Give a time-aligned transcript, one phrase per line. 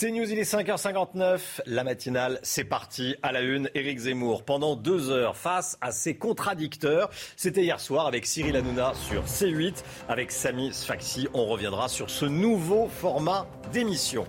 [0.00, 1.40] C'est News, il est 5h59.
[1.66, 3.16] La matinale, c'est parti.
[3.24, 7.10] À la une, Éric Zemmour, pendant deux heures, face à ses contradicteurs.
[7.34, 9.82] C'était hier soir avec Cyril Hanouna sur C8.
[10.08, 14.24] Avec Samy Sfaxi, on reviendra sur ce nouveau format d'émission.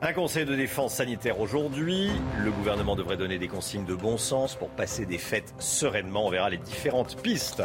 [0.00, 2.08] Un conseil de défense sanitaire aujourd'hui.
[2.42, 6.28] Le gouvernement devrait donner des consignes de bon sens pour passer des fêtes sereinement.
[6.28, 7.62] On verra les différentes pistes.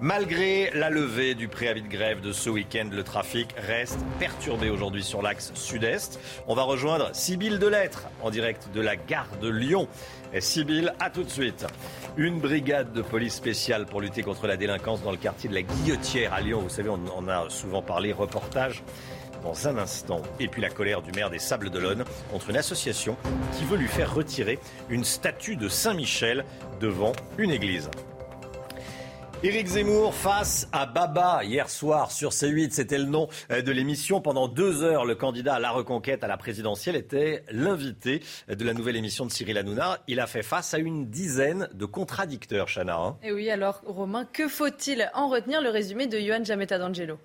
[0.00, 5.02] Malgré la levée du préavis de grève de ce week-end, le trafic reste perturbé aujourd'hui
[5.02, 6.20] sur l'axe sud-est.
[6.46, 9.88] On va rejoindre Sybille Delettre en direct de la gare de Lyon.
[10.38, 11.66] Sybille, à tout de suite.
[12.16, 15.62] Une brigade de police spéciale pour lutter contre la délinquance dans le quartier de la
[15.62, 16.60] Guillotière à Lyon.
[16.60, 18.84] Vous savez, on en a souvent parlé, reportage
[19.42, 20.22] dans un instant.
[20.38, 23.16] Et puis la colère du maire des Sables d'Olonne contre une association
[23.58, 26.44] qui veut lui faire retirer une statue de Saint-Michel
[26.78, 27.90] devant une église.
[29.44, 34.20] Éric Zemmour face à Baba hier soir sur C8, c'était le nom euh, de l'émission.
[34.20, 38.74] Pendant deux heures, le candidat à la reconquête à la présidentielle était l'invité de la
[38.74, 40.00] nouvelle émission de Cyril Hanouna.
[40.08, 42.94] Il a fait face à une dizaine de contradicteurs, Chana.
[42.94, 43.16] Et hein.
[43.22, 47.16] eh oui, alors Romain, que faut-il en retenir le résumé de Johan Jametta d'Angelo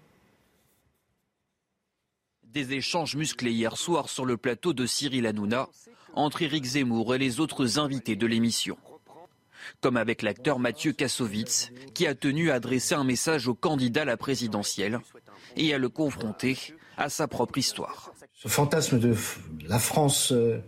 [2.43, 5.67] Des échanges musclés hier soir sur le plateau de Cyril Hanouna
[6.13, 8.77] entre Éric Zemmour et les autres invités de l'émission
[9.81, 14.05] comme avec l'acteur Mathieu Kassovitz, qui a tenu à adresser un message au candidat à
[14.05, 14.99] la présidentielle
[15.55, 16.57] et à le confronter
[16.97, 18.13] à sa propre histoire.
[18.33, 19.15] Ce fantasme de
[19.67, 20.61] la France euh,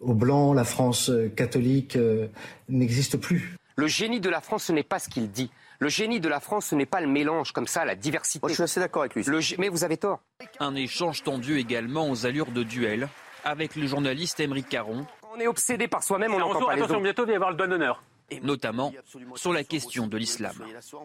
[0.00, 2.28] au blanc, la France euh, catholique, euh,
[2.68, 3.56] n'existe plus.
[3.76, 5.50] Le génie de la France, ce n'est pas ce qu'il dit.
[5.78, 8.46] Le génie de la France, ce n'est pas le mélange comme ça, la diversité.
[8.48, 9.24] je suis assez d'accord avec lui.
[9.58, 10.20] Mais vous avez tort.
[10.60, 13.08] Un échange tendu également aux allures de duel
[13.44, 17.22] avec le journaliste Émeric Caron, on est obsédé par soi-même, on n'entend pas Attention, bientôt
[17.24, 18.02] il va y avoir le doigt d'honneur.
[18.42, 18.92] Notamment
[19.34, 20.54] sur la question de l'islam.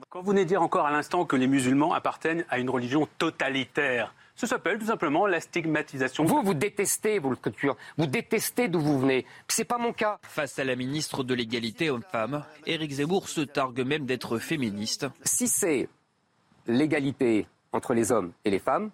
[0.10, 3.08] Quand vous venez de dire encore à l'instant que les musulmans appartiennent à une religion
[3.18, 6.24] totalitaire, ça s'appelle tout simplement la stigmatisation.
[6.24, 9.26] Vous, vous détestez vos cultures, vous détestez d'où vous venez.
[9.50, 10.20] C'est pas mon cas.
[10.22, 15.08] Face à la ministre de l'égalité homme-femme, Éric Zemmour se targue même d'être féministe.
[15.24, 15.90] Si c'est
[16.68, 18.92] l'égalité entre les hommes et les femmes,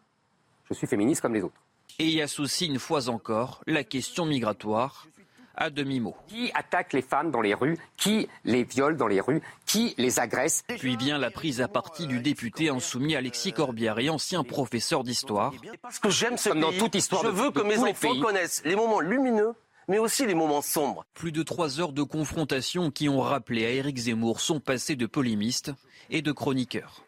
[0.70, 1.62] je suis féministe comme les autres.
[2.00, 5.08] Et y associe une fois encore la question migratoire
[5.56, 6.16] à demi-mot.
[6.28, 7.78] Qui attaque les femmes dans les rues?
[7.98, 9.42] Qui les viole dans les rues?
[9.66, 10.64] Qui les agresse?
[10.68, 15.54] Puis vient la prise à partie du député insoumis Alexis Corbière et ancien professeur d'histoire.
[15.82, 18.76] Parce que j'aime ce Comme dans toute histoire je veux que mes enfants connaissent les
[18.76, 19.54] moments lumineux
[19.88, 21.06] mais aussi les moments sombres.
[21.14, 25.06] Plus de trois heures de confrontation qui ont rappelé à Éric Zemmour son passé de
[25.06, 25.72] polémiste
[26.10, 27.04] et de chroniqueur.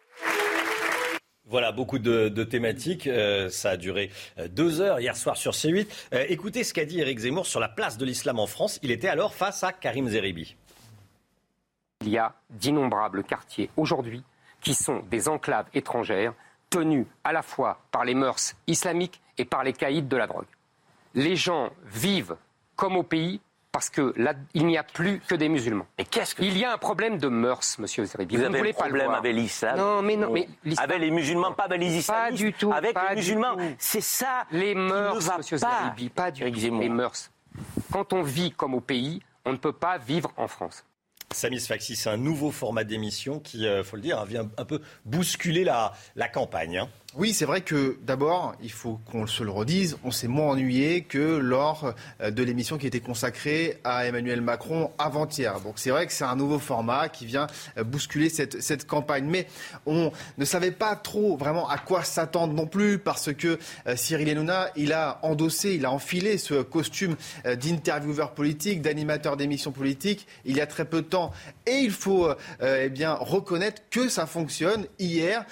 [1.47, 3.05] Voilà, beaucoup de, thématiques.
[3.05, 5.87] Euh, ça a duré euh, deux heures hier soir sur C8.
[6.13, 8.79] Euh, écoutez ce qu'a dit Éric Zemmour sur la place de l'islam en France.
[8.81, 10.55] Il était alors face à Karim Zeribi.
[12.01, 14.23] Il y a d'innombrables quartiers aujourd'hui
[14.59, 16.33] qui sont des enclaves étrangères
[16.71, 20.45] tenues à la fois par les mœurs islamiques et par les caïds de la drogue.
[21.13, 22.35] Les gens vivent
[22.75, 23.39] comme au pays
[23.75, 25.85] parce que là, il n'y a plus que des musulmans.
[25.97, 28.37] Mais qu'est-ce que il y a un problème de mœurs, Monsieur Zeribi.
[28.37, 30.47] Vous, Vous avez un problème avec l'islam Non, mais non, mais
[30.77, 32.07] avec les musulmans, pas avec les islamistes.
[32.07, 32.71] Pas du tout.
[32.71, 34.45] Avec les musulmans, c'est ça.
[34.49, 36.79] Les mœurs, Monsieur Zeribi, pas du tout.
[36.79, 37.29] Les mœurs.
[37.91, 40.85] Quand on vit comme au pays, on ne peut pas vivre en France.
[41.31, 44.63] Samis Faxi, c'est un nouveau format d'émission qui, il euh, faut le dire, vient un
[44.63, 46.77] peu bousculer la, la campagne.
[46.77, 46.89] Hein.
[47.17, 51.03] Oui, c'est vrai que d'abord, il faut qu'on se le redise, on s'est moins ennuyé
[51.03, 55.61] que lors euh, de l'émission qui était consacrée à Emmanuel Macron avant-hier.
[55.61, 59.27] Donc c'est vrai que c'est un nouveau format qui vient euh, bousculer cette, cette, campagne.
[59.29, 59.47] Mais
[59.85, 64.31] on ne savait pas trop vraiment à quoi s'attendre non plus parce que euh, Cyril
[64.31, 67.15] Hanouna, il a endossé, il a enfilé ce costume
[67.45, 71.31] d'intervieweur politique, d'animateur d'émissions politiques il y a très peu de temps.
[71.65, 72.29] Et il faut
[72.61, 74.85] eh bien reconnaître que ça fonctionne.
[74.99, 75.45] Hier,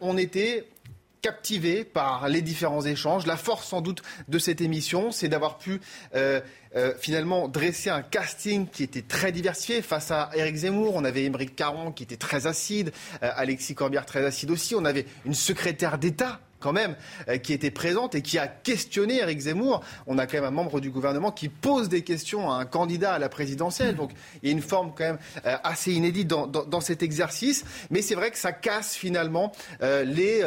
[0.00, 0.66] on était
[1.26, 3.26] captivé par les différents échanges.
[3.26, 5.80] La force sans doute de cette émission, c'est d'avoir pu
[6.14, 6.40] euh,
[6.76, 9.82] euh, finalement dresser un casting qui était très diversifié.
[9.82, 12.92] Face à Éric Zemmour, on avait Émeric Caron qui était très acide,
[13.24, 14.76] euh, Alexis Corbière très acide aussi.
[14.76, 16.96] On avait une secrétaire d'État quand même,
[17.28, 19.84] euh, qui était présente et qui a questionné Eric Zemmour.
[20.08, 23.12] On a quand même un membre du gouvernement qui pose des questions à un candidat
[23.12, 23.94] à la présidentielle.
[23.94, 24.10] Donc
[24.42, 27.64] il y a une forme quand même euh, assez inédite dans, cet exercice.
[27.90, 30.42] Mais c'est vrai que ça casse finalement euh, les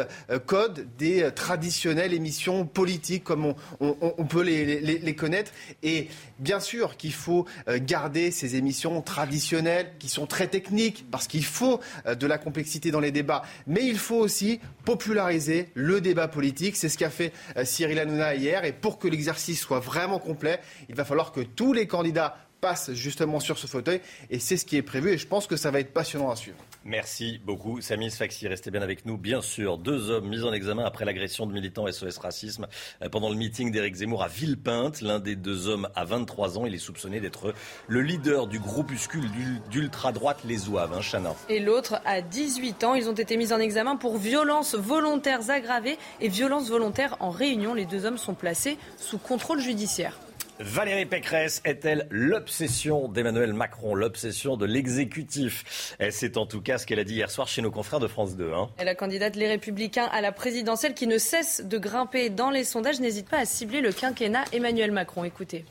[0.45, 5.51] codes des traditionnelles émissions politiques comme on, peut les, connaître.
[5.83, 11.45] Et bien sûr qu'il faut garder ces émissions traditionnelles qui sont très techniques parce qu'il
[11.45, 13.43] faut de la complexité dans les débats.
[13.67, 16.75] Mais il faut aussi populariser le débat politique.
[16.75, 18.65] C'est ce qu'a fait euh, Cyril Hanouna hier.
[18.65, 20.59] Et pour que l'exercice soit vraiment complet,
[20.89, 24.01] il va falloir que tous les candidats passent justement sur ce fauteuil.
[24.29, 25.11] Et c'est ce qui est prévu.
[25.11, 26.57] Et je pense que ça va être passionnant à suivre.
[26.85, 28.47] Merci beaucoup, Samy Sfaxi.
[28.47, 29.17] Restez bien avec nous.
[29.17, 32.67] Bien sûr, deux hommes mis en examen après l'agression de militants SOS Racisme
[33.01, 35.01] euh, pendant le meeting d'Éric Zemmour à Villepinte.
[35.01, 36.65] L'un des deux hommes a 23 ans.
[36.65, 37.53] Il est soupçonné d'être
[37.87, 39.25] le leader du groupuscule
[39.69, 41.35] d'ultra-droite Les Ouaves, hein, Chana.
[41.49, 42.95] Et l'autre a 18 ans.
[42.95, 47.73] Ils ont été mis en examen pour violences volontaires aggravées et violences volontaires en réunion.
[47.73, 50.17] Les deux hommes sont placés sous contrôle judiciaire.
[50.61, 55.95] Valérie Pécresse est-elle l'obsession d'Emmanuel Macron, l'obsession de l'exécutif?
[56.11, 58.35] C'est en tout cas ce qu'elle a dit hier soir chez nos confrères de France
[58.35, 58.51] 2.
[58.51, 58.69] Hein.
[58.77, 62.65] Et la candidate Les Républicains à la présidentielle qui ne cesse de grimper dans les
[62.65, 65.23] sondages n'hésite pas à cibler le quinquennat Emmanuel Macron.
[65.23, 65.63] Écoutez.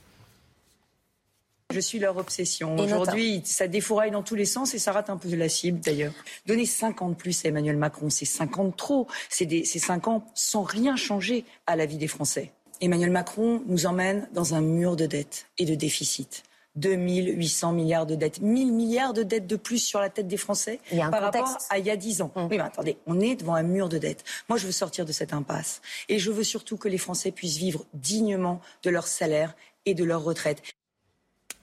[1.70, 2.76] Je suis leur obsession.
[2.79, 5.81] Aujourd'hui, ça défouraille dans tous les sens et ça rate un peu de la cible
[5.81, 6.14] d'ailleurs.
[6.46, 9.06] Donner 50 plus à Emmanuel Macron, c'est 50 trop.
[9.29, 12.52] C'est 5 ans sans rien changer à la vie des Français.
[12.81, 16.45] Emmanuel Macron nous emmène dans un mur de dettes et de déficit.
[16.77, 20.79] 2800 milliards de dettes, 1000 milliards de dettes de plus sur la tête des Français
[21.11, 22.33] par rapport à il y a 10 ans.
[22.37, 22.41] Mmh.
[22.43, 24.25] Oui, mais attendez, on est devant un mur de dettes.
[24.49, 25.81] Moi, je veux sortir de cette impasse.
[26.09, 30.05] Et je veux surtout que les Français puissent vivre dignement de leur salaire et de
[30.05, 30.63] leur retraite.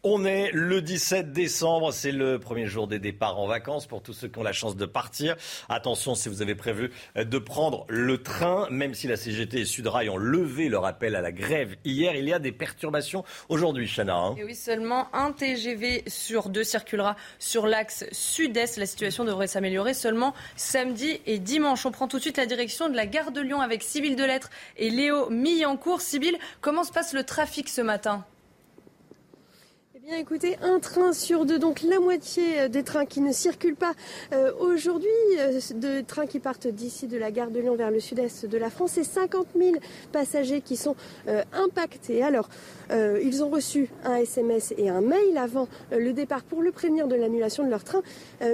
[0.08, 4.14] On est le 17 décembre, c'est le premier jour des départs en vacances pour tous
[4.14, 5.36] ceux qui ont la chance de partir.
[5.68, 10.12] Attention si vous avez prévu de prendre le train, même si la CGT et Sudrail
[10.12, 14.16] ont levé leur appel à la grève hier, il y a des perturbations aujourd'hui, Chana.
[14.16, 14.36] Hein.
[14.46, 18.78] Oui, seulement un TGV sur deux circulera sur l'axe sud-est.
[18.78, 21.84] La situation devrait s'améliorer seulement samedi et dimanche.
[21.88, 24.52] On prend tout de suite la direction de la gare de Lyon avec Sybille Delettre
[24.78, 26.02] et Léo Millancourt.
[26.02, 28.24] Sybille, comment se passe le trafic ce matin?
[30.06, 33.76] Bien écoutez, un train sur deux, donc la moitié euh, des trains qui ne circulent
[33.76, 33.94] pas
[34.34, 35.10] euh, aujourd'hui,
[35.40, 38.58] euh, de trains qui partent d'ici de la gare de Lyon vers le sud-est de
[38.60, 39.78] la France, et 50 000
[40.12, 40.96] passagers qui sont
[41.54, 42.22] impactés.
[42.22, 42.50] Alors,
[42.92, 47.16] ils ont reçu un SMS et un mail avant le départ pour le prévenir de
[47.16, 48.02] l'annulation de leur train,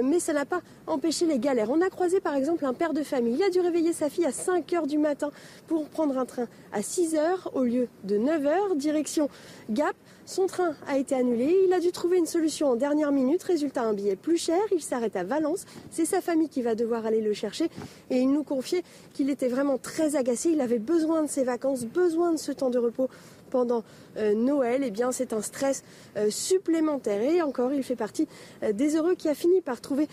[0.02, 1.70] mais ça n'a pas empêché les galères.
[1.70, 3.34] On a croisé par exemple un père de famille.
[3.34, 5.30] Il a dû réveiller sa fille à 5 heures du matin
[5.66, 9.28] pour prendre un train à 6 heures au lieu de 9 heures, direction
[9.68, 9.94] Gap.
[10.24, 11.56] Son train a été annulé.
[11.66, 13.42] Il a dû trouver une solution en dernière minute.
[13.42, 14.60] Résultat, un billet plus cher.
[14.72, 15.64] Il s'arrête à Valence.
[15.90, 17.68] C'est sa famille qui va devoir aller le chercher.
[18.10, 18.82] Et il nous confiait
[19.12, 20.50] qu'il était vraiment très agacé.
[20.50, 23.08] Il avait besoin de ses vacances, besoin de ce temps de repos
[23.52, 23.84] pendant
[24.16, 25.84] euh, Noël, eh bien c'est un stress
[26.16, 27.20] euh, supplémentaire.
[27.20, 28.26] Et encore, il fait partie
[28.62, 30.08] euh, des heureux qui a fini par trouver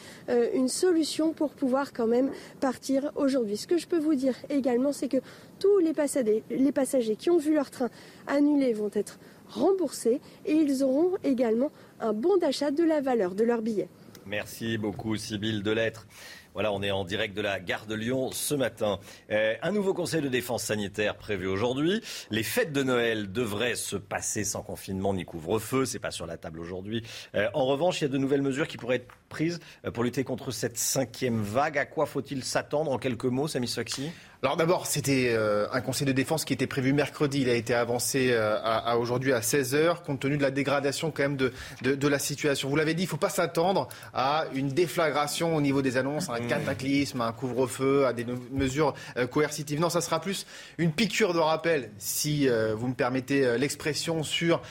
[0.53, 3.55] une solution pour pouvoir quand même partir aujourd'hui.
[3.55, 5.17] Ce que je peux vous dire également, c'est que
[5.59, 7.89] tous les passagers qui ont vu leur train
[8.27, 9.17] annulé vont être
[9.49, 13.89] remboursés et ils auront également un bon d'achat de la valeur de leur billet.
[14.25, 16.05] Merci beaucoup, Sybille Delettre.
[16.53, 18.99] Voilà, on est en direct de la gare de Lyon ce matin.
[19.31, 22.01] Euh, un nouveau conseil de défense sanitaire prévu aujourd'hui.
[22.31, 25.85] Les fêtes de Noël devraient se passer sans confinement ni couvre-feu.
[25.85, 27.03] C'est pas sur la table aujourd'hui.
[27.35, 30.03] Euh, en revanche, il y a de nouvelles mesures qui pourraient être prises euh, pour
[30.03, 31.77] lutter contre cette cinquième vague.
[31.77, 34.09] À quoi faut-il s'attendre en quelques mots, Samy Soxy
[34.41, 37.41] alors d'abord, c'était euh, un conseil de défense qui était prévu mercredi.
[37.41, 41.23] Il a été avancé euh, à, aujourd'hui à 16h, compte tenu de la dégradation quand
[41.23, 41.51] même de,
[41.81, 42.69] de, la situation.
[42.69, 46.29] Vous l'avez dit, il ne faut pas s'attendre à une déflagration au niveau des annonces,
[46.29, 46.47] à un mmh.
[46.47, 49.81] cataclysme, à un couvre-feu, à des mesures euh, coercitives.
[49.81, 50.45] Non, ça sera plus
[50.77, 54.61] une piqûre de rappel, si vous me permettez l'expression, sur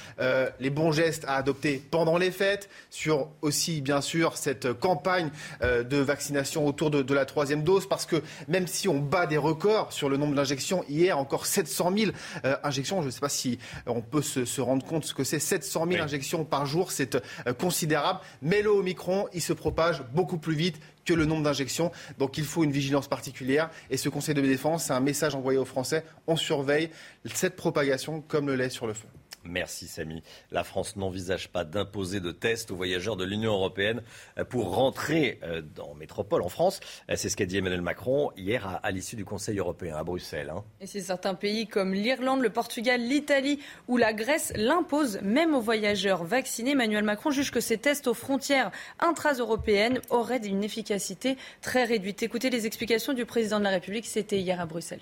[0.59, 5.31] les bons gestes à adopter pendant les fêtes, sur aussi, bien sûr, cette campagne
[5.61, 9.37] de vaccination autour de, de la troisième dose, parce que même si on bat des
[9.37, 9.58] records,
[9.91, 10.85] sur le nombre d'injections.
[10.89, 12.13] Hier, encore 700 000
[12.45, 13.01] euh, injections.
[13.01, 15.39] Je ne sais pas si on peut se, rendre compte ce que c'est.
[15.39, 18.21] 700 000 injections par jour, c'est euh, considérable.
[18.43, 21.91] Mais le Omicron, il se propage beaucoup plus vite que le nombre d'injections.
[22.19, 23.71] Donc il faut une vigilance particulière.
[23.91, 26.05] Et ce Conseil de défense, c'est un message envoyé aux Français.
[26.27, 26.91] On surveille
[27.25, 29.09] cette propagation comme le lait sur le feu.
[29.45, 30.23] Merci Samy.
[30.51, 34.03] La France n'envisage pas d'imposer de tests aux voyageurs de l'Union européenne
[34.49, 36.81] pour rentrer euh, dans métropole en France.
[37.11, 40.51] Euh, c'est ce qu'a dit Emmanuel Macron hier à, l'issue du Conseil européen à Bruxelles.
[40.51, 40.65] Hein.
[40.81, 45.61] Et c'est certains pays comme l'Irlande, le Portugal, l'Italie ou la Grèce l'imposent même aux
[45.61, 46.73] voyageurs vaccinés.
[46.73, 52.23] Emmanuel Macron juge que ces tests aux frontières intra-européennes auraient une efficacité très réduite.
[52.23, 55.01] Écoutez les explications du président de la République, c'était hier à Bruxelles.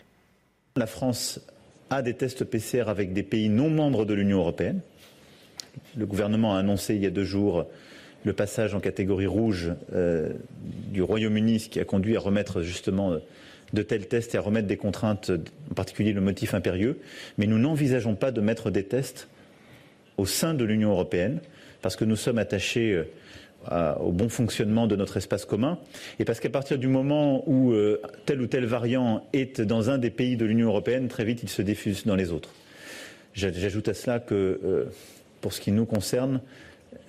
[0.76, 1.40] La France
[1.90, 4.80] à des tests PCR avec des pays non membres de l'Union européenne.
[5.96, 7.66] Le gouvernement a annoncé il y a deux jours
[8.24, 10.32] le passage en catégorie rouge euh,
[10.88, 13.18] du Royaume-Uni, ce qui a conduit à remettre justement
[13.72, 15.30] de tels tests et à remettre des contraintes,
[15.70, 16.98] en particulier le motif impérieux.
[17.38, 19.28] Mais nous n'envisageons pas de mettre des tests
[20.16, 21.40] au sein de l'Union européenne,
[21.82, 23.04] parce que nous sommes attachés
[24.00, 25.78] au bon fonctionnement de notre espace commun,
[26.18, 29.98] et parce qu'à partir du moment où euh, tel ou tel variant est dans un
[29.98, 32.50] des pays de l'Union européenne, très vite il se diffuse dans les autres.
[33.34, 34.84] J'ajoute à cela que, euh,
[35.40, 36.40] pour ce qui nous concerne,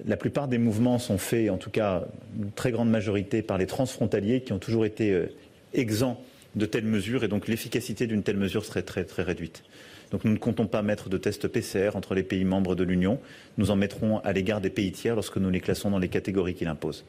[0.06, 2.04] la plupart des mouvements sont faits, en tout cas
[2.38, 5.28] une très grande majorité, par les transfrontaliers qui ont toujours été euh,
[5.74, 6.22] exempts
[6.56, 9.64] de telles mesures et donc l'efficacité d'une telle mesure serait très très réduite.
[10.12, 13.20] Donc nous ne comptons pas mettre de tests PCR entre les pays membres de l'Union.
[13.58, 16.54] Nous en mettrons à l'égard des pays tiers lorsque nous les classons dans les catégories
[16.54, 17.06] qu'il impose.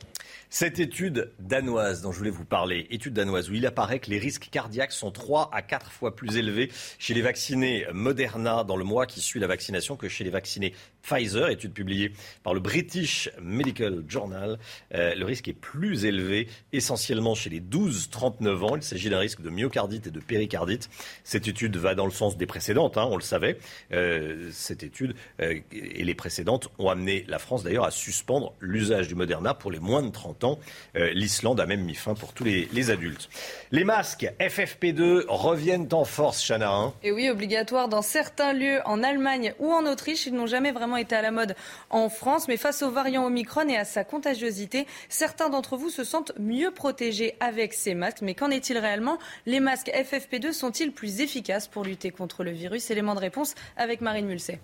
[0.50, 4.18] Cette étude danoise dont je voulais vous parler, étude danoise où il apparaît que les
[4.18, 8.84] risques cardiaques sont 3 à 4 fois plus élevés chez les vaccinés Moderna dans le
[8.84, 12.12] mois qui suit la vaccination que chez les vaccinés Pfizer, étude publiée
[12.42, 14.58] par le British Medical Journal.
[14.94, 18.76] Euh, le risque est plus élevé essentiellement chez les 12-39 ans.
[18.76, 20.88] Il s'agit d'un risque de myocardite et de péricardite.
[21.24, 23.58] Cette étude va dans le sens des précédentes, hein, on le savait.
[23.92, 29.08] Euh, cette étude euh, et les précédentes ont amené la France d'ailleurs à suspendre l'usage
[29.08, 30.58] du Moderna pour les moins de 30 ans.
[30.94, 33.28] L'Islande a même mis fin pour tous les, les adultes.
[33.70, 36.70] Les masques FFP2 reviennent en force, Chana.
[36.70, 36.92] Hein.
[37.02, 40.26] et oui, obligatoire dans certains lieux en Allemagne ou en Autriche.
[40.26, 41.54] Ils n'ont jamais vraiment été à la mode
[41.90, 46.04] en France, mais face au variant Omicron et à sa contagiosité, certains d'entre vous se
[46.04, 48.22] sentent mieux protégés avec ces masques.
[48.22, 49.18] Mais qu'en est-il réellement?
[49.46, 52.90] Les masques FFP2 sont-ils plus efficaces pour lutter contre le virus?
[52.90, 54.60] Élément de réponse avec Marine Mulset.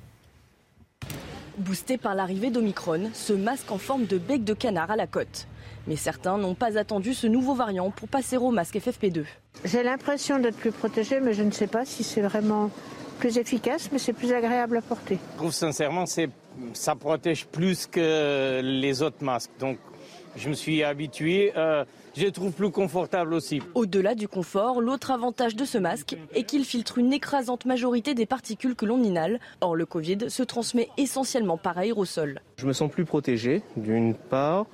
[1.58, 5.46] Boosté par l'arrivée d'Omicron, ce masque en forme de bec de canard à la côte.
[5.86, 9.24] Mais certains n'ont pas attendu ce nouveau variant pour passer au masque FFP2.
[9.64, 12.70] J'ai l'impression d'être plus protégé, mais je ne sais pas si c'est vraiment
[13.18, 15.18] plus efficace, mais c'est plus agréable à porter.
[15.32, 16.28] Je trouve sincèrement que
[16.72, 19.50] ça protège plus que les autres masques.
[19.60, 19.78] Donc
[20.36, 21.52] je me suis habitué.
[21.56, 21.84] Euh,
[22.16, 23.60] je le trouve plus confortable aussi.
[23.74, 28.26] Au-delà du confort, l'autre avantage de ce masque est qu'il filtre une écrasante majorité des
[28.26, 29.40] particules que l'on inhale.
[29.60, 32.40] Or, le Covid se transmet essentiellement par aérosol.
[32.56, 34.66] Je me sens plus protégé, d'une part.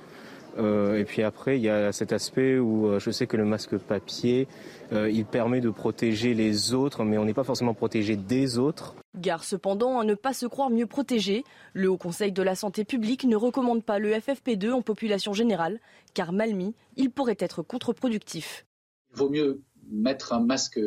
[0.57, 3.45] Euh, et puis après, il y a cet aspect où euh, je sais que le
[3.45, 4.47] masque papier,
[4.91, 8.95] euh, il permet de protéger les autres, mais on n'est pas forcément protégé des autres.
[9.15, 11.43] Gare cependant à ne pas se croire mieux protégé.
[11.73, 15.79] Le Haut Conseil de la Santé publique ne recommande pas le FFP2 en population générale,
[16.13, 18.65] car mal mis, il pourrait être contre-productif.
[19.13, 20.79] Il vaut mieux mettre un masque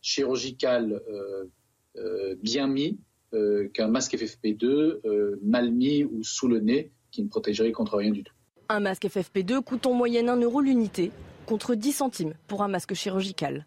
[0.00, 1.00] chirurgical
[2.42, 2.98] bien mis
[3.72, 8.24] qu'un masque FFP2 mal mis ou sous le nez qui ne protégerait contre rien du
[8.24, 8.34] tout.
[8.74, 11.10] Un masque FFP2 coûte en moyenne 1 euro l'unité,
[11.44, 13.66] contre 10 centimes pour un masque chirurgical.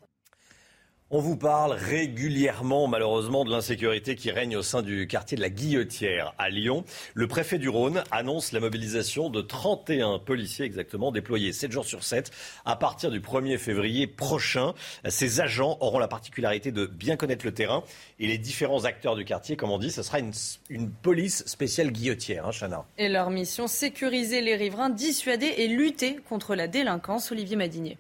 [1.12, 5.52] On vous parle régulièrement, malheureusement, de l'insécurité qui règne au sein du quartier de la
[5.52, 6.84] Guillotière à Lyon.
[7.14, 12.04] Le préfet du Rhône annonce la mobilisation de 31 policiers exactement déployés 7 jours sur
[12.04, 12.32] 7
[12.66, 14.74] à partir du 1er février prochain.
[15.08, 17.84] Ces agents auront la particularité de bien connaître le terrain
[18.20, 19.56] et les différents acteurs du quartier.
[19.56, 22.84] Comme on dit, ce sera une, police spéciale guillotière, hein, Chana.
[22.98, 27.32] Et leur mission, sécuriser les riverains, dissuader et lutter contre la délinquance.
[27.32, 28.00] Olivier Madinier.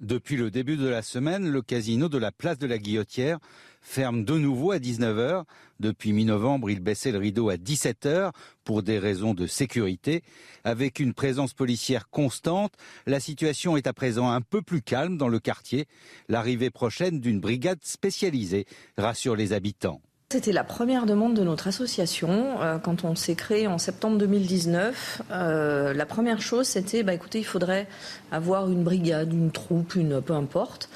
[0.00, 3.38] Depuis le début de la semaine, le casino de la place de la Guillotière
[3.82, 5.44] ferme de nouveau à 19h.
[5.78, 8.32] Depuis mi-novembre, il baissait le rideau à 17h
[8.64, 10.22] pour des raisons de sécurité.
[10.64, 12.72] Avec une présence policière constante,
[13.04, 15.84] la situation est à présent un peu plus calme dans le quartier.
[16.28, 18.64] L'arrivée prochaine d'une brigade spécialisée
[18.96, 20.00] rassure les habitants.
[20.32, 25.22] C'était la première demande de notre association euh, quand on s'est créé en septembre 2019.
[25.32, 27.88] Euh, la première chose, c'était, bah, écoutez, il faudrait
[28.30, 30.88] avoir une brigade, une troupe, une peu importe,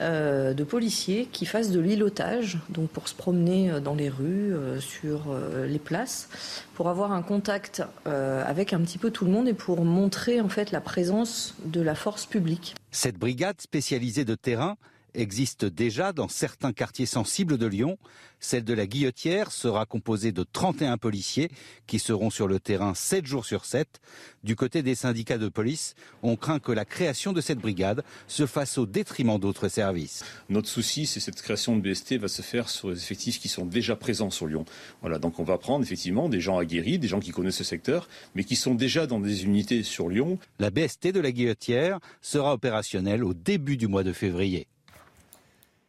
[0.00, 5.34] euh, de policiers qui fassent de l'îlotage, donc pour se promener dans les rues, sur
[5.66, 6.28] les places,
[6.74, 10.50] pour avoir un contact avec un petit peu tout le monde et pour montrer en
[10.50, 12.74] fait la présence de la force publique.
[12.90, 14.76] Cette brigade spécialisée de terrain
[15.14, 17.98] existe déjà dans certains quartiers sensibles de Lyon.
[18.40, 21.48] Celle de la Guillotière sera composée de 31 policiers
[21.86, 24.00] qui seront sur le terrain 7 jours sur 7.
[24.42, 28.46] Du côté des syndicats de police, on craint que la création de cette brigade se
[28.46, 30.24] fasse au détriment d'autres services.
[30.48, 33.48] Notre souci, c'est que cette création de BST va se faire sur les effectifs qui
[33.48, 34.64] sont déjà présents sur Lyon.
[35.02, 38.08] Voilà, donc on va prendre effectivement des gens aguerris, des gens qui connaissent ce secteur,
[38.34, 40.38] mais qui sont déjà dans des unités sur Lyon.
[40.58, 44.66] La BST de la Guillotière sera opérationnelle au début du mois de février.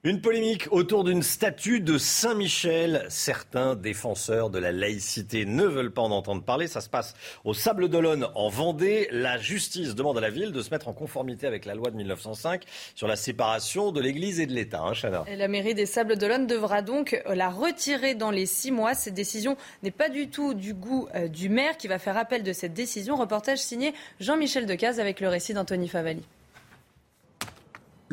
[0.05, 3.05] Une polémique autour d'une statue de Saint-Michel.
[3.07, 6.67] Certains défenseurs de la laïcité ne veulent pas en entendre parler.
[6.67, 7.13] Ça se passe
[7.45, 9.07] au Sable d'Olonne en Vendée.
[9.11, 11.95] La justice demande à la ville de se mettre en conformité avec la loi de
[11.95, 12.63] 1905
[12.95, 14.81] sur la séparation de l'Église et de l'État.
[14.81, 18.95] Hein, la mairie des Sables d'Olonne devra donc la retirer dans les six mois.
[18.95, 22.43] Cette décision n'est pas du tout du goût euh, du maire qui va faire appel
[22.43, 23.15] de cette décision.
[23.15, 26.23] Reportage signé Jean-Michel Decaze avec le récit d'Anthony Favali.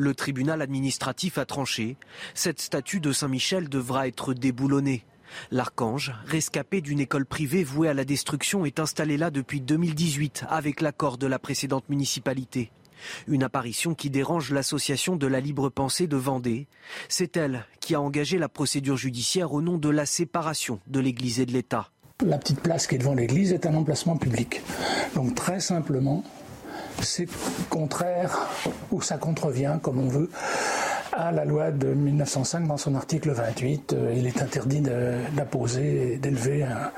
[0.01, 1.95] Le tribunal administratif a tranché.
[2.33, 5.05] Cette statue de Saint-Michel devra être déboulonnée.
[5.51, 10.81] L'archange, rescapé d'une école privée vouée à la destruction, est installé là depuis 2018 avec
[10.81, 12.71] l'accord de la précédente municipalité.
[13.27, 16.65] Une apparition qui dérange l'association de la libre pensée de Vendée.
[17.07, 21.39] C'est elle qui a engagé la procédure judiciaire au nom de la séparation de l'Église
[21.39, 21.91] et de l'État.
[22.25, 24.63] la petite place qui est devant l'église est un emplacement public.
[25.13, 26.23] Donc très simplement,
[27.01, 27.27] c'est
[27.69, 28.47] contraire
[28.91, 30.29] ou ça contrevient, comme on veut,
[31.13, 33.93] à la loi de 1905 dans son article 28.
[33.93, 36.91] Euh, il est interdit d'apposer d'élever un,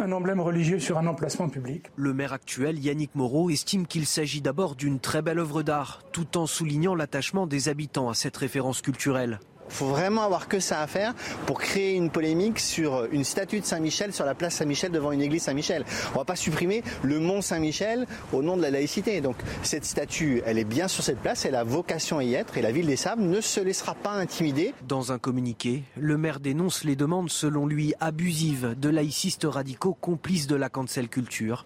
[0.00, 1.86] un emblème religieux sur un emplacement public.
[1.96, 6.36] Le maire actuel, Yannick Moreau, estime qu'il s'agit d'abord d'une très belle œuvre d'art, tout
[6.36, 9.40] en soulignant l'attachement des habitants à cette référence culturelle.
[9.68, 11.14] Il faut vraiment avoir que ça à faire
[11.46, 15.22] pour créer une polémique sur une statue de Saint-Michel sur la place Saint-Michel devant une
[15.22, 15.84] église Saint-Michel.
[16.14, 19.20] On va pas supprimer le mont Saint-Michel au nom de la laïcité.
[19.20, 22.58] Donc cette statue, elle est bien sur cette place, elle a vocation à y être
[22.58, 24.74] et la ville des Sables ne se laissera pas intimider.
[24.86, 30.46] Dans un communiqué, le maire dénonce les demandes selon lui abusives de laïcistes radicaux complices
[30.46, 31.64] de la cancel culture.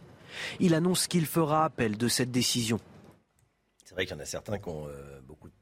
[0.60, 2.78] Il annonce qu'il fera appel de cette décision.
[3.84, 5.17] C'est vrai qu'il y en a certains qui ont euh,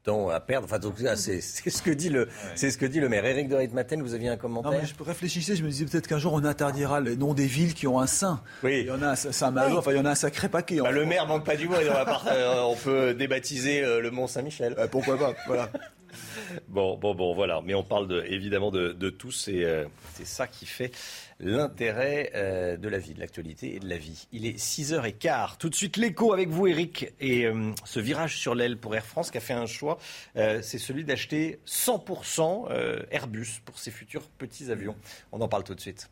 [0.07, 0.67] temps à perdre.
[0.71, 0.79] Enfin,
[1.15, 3.25] c'est ce que dit le, c'est ce que dit le maire.
[3.25, 6.07] Éric de Ritmaten, vous aviez un commentaire non, mais Je réfléchissais, je me disais peut-être
[6.07, 8.41] qu'un jour on interdira le nom des villes qui ont un saint.
[8.63, 8.81] Oui.
[8.81, 10.79] Il y en a, ça, enfin, il y en a un sacré paquet.
[10.81, 11.75] Bah, le maire manque pas du mot.
[12.27, 14.75] Euh, on peut débaptiser euh, le Mont Saint-Michel.
[14.91, 15.69] pourquoi pas Voilà.
[16.67, 17.61] bon, bon, bon, voilà.
[17.63, 19.65] Mais on parle de, évidemment de, de tous et
[20.13, 20.91] c'est ça qui fait
[21.39, 24.27] l'intérêt euh, de la vie, de l'actualité et de la vie.
[24.31, 25.57] Il est 6h15.
[25.57, 29.05] Tout de suite l'écho avec vous Eric et euh, ce virage sur l'aile pour Air
[29.05, 29.97] France qui a fait un choix,
[30.35, 34.95] euh, c'est celui d'acheter 100% Airbus pour ses futurs petits avions.
[35.31, 36.09] On en parle tout de suite.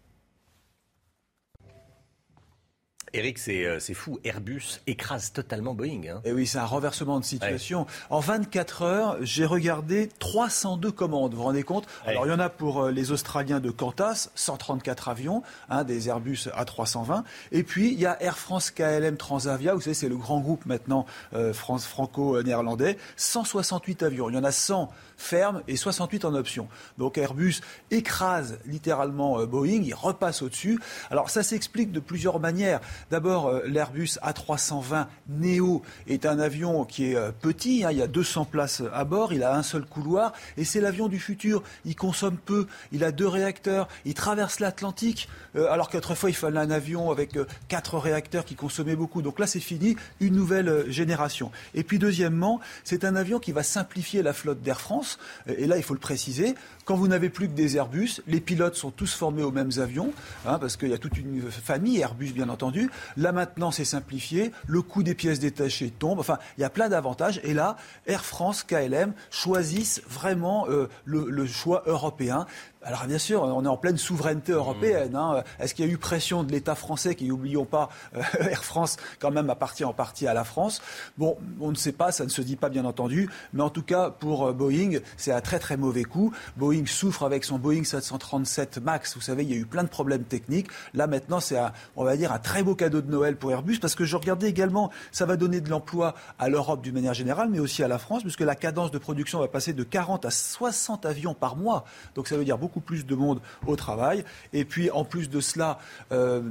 [3.15, 4.19] Eric, euh, c'est fou.
[4.25, 6.01] Airbus écrase totalement Boeing.
[6.03, 6.21] Et hein.
[6.25, 7.87] eh oui, c'est un renversement de situation.
[8.09, 11.31] En 24 heures, j'ai regardé 302 commandes.
[11.31, 11.87] Vous vous rendez compte?
[12.05, 16.09] Alors, il y en a pour euh, les Australiens de Qantas, 134 avions, hein, des
[16.09, 17.23] Airbus A320.
[17.53, 19.73] Et puis, il y a Air France KLM Transavia.
[19.75, 22.97] Vous savez, c'est le grand groupe maintenant euh, France franco-néerlandais.
[23.15, 24.29] 168 avions.
[24.29, 26.67] Il y en a 100 ferme et 68 en option.
[26.97, 27.55] Donc Airbus
[27.91, 30.79] écrase littéralement euh, Boeing, il repasse au-dessus.
[31.09, 32.81] Alors ça s'explique de plusieurs manières.
[33.11, 38.01] D'abord, euh, l'Airbus A320 Neo est un avion qui est euh, petit, hein, il y
[38.01, 41.61] a 200 places à bord, il a un seul couloir et c'est l'avion du futur.
[41.85, 46.69] Il consomme peu, il a deux réacteurs, il traverse l'Atlantique alors qu'autrefois il fallait un
[46.69, 47.37] avion avec
[47.69, 49.21] quatre réacteurs qui consommaient beaucoup.
[49.21, 51.51] Donc là c'est fini, une nouvelle génération.
[51.73, 55.77] Et puis deuxièmement, c'est un avion qui va simplifier la flotte d'Air France et là
[55.77, 59.13] il faut le préciser, quand vous n'avez plus que des Airbus, les pilotes sont tous
[59.13, 60.13] formés aux mêmes avions,
[60.45, 62.89] hein, parce qu'il y a toute une famille Airbus bien entendu.
[63.17, 66.89] Là maintenant c'est simplifié, le coût des pièces détachées tombe, enfin il y a plein
[66.89, 67.39] d'avantages.
[67.43, 67.77] Et là,
[68.07, 72.45] Air France, KLM choisissent vraiment euh, le choix européen.
[72.87, 75.15] Alors bien sûr, on est en pleine souveraineté européenne.
[75.15, 75.43] Hein.
[75.59, 78.21] Est-ce qu'il y a eu pression de l'État français, qui n'oublions pas, euh,
[78.51, 80.83] Air France quand même appartient en partie à la France?
[81.17, 83.81] Bon, on ne sait pas, ça ne se dit pas bien entendu, mais en tout
[83.81, 86.31] cas pour euh, Boeing, c'est un très très mauvais coup.
[86.57, 89.15] Boeing souffre avec son Boeing 737 Max.
[89.15, 90.67] Vous savez, il y a eu plein de problèmes techniques.
[90.93, 91.57] Là maintenant, c'est
[91.95, 94.47] on va dire un très beau cadeau de Noël pour Airbus, parce que je regardais
[94.47, 97.97] également, ça va donner de l'emploi à l'Europe d'une manière générale, mais aussi à la
[97.97, 101.85] France, puisque la cadence de production va passer de 40 à 60 avions par mois.
[102.13, 104.23] Donc ça veut dire beaucoup plus de monde au travail.
[104.53, 105.79] Et puis, en plus de cela,
[106.11, 106.41] euh,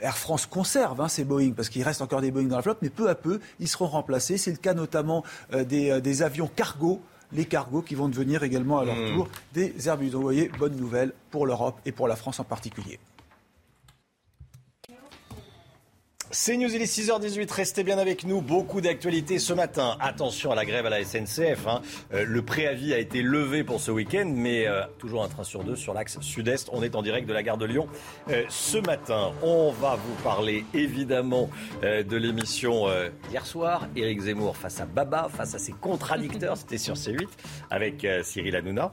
[0.00, 2.78] Air France conserve hein, ces Boeing, parce qu'il reste encore des Boeing dans la flotte,
[2.82, 4.38] mais peu à peu, ils seront remplacés.
[4.38, 7.00] C'est le cas notamment euh, des, euh, des, avions cargo
[7.32, 9.14] les cargos qui vont devenir également à leur hmm.
[9.14, 10.10] tour des Airbus.
[10.10, 13.00] Donc vous voyez, bonne nouvelle pour l'Europe et pour la France en particulier.
[16.38, 18.42] C'est News, il est 6h18, restez bien avec nous.
[18.42, 19.96] Beaucoup d'actualités ce matin.
[20.00, 21.66] Attention à la grève à la SNCF.
[21.66, 21.80] Hein.
[22.12, 25.64] Euh, le préavis a été levé pour ce week-end, mais euh, toujours un train sur
[25.64, 26.68] deux sur l'axe sud-est.
[26.74, 27.88] On est en direct de la gare de Lyon.
[28.28, 31.48] Euh, ce matin, on va vous parler évidemment
[31.82, 32.84] de l'émission
[33.30, 33.88] hier soir.
[33.96, 36.56] Éric Zemmour face à Baba, face à ses contradicteurs.
[36.58, 37.28] C'était sur C8
[37.70, 38.92] avec Cyril Hanouna.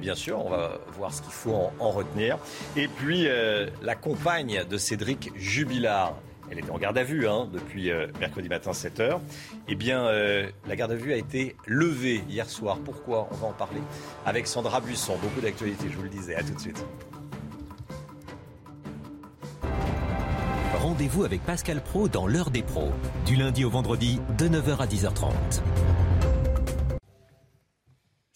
[0.00, 2.38] bien sûr, on va voir ce qu'il faut en, en, retenir.
[2.76, 3.26] Et puis,
[3.82, 6.14] la compagne de Cédric Jubilard
[6.54, 9.18] elle était en garde à vue hein, depuis euh, mercredi matin 7h.
[9.68, 12.78] Eh bien, euh, la garde à vue a été levée hier soir.
[12.84, 13.28] Pourquoi?
[13.32, 13.80] On va en parler
[14.24, 15.16] avec Sandra Buisson.
[15.20, 16.36] Beaucoup d'actualités, je vous le disais.
[16.36, 16.84] À tout de suite.
[20.78, 22.92] Rendez-vous avec Pascal Pro dans l'heure des pros,
[23.26, 25.32] du lundi au vendredi de 9h à 10h30.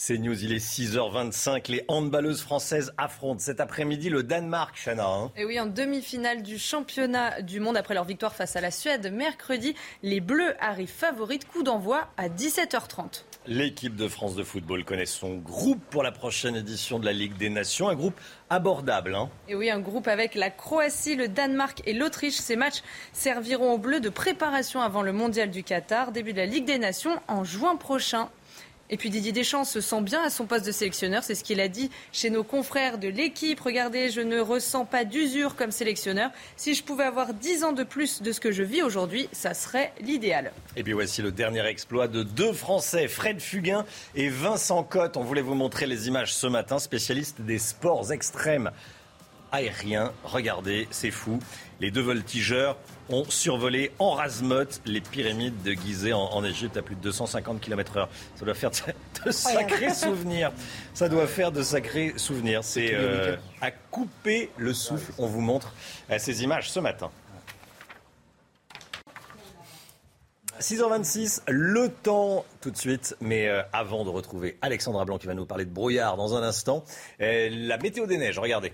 [0.09, 1.71] C'est News, il est 6h25.
[1.71, 5.07] Les handballeuses françaises affrontent cet après-midi le Danemark, Chana.
[5.07, 5.31] Hein.
[5.37, 9.13] Et oui, en demi-finale du championnat du monde après leur victoire face à la Suède
[9.13, 11.47] mercredi, les Bleus arrivent favorites.
[11.47, 13.25] Coup d'envoi à 17h30.
[13.47, 17.37] L'équipe de France de football connaît son groupe pour la prochaine édition de la Ligue
[17.37, 17.91] des Nations.
[17.91, 18.19] Un groupe
[18.49, 19.15] abordable.
[19.15, 19.29] Hein.
[19.47, 22.37] Et oui, un groupe avec la Croatie, le Danemark et l'Autriche.
[22.37, 26.13] Ces matchs serviront aux Bleus de préparation avant le mondial du Qatar.
[26.13, 28.31] Début de la Ligue des Nations en juin prochain.
[28.91, 31.61] Et puis Didier Deschamps se sent bien à son poste de sélectionneur, c'est ce qu'il
[31.61, 33.61] a dit chez nos confrères de l'équipe.
[33.61, 36.31] Regardez, je ne ressens pas d'usure comme sélectionneur.
[36.57, 39.53] Si je pouvais avoir 10 ans de plus de ce que je vis aujourd'hui, ça
[39.53, 40.53] serait l'idéal.
[40.77, 45.17] Et puis voici le dernier exploit de deux Français, Fred Fugain et Vincent Cotte.
[45.17, 48.71] On voulait vous montrer les images ce matin, spécialistes des sports extrêmes
[49.53, 50.13] aériens.
[50.25, 51.41] Regardez, c'est fou.
[51.81, 52.77] Les deux voltigeurs
[53.11, 58.09] ont survolé en razmote les pyramides de Gizeh en, Égypte à plus de 250 km/h.
[58.37, 60.53] Ça doit faire de, sacrés souvenirs.
[60.95, 62.65] Ça doit faire de sacrés souvenirs.
[62.65, 65.13] C'est euh, à couper le souffle.
[65.19, 65.73] On vous montre
[66.11, 67.11] euh, ces images ce matin.
[70.61, 75.35] 6h26, le temps tout de suite, mais euh, avant de retrouver Alexandra Blanc qui va
[75.35, 76.85] nous parler de brouillard dans un instant,
[77.21, 78.73] la météo des neiges, regardez.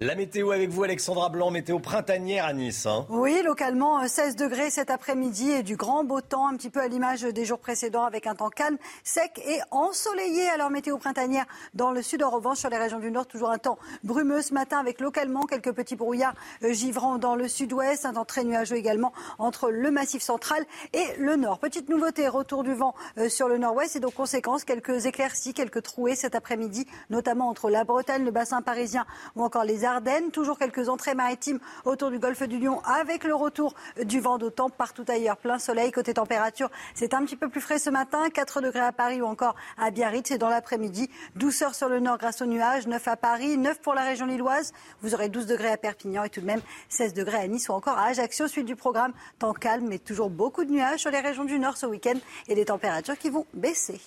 [0.00, 2.84] La météo avec vous, Alexandra Blanc, météo printanière à Nice.
[2.84, 3.06] Hein.
[3.10, 6.80] Oui, localement, 16 euh, degrés cet après-midi et du grand beau temps, un petit peu
[6.80, 10.48] à l'image des jours précédents avec un temps calme, sec et ensoleillé.
[10.48, 13.58] Alors, météo printanière dans le sud, en revanche, sur les régions du nord, toujours un
[13.58, 18.14] temps brumeux ce matin avec localement quelques petits brouillards euh, givrants dans le sud-ouest, un
[18.14, 21.60] temps très nuageux également entre le massif central et le nord.
[21.60, 25.84] Petite nouveauté, retour du vent euh, sur le nord-ouest et donc conséquence, quelques éclaircies, quelques
[25.84, 30.30] trouées cet après-midi, notamment entre la Bretagne, le bassin parisien ou encore les Ardennes.
[30.30, 34.70] Toujours quelques entrées maritimes autour du golfe du Lion avec le retour du vent d'autant
[34.70, 35.36] partout ailleurs.
[35.36, 35.92] Plein soleil.
[35.92, 38.30] Côté température, c'est un petit peu plus frais ce matin.
[38.30, 40.30] 4 degrés à Paris ou encore à Biarritz.
[40.30, 42.86] Et dans l'après-midi, douceur sur le nord grâce aux nuages.
[42.86, 44.72] 9 à Paris, 9 pour la région lilloise.
[45.02, 47.72] Vous aurez 12 degrés à Perpignan et tout de même 16 degrés à Nice ou
[47.72, 48.48] encore à Ajaccio.
[48.48, 51.76] Suite du programme, temps calme mais toujours beaucoup de nuages sur les régions du nord
[51.76, 52.18] ce week-end
[52.48, 54.00] et des températures qui vont baisser.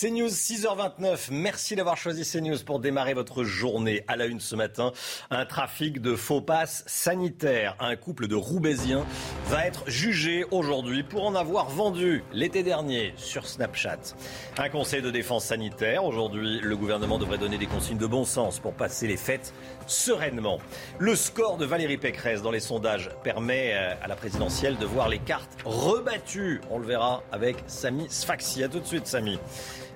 [0.00, 1.30] CNews 6h29.
[1.32, 4.04] Merci d'avoir choisi CNews pour démarrer votre journée.
[4.06, 4.92] À la une ce matin,
[5.30, 7.74] un trafic de faux passes sanitaires.
[7.80, 9.04] Un couple de Roubaisiens
[9.46, 14.14] va être jugé aujourd'hui pour en avoir vendu l'été dernier sur Snapchat.
[14.58, 16.04] Un conseil de défense sanitaire.
[16.04, 19.52] Aujourd'hui, le gouvernement devrait donner des consignes de bon sens pour passer les fêtes
[19.88, 20.58] sereinement.
[21.00, 25.08] Le score de Valérie Pécresse dans les sondages permet euh, à la présidentielle de voir
[25.08, 26.60] les cartes rebattues.
[26.70, 28.62] On le verra avec Samy Sfaxi.
[28.62, 29.40] A tout de suite, Samy.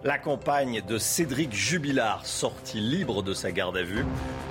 [0.05, 4.05] La compagne de Cédric Jubilard, sortie libre de sa garde à vue.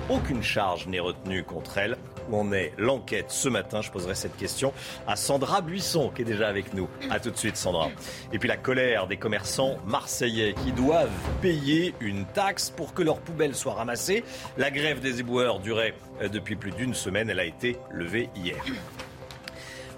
[0.08, 1.98] Aucune charge n'est retenue contre elle.
[2.30, 4.72] Où en est l'enquête ce matin Je poserai cette question
[5.06, 6.88] à Sandra Buisson, qui est déjà avec nous.
[7.10, 7.90] A tout de suite, Sandra.
[8.32, 11.10] Et puis la colère des commerçants marseillais qui doivent
[11.42, 14.24] payer une taxe pour que leurs poubelles soient ramassées.
[14.56, 17.28] La grève des éboueurs durait euh, depuis plus d'une semaine.
[17.28, 18.56] Elle a été levée hier.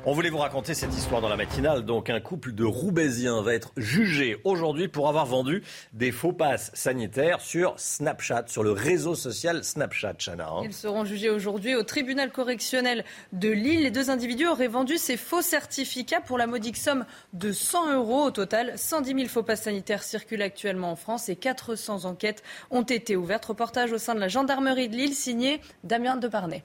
[0.07, 1.83] On voulait vous raconter cette histoire dans la matinale.
[1.83, 5.63] Donc, un couple de Roubaisiens va être jugé aujourd'hui pour avoir vendu
[5.95, 10.47] des faux passes sanitaires sur Snapchat, sur le réseau social Snapchat, Chana.
[10.51, 10.61] Hein.
[10.65, 13.85] Ils seront jugés aujourd'hui au tribunal correctionnel de Lille.
[13.85, 18.25] Les deux individus auraient vendu ces faux certificats pour la modique somme de 100 euros.
[18.25, 22.83] Au total, 110 000 faux passes sanitaires circulent actuellement en France et 400 enquêtes ont
[22.83, 23.47] été ouvertes.
[23.47, 26.63] Reportage au sein de la gendarmerie de Lille, signé Damien Deparnay.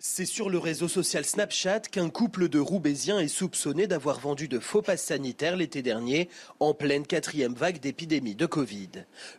[0.00, 4.60] C'est sur le réseau social Snapchat qu'un couple de Roubaisiens est soupçonné d'avoir vendu de
[4.60, 6.28] faux passes sanitaires l'été dernier
[6.60, 8.90] en pleine quatrième vague d'épidémie de Covid.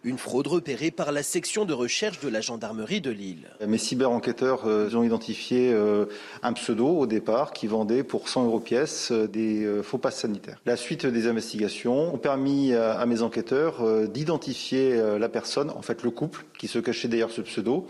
[0.03, 3.47] Une fraude repérée par la section de recherche de la gendarmerie de Lille.
[3.65, 6.07] Mes cyber-enquêteurs euh, ont identifié euh,
[6.43, 10.59] un pseudo au départ qui vendait pour 100 euros pièce euh, des faux passes sanitaires.
[10.65, 16.11] La suite des investigations ont permis à mes enquêteurs d'identifier la personne, en fait le
[16.11, 17.87] couple, qui se cachait derrière ce pseudo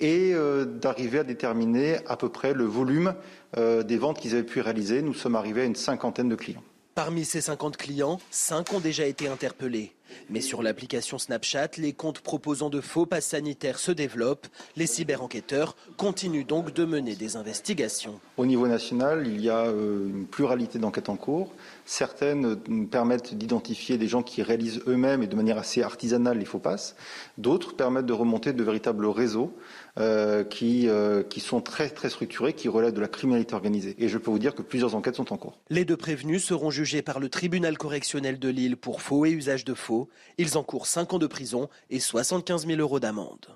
[0.00, 3.14] et euh, d'arriver à déterminer à peu près le volume
[3.56, 5.02] euh, des ventes qu'ils avaient pu réaliser.
[5.02, 6.62] Nous sommes arrivés à une cinquantaine de clients.
[6.94, 9.92] Parmi ces 50 clients, 5 ont déjà été interpellés.
[10.30, 14.46] Mais sur l'application Snapchat, les comptes proposant de faux passes sanitaires se développent.
[14.76, 18.20] Les cyber-enquêteurs continuent donc de mener des investigations.
[18.36, 21.52] Au niveau national, il y a euh, une pluralité d'enquêtes en cours.
[21.84, 22.56] Certaines
[22.88, 26.96] permettent d'identifier des gens qui réalisent eux-mêmes et de manière assez artisanale les faux passes.
[27.38, 29.54] D'autres permettent de remonter de véritables réseaux
[29.98, 33.96] euh, qui, euh, qui sont très, très structurés, qui relèvent de la criminalité organisée.
[33.98, 35.58] Et je peux vous dire que plusieurs enquêtes sont en cours.
[35.70, 39.64] Les deux prévenus seront jugés par le tribunal correctionnel de Lille pour faux et usage
[39.64, 40.08] de faux.
[40.38, 43.46] Ils encourent 5 ans de prison et 75 000 euros d'amende.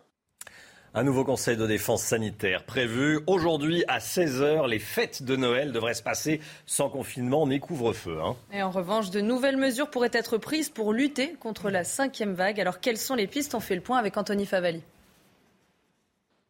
[0.95, 4.69] Un nouveau conseil de défense sanitaire prévu aujourd'hui à 16h.
[4.69, 8.19] Les fêtes de Noël devraient se passer sans confinement ni couvre-feu.
[8.23, 8.37] Hein.
[8.53, 12.61] Et en revanche, de nouvelles mesures pourraient être prises pour lutter contre la cinquième vague.
[12.61, 13.55] Alors quelles sont les pistes?
[13.55, 14.83] On fait le point avec Anthony Favali.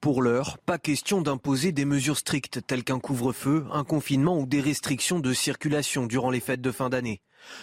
[0.02, 4.60] Pour l'heure, pas question d'imposer des mesures strictes telles qu'un couvre-feu, un confinement ou des
[4.60, 7.20] restrictions de circulation durant les fêtes de fin d'année.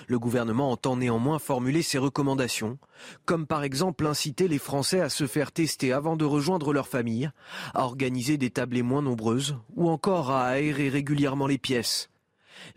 [0.07, 2.77] Le gouvernement entend néanmoins formuler ses recommandations,
[3.25, 7.29] comme par exemple inciter les Français à se faire tester avant de rejoindre leur famille,
[7.73, 12.09] à organiser des tablées moins nombreuses ou encore à aérer régulièrement les pièces.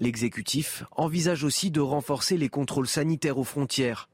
[0.01, 4.09] L'exécutif envisage aussi de renforcer les contrôles sanitaires aux frontières.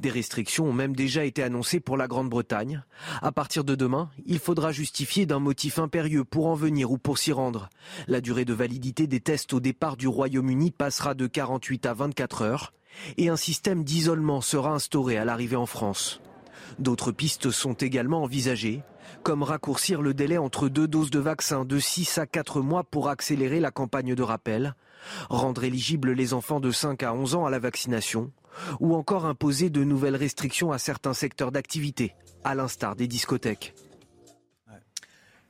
[0.00, 2.84] Des restrictions ont même déjà été annoncées pour la Grande-Bretagne.
[3.22, 7.18] À partir de demain, il faudra justifier d'un motif impérieux pour en venir ou pour
[7.18, 7.68] s'y rendre.
[8.06, 12.42] La durée de validité des tests au départ du Royaume-Uni passera de 48 à 24
[12.42, 12.72] heures
[13.16, 16.20] et un système d'isolement sera instauré à l'arrivée en France.
[16.78, 18.82] D'autres pistes sont également envisagées,
[19.22, 23.08] comme raccourcir le délai entre deux doses de vaccin de 6 à 4 mois pour
[23.08, 24.74] accélérer la campagne de rappel,
[25.28, 28.30] rendre éligibles les enfants de 5 à 11 ans à la vaccination,
[28.80, 32.14] ou encore imposer de nouvelles restrictions à certains secteurs d'activité,
[32.44, 33.74] à l'instar des discothèques.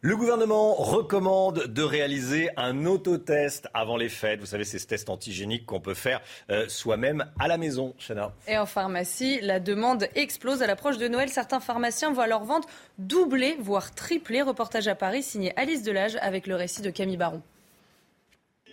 [0.06, 4.38] Le gouvernement recommande de réaliser un autotest avant les fêtes.
[4.38, 8.34] Vous savez, c'est ce test antigénique qu'on peut faire euh, soi-même à la maison, Chana.
[8.46, 10.60] Et en pharmacie, la demande explose.
[10.60, 12.66] À l'approche de Noël, certains pharmaciens voient leur vente
[12.98, 14.42] doubler, voire tripler.
[14.42, 17.40] Reportage à Paris signé Alice Delage avec le récit de Camille Baron.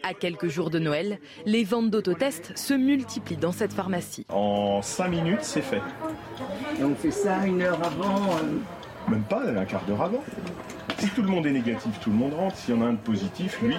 [0.04, 4.26] À quelques jours de Noël, les ventes d'autotests se multiplient dans cette pharmacie.
[4.30, 5.82] En 5 minutes, c'est fait.
[6.80, 8.60] Et on fait ça une heure avant euh,
[9.12, 10.24] Même pas, un quart d'heure avant.
[10.98, 12.56] Si tout le monde est négatif, tout le monde rentre.
[12.56, 13.76] S'il y en a un de positif, lui,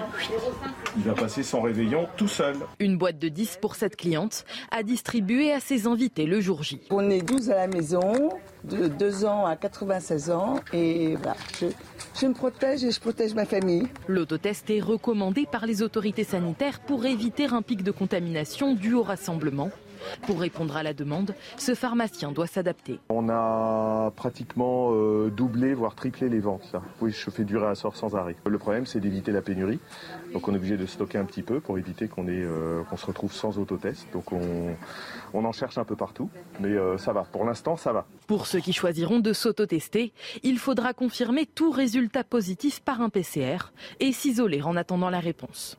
[0.94, 2.54] il va passer son réveillon tout seul.
[2.80, 6.82] Une boîte de 10 pour cette cliente à distribuer à ses invités le jour J.
[6.90, 8.28] On est 12 à la maison,
[8.64, 11.66] de 2 ans à 96 ans, et voilà, je,
[12.20, 13.88] je me protège et je protège ma famille.
[14.08, 19.02] L'autotest est recommandé par les autorités sanitaires pour éviter un pic de contamination dû au
[19.02, 19.70] rassemblement.
[20.26, 23.00] Pour répondre à la demande, ce pharmacien doit s'adapter.
[23.08, 26.70] On a pratiquement euh, doublé, voire triplé les ventes.
[26.72, 26.82] Là.
[27.00, 28.36] Oui, je fais durer à sort sans arrêt.
[28.46, 29.80] Le problème, c'est d'éviter la pénurie.
[30.32, 33.32] Donc on est obligé de stocker un petit peu pour éviter qu'on euh, se retrouve
[33.32, 34.06] sans autotest.
[34.12, 34.76] Donc on,
[35.34, 36.30] on, en cherche un peu partout.
[36.60, 37.22] Mais euh, ça va.
[37.22, 38.06] Pour l'instant, ça va.
[38.26, 40.12] Pour ceux qui choisiront de s'autotester,
[40.42, 45.78] il faudra confirmer tout résultat positif par un PCR et s'isoler en attendant la réponse.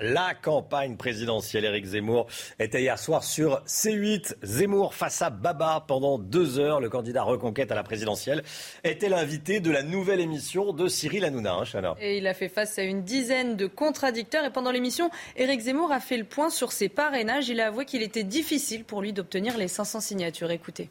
[0.00, 2.28] La campagne présidentielle, Éric Zemmour,
[2.60, 4.36] était hier soir sur C8.
[4.44, 6.80] Zemmour face à Baba pendant deux heures.
[6.80, 8.44] Le candidat reconquête à la présidentielle
[8.84, 11.52] était l'invité de la nouvelle émission de Cyril Hanouna.
[11.52, 11.96] Hein, Chana.
[12.00, 14.44] Et il a fait face à une dizaine de contradicteurs.
[14.44, 17.48] Et pendant l'émission, Éric Zemmour a fait le point sur ses parrainages.
[17.48, 20.52] Il a avoué qu'il était difficile pour lui d'obtenir les 500 signatures.
[20.52, 20.90] Écoutez.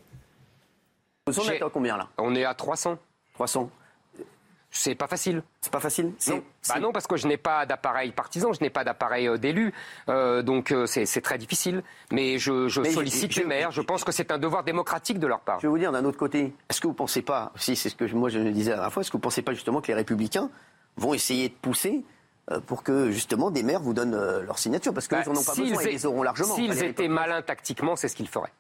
[1.28, 2.10] On est à combien là?
[2.18, 2.98] On est à 300.
[3.36, 3.72] 300.
[4.78, 5.42] C'est pas facile.
[5.60, 6.44] C'est pas facile non.
[6.70, 9.74] Bah non, parce que je n'ai pas d'appareil partisan, je n'ai pas d'appareil euh, d'élu.
[10.08, 11.82] Euh, donc euh, c'est très difficile.
[12.12, 13.72] Mais je, je Mais sollicite je, les maires.
[13.72, 15.60] Je pense que c'est un devoir démocratique de leur part.
[15.60, 17.90] Je vais vous dire d'un autre côté, est-ce que vous ne pensez pas, si c'est
[17.90, 19.82] ce que moi je disais à la fois, est-ce que vous ne pensez pas justement
[19.82, 20.50] que les républicains
[20.96, 22.04] vont essayer de pousser
[22.68, 24.94] pour que justement des maires vous donnent leur signature?
[24.94, 26.56] Parce qu'ils bah, n'en ont pas besoin, ils les auront largement.
[26.56, 28.54] S'ils étaient malins tactiquement, c'est ce qu'ils feraient.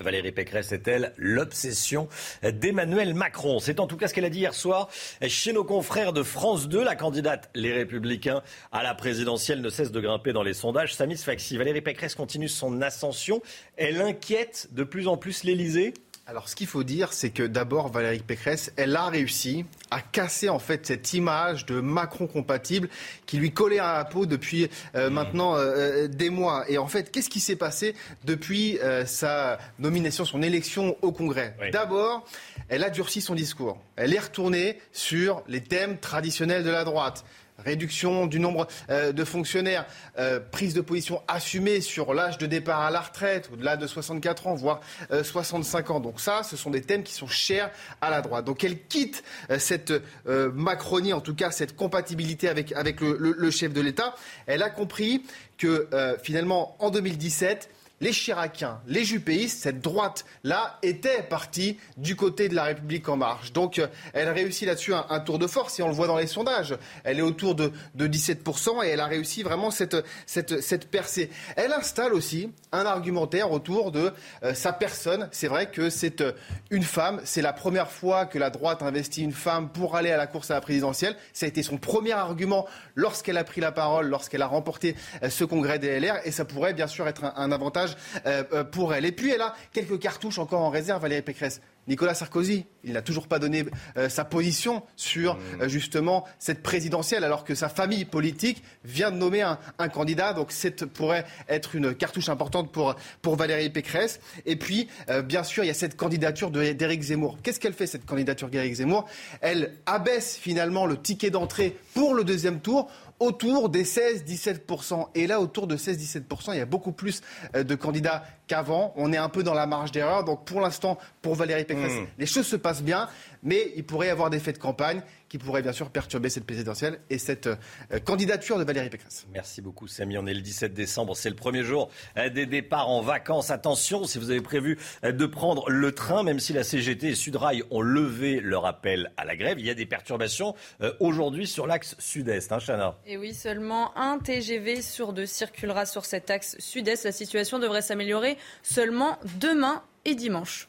[0.00, 2.08] Valérie Pécresse est-elle l'obsession
[2.42, 4.88] d'Emmanuel Macron C'est en tout cas ce qu'elle a dit hier soir
[5.28, 6.82] chez nos confrères de France 2.
[6.82, 10.94] La candidate Les Républicains à la présidentielle ne cesse de grimper dans les sondages.
[10.94, 13.40] Samis Faxi, Valérie Pécresse continue son ascension.
[13.76, 15.94] Elle inquiète de plus en plus l'Elysée
[16.26, 20.48] alors, ce qu'il faut dire, c'est que d'abord, Valérie Pécresse, elle a réussi à casser
[20.48, 22.88] en fait cette image de Macron compatible
[23.26, 26.64] qui lui collait à la peau depuis euh, maintenant euh, des mois.
[26.70, 31.54] Et en fait, qu'est-ce qui s'est passé depuis euh, sa nomination, son élection au Congrès?
[31.72, 32.24] D'abord,
[32.70, 33.78] elle a durci son discours.
[33.96, 37.26] Elle est retournée sur les thèmes traditionnels de la droite
[37.58, 39.86] réduction du nombre euh, de fonctionnaires,
[40.18, 44.46] euh, prise de position assumée sur l'âge de départ à la retraite, au-delà de 64
[44.46, 44.80] ans, voire
[45.22, 46.00] 65 euh, ans.
[46.00, 48.44] Donc ça, ce sont des thèmes qui sont chers à la droite.
[48.44, 49.22] Donc elle quitte
[49.58, 49.92] cette
[50.26, 54.14] Macronie, en tout cas cette compatibilité avec, le chef de l'État.
[54.46, 55.24] Elle a compris
[55.58, 55.88] que
[56.22, 57.68] finalement, en 2017,
[58.00, 63.52] les Chiraciens, les Juppéistes, cette droite-là, était partie du côté de la République en marche.
[63.52, 66.26] Donc euh, elle réussit là-dessus un, tour de force, et on le voit dans les
[66.26, 66.76] sondages.
[67.04, 71.30] Elle est autour de, 17%, et elle a réussi vraiment cette, cette, percée.
[71.56, 75.28] Elle installe aussi un argumentaire autour de euh, sa personne.
[75.30, 76.32] C'est vrai que c'est euh,
[76.70, 80.16] une femme, c'est la première fois que la droite investit une femme pour aller à
[80.16, 81.16] la course à la présidentielle.
[81.32, 84.96] Ça a été son premier argument lorsqu'elle a pris la parole, lorsqu'elle a remporté
[85.28, 87.83] ce congrès des LR, et ça pourrait bien sûr être un avantage
[88.26, 89.04] euh, euh, pour elle.
[89.04, 91.60] Et puis elle a quelques cartouches encore en réserve, Valérie Pécresse.
[91.86, 93.64] Nicolas Sarkozy, il n'a toujours pas donné
[93.96, 95.40] euh, sa position sur mmh.
[95.62, 100.32] euh, justement cette présidentielle, alors que sa famille politique vient de nommer un, candidat.
[100.32, 104.20] Donc, cette pourrait être une cartouche importante pour, pour Valérie Pécresse.
[104.46, 107.38] Et puis, euh, bien sûr, il y a cette candidature d'Éric Zemmour.
[107.42, 109.06] Qu'est-ce qu'elle fait, cette candidature d'Éric Zemmour?
[109.40, 112.90] Elle abaisse finalement le ticket d'entrée pour le deuxième tour
[113.20, 115.08] autour des 16-17%.
[115.14, 117.22] Et là, autour de 16-17%, il y a beaucoup plus
[117.54, 118.92] de candidats qu'avant.
[118.96, 120.24] On est un peu dans la marge d'erreur.
[120.24, 122.06] Donc pour l'instant, pour Valérie Pécresse, mmh.
[122.18, 123.08] les choses se passent bien,
[123.42, 125.02] mais il pourrait y avoir des faits de campagne
[125.34, 127.56] qui pourraient bien sûr perturber cette présidentielle et cette euh,
[128.04, 129.26] candidature de Valérie Pécresse.
[129.32, 130.16] Merci beaucoup Samy.
[130.16, 133.50] On est le 17 décembre, c'est le premier jour euh, des départs en vacances.
[133.50, 137.14] Attention, si vous avez prévu euh, de prendre le train, même si la CGT et
[137.16, 140.54] Sudrail ont levé leur appel à la grève, il y a des perturbations
[141.00, 142.96] aujourd'hui sur l'axe sud-est, hein, Chana?
[143.04, 147.04] Et oui, seulement un TGV sur deux circulera sur cet axe sud-est.
[147.04, 150.68] La situation devrait s'améliorer seulement demain et dimanche.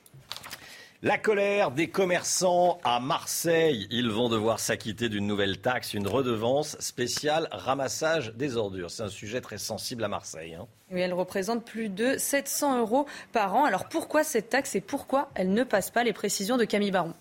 [1.06, 3.88] La colère des commerçants à Marseille.
[3.92, 8.90] Ils vont devoir s'acquitter d'une nouvelle taxe, une redevance spéciale ramassage des ordures.
[8.90, 10.56] C'est un sujet très sensible à Marseille.
[10.56, 10.66] Hein.
[10.92, 13.66] Oui, elle représente plus de 700 euros par an.
[13.66, 17.14] Alors pourquoi cette taxe et pourquoi elle ne passe pas Les précisions de Camille Baron?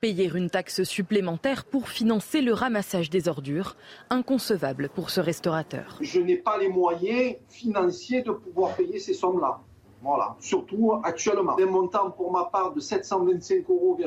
[0.00, 3.74] Payer une taxe supplémentaire pour financer le ramassage des ordures,
[4.10, 5.98] inconcevable pour ce restaurateur.
[6.00, 9.60] Je n'ai pas les moyens financiers de pouvoir payer ces sommes-là.
[10.04, 11.56] Voilà, surtout actuellement.
[11.58, 13.98] Un montant pour ma part de 725,03 euros.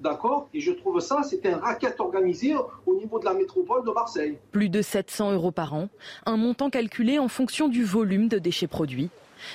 [0.00, 0.48] D'accord?
[0.52, 4.36] Et je trouve ça, c'est un racket organisé au niveau de la métropole de Marseille.
[4.50, 5.88] Plus de 700 euros par an,
[6.26, 9.08] un montant calculé en fonction du volume de déchets produits.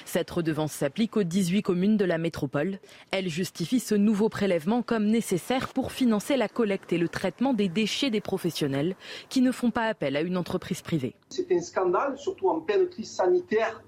[0.06, 2.80] Cette redevance s'applique aux 18 communes de la métropole.
[3.12, 7.70] Elle justifie ce nouveau prélèvement comme nécessaire pour financer la collecte et le traitement des
[7.70, 8.96] déchets des professionnels
[9.30, 11.16] qui ne font pas appel à une entreprise privée.
[11.30, 13.84] C'est un scandale, surtout en pleine crise sanitaire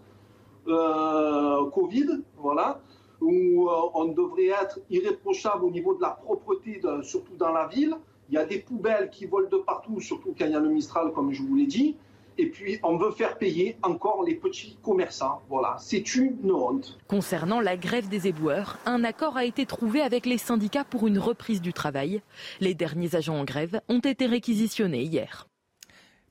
[0.67, 2.80] euh, Covid, voilà,
[3.19, 7.95] où euh, on devrait être irréprochable au niveau de la propreté, surtout dans la ville.
[8.30, 10.69] Il y a des poubelles qui volent de partout, surtout quand il y a le
[10.69, 11.97] Mistral, comme je vous l'ai dit.
[12.38, 15.41] Et puis, on veut faire payer encore les petits commerçants.
[15.50, 16.97] Voilà, c'est une honte.
[17.08, 21.19] Concernant la grève des éboueurs, un accord a été trouvé avec les syndicats pour une
[21.19, 22.21] reprise du travail.
[22.60, 25.51] Les derniers agents en grève ont été réquisitionnés hier.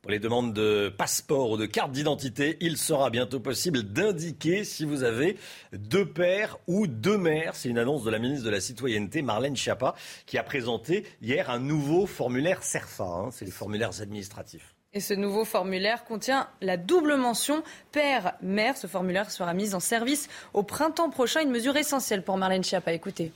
[0.03, 4.87] Pour les demandes de passeport ou de carte d'identité, il sera bientôt possible d'indiquer si
[4.87, 5.37] vous avez
[5.75, 7.55] deux pères ou deux mères.
[7.55, 11.51] C'est une annonce de la ministre de la Citoyenneté, Marlène Schiappa, qui a présenté hier
[11.51, 13.05] un nouveau formulaire CERFA.
[13.05, 13.31] Hein.
[13.31, 14.75] c'est les formulaires administratifs.
[14.95, 18.79] Et ce nouveau formulaire contient la double mention père-mère.
[18.79, 22.95] Ce formulaire sera mis en service au printemps prochain, une mesure essentielle pour Marlène Schiappa.
[22.95, 23.33] Écoutez.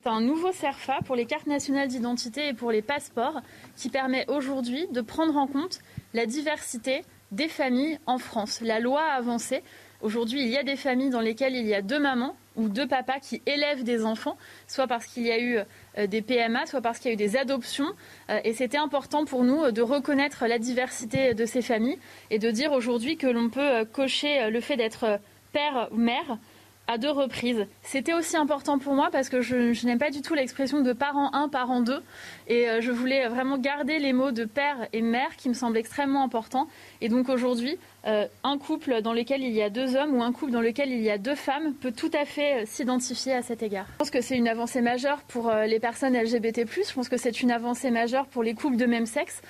[0.00, 3.40] C'est un nouveau CERFA pour les cartes nationales d'identité et pour les passeports
[3.74, 5.80] qui permet aujourd'hui de prendre en compte
[6.14, 8.60] la diversité des familles en France.
[8.60, 9.64] La loi a avancé.
[10.00, 12.86] Aujourd'hui, il y a des familles dans lesquelles il y a deux mamans ou deux
[12.86, 15.58] papas qui élèvent des enfants, soit parce qu'il y a eu
[15.98, 17.92] euh, des PMA, soit parce qu'il y a eu des adoptions.
[18.30, 21.98] Euh, et c'était important pour nous euh, de reconnaître la diversité de ces familles
[22.30, 25.18] et de dire aujourd'hui que l'on peut cocher le fait d'être
[25.52, 26.38] père ou mère
[26.88, 27.66] à deux reprises.
[27.82, 31.32] C'était aussi important pour moi parce que je, n'aime pas du tout l'expression de parent
[31.34, 32.00] 1, parent 2.
[32.48, 35.76] Et euh, je voulais vraiment garder les mots de père et mère qui me semblent
[35.76, 36.66] extrêmement importants.
[37.02, 40.32] Et donc aujourd'hui, euh, un couple dans lequel il y a deux hommes ou un
[40.32, 43.42] couple dans lequel il y a deux femmes peut tout à fait euh, s'identifier à
[43.42, 43.86] cet égard.
[43.92, 46.64] Je pense que c'est une avancée majeure pour les personnes LGBT+.
[46.66, 49.42] Je pense que c'est une avancée majeure pour les couples de même sexe.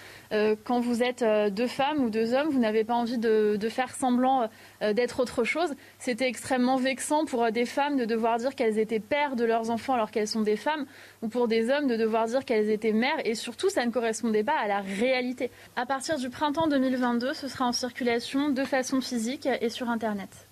[0.65, 1.25] quand vous êtes
[1.55, 4.49] deux femmes ou deux hommes, vous n'avez pas envie de, de faire semblant
[4.81, 5.75] d'être autre chose.
[5.99, 9.95] C'était extrêmement vexant pour des femmes de devoir dire qu'elles étaient pères de leurs enfants
[9.95, 10.87] alors qu'elles sont des femmes,
[11.23, 14.45] ou pour des hommes de devoir dire qu'elles étaient mères, et surtout ça ne correspondait
[14.45, 15.51] pas à la réalité.
[15.77, 20.48] À partir du printemps 2022, ce sera en circulation de façon physique et sur Internet.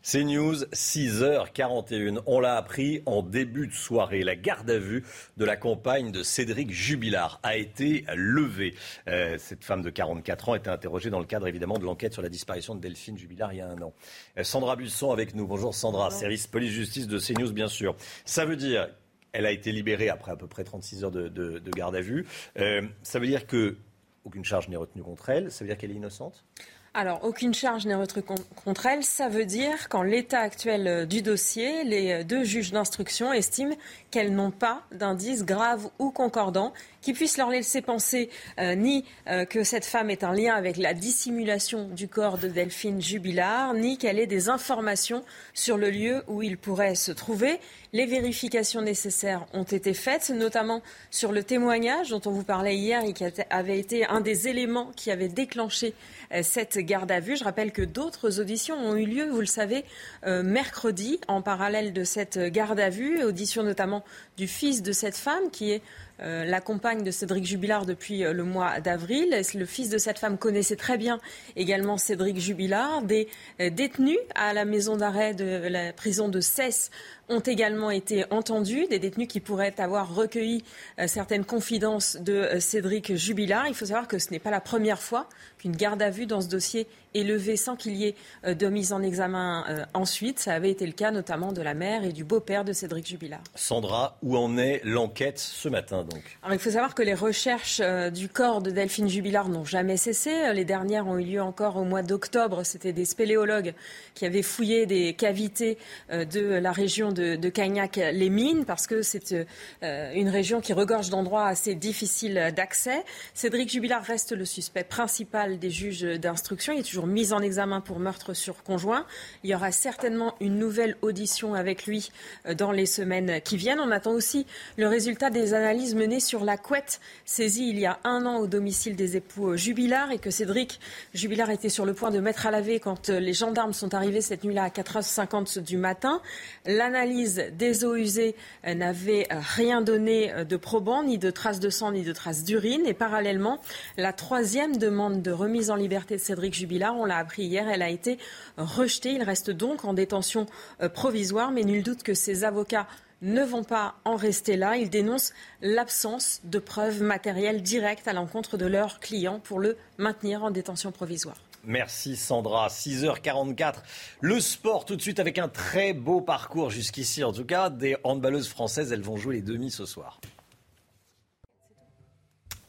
[0.00, 2.22] C'est News, 6h41.
[2.26, 4.22] On l'a appris en début de soirée.
[4.22, 5.04] La garde à vue
[5.36, 8.74] de la compagne de Cédric Jubilard a été levée.
[9.08, 12.22] Euh, cette femme de 44 ans était interrogée dans le cadre évidemment de l'enquête sur
[12.22, 13.92] la disparition de Delphine Jubilard il y a un an.
[14.38, 15.48] Euh, Sandra Busson avec nous.
[15.48, 17.96] Bonjour Sandra, service police-justice de CNews bien sûr.
[18.24, 18.88] Ça veut dire
[19.32, 22.24] elle a été libérée après à peu près 36 heures de, garde à vue.
[22.58, 23.76] Euh, ça veut dire que
[24.24, 25.50] aucune charge n'est retenue contre elle.
[25.50, 26.44] Ça veut dire qu'elle est innocente?
[26.94, 28.24] Alors, aucune charge n'est retenue
[28.64, 29.04] contre elle.
[29.04, 33.76] Ça veut dire qu'en l'état actuel euh, du dossier, les euh, deux juges d'instruction estiment
[34.10, 36.72] qu'elles n'ont pas d'indices graves ou concordants
[37.02, 39.04] qui puissent leur laisser penser euh, ni
[39.50, 43.98] que cette femme est un lien avec la dissimulation du corps de Delphine Jubilard, ni
[43.98, 47.60] qu'elle ait des informations sur le lieu où il pourrait se trouver.
[47.94, 53.02] Les vérifications nécessaires ont été faites, notamment sur le témoignage dont on vous parlait hier
[53.02, 55.94] et qui avait été un des éléments qui avait déclenché
[56.32, 57.38] euh, cette garde à vue.
[57.38, 59.86] Je rappelle que d'autres auditions ont eu lieu, vous le savez,
[60.26, 64.04] euh, mercredi, en parallèle de cette garde à vue, audition notamment
[64.36, 65.82] du fils de cette femme qui est
[66.20, 69.34] euh, la compagne de Cédric Jubilard depuis le mois d'avril.
[69.54, 71.20] Le fils de cette femme connaissait très bien
[71.56, 73.02] également Cédric Jubilard.
[73.02, 76.90] Des détenus à la maison d'arrêt de la prison de Cesse
[77.28, 80.64] ont également été entendus, des détenus qui pourraient avoir recueilli
[81.06, 83.68] certaines confidences de Cédric Jubilard.
[83.68, 86.40] Il faut savoir que ce n'est pas la première fois qu'une garde à vue dans
[86.40, 90.38] ce dossier est levée sans qu'il y ait euh, de mise en examen euh, ensuite.
[90.38, 93.42] Ça avait été le cas notamment de la mère et du beau-père de Cédric Jubilard.
[93.54, 96.22] Sandra, où en est l'enquête ce matin donc?
[96.42, 99.96] Alors, Il faut savoir que les recherches euh, du corps de Delphine Jubilard n'ont jamais
[99.96, 100.52] cessé.
[100.52, 102.64] Les dernières ont eu lieu encore au mois d'octobre.
[102.64, 103.74] C'était des spéléologues
[104.14, 105.78] qui avaient fouillé des cavités
[106.10, 109.34] de la région de, de Cagnac-les-Mines parce que c'est
[109.82, 113.04] une région qui regorge d'endroits assez difficiles d'accès.
[113.34, 116.72] Cédric Jubilard reste le suspect principal des juges d'instruction.
[116.72, 119.06] Il est toujours mis en examen pour meurtre sur conjoint.
[119.44, 122.10] Il y aura certainement une nouvelle audition avec lui
[122.46, 123.80] euh, dans les semaines qui viennent.
[123.80, 124.46] On attend aussi
[124.76, 128.46] le résultat des analyses menées sur la couette saisie il y a un an au
[128.46, 130.80] domicile des époux euh, Jubilard et que Cédric
[131.14, 134.20] Jubilard était sur le point de mettre à laver quand euh, les gendarmes sont arrivés
[134.20, 136.20] cette nuit-là à 4h50 du matin.
[136.66, 138.34] L'analyse des eaux usées
[138.64, 142.82] n'avait rien donné de probant, ni de traces de sang, ni de traces d'urine.
[142.86, 143.60] Et parallèlement,
[143.96, 147.82] la troisième demande de remise en liberté de Cédric Jubilard, on l'a appris hier, elle
[147.82, 148.18] a été
[148.56, 149.12] rejetée.
[149.12, 150.46] Il reste donc en détention
[150.82, 152.86] euh, provisoire, mais nul doute que ses avocats
[153.22, 154.76] ne vont pas en rester là.
[154.76, 160.44] Ils dénoncent l'absence de preuves matérielles directes à l'encontre de leurs clients pour le maintenir
[160.44, 161.36] en détention provisoire.
[161.64, 162.68] Merci Sandra.
[162.68, 163.74] 6h44.
[164.20, 167.24] Le sport tout de suite avec un très beau parcours jusqu'ici.
[167.24, 170.20] En tout cas, des handballeuses françaises, elles vont jouer les demi ce soir.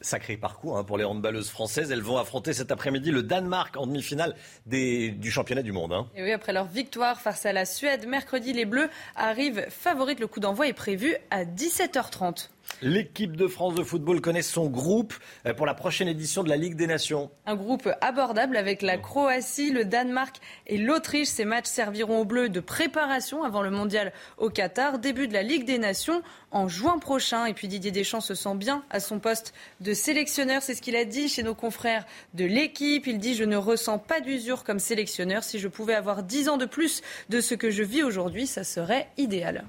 [0.01, 1.91] Sacré parcours hein, pour les handballeuses françaises.
[1.91, 4.35] Elles vont affronter cet après-midi le Danemark en demi-finale
[4.65, 5.91] du championnat du monde.
[5.91, 6.07] Hein.
[6.15, 10.19] Et oui, après leur victoire face à la Suède, mercredi, les Bleus arrivent favorites.
[10.19, 12.49] Le coup d'envoi est prévu à 17h30.
[12.81, 15.13] L'équipe de France de football connaît son groupe
[15.45, 17.29] euh, pour la prochaine édition de la Ligue des Nations.
[17.45, 21.27] Un groupe abordable avec la Croatie, le Danemark et l'Autriche.
[21.27, 24.99] Ces matchs serviront aux Bleus de préparation avant le mondial au Qatar.
[24.99, 27.45] Début de la Ligue des Nations en juin prochain.
[27.45, 30.61] Et puis Didier Deschamps se sent bien à son poste de sélectionneur.
[30.61, 33.07] C'est ce qu'il a dit chez nos confrères de l'équipe.
[33.07, 35.43] Il dit Je ne ressens pas d'usure comme sélectionneur.
[35.43, 38.63] Si je pouvais avoir 10 ans de plus de ce que je vis aujourd'hui, ça
[38.63, 39.65] serait idéal.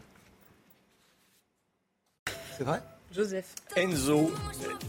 [2.61, 3.55] C'est vrai Joseph.
[3.75, 4.31] Enzo,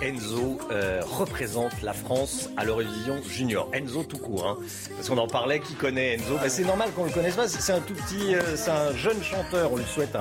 [0.02, 3.70] Enzo euh, représente la France à l'Eurovision Junior.
[3.74, 4.58] Enzo tout court, hein,
[4.94, 5.62] parce qu'on en parlait.
[5.62, 6.38] Qui connaît Enzo?
[6.38, 7.48] Ben, C'est normal qu'on le connaisse pas.
[7.48, 9.72] C'est un tout petit, euh, c'est un jeune chanteur.
[9.72, 10.18] On lui souhaite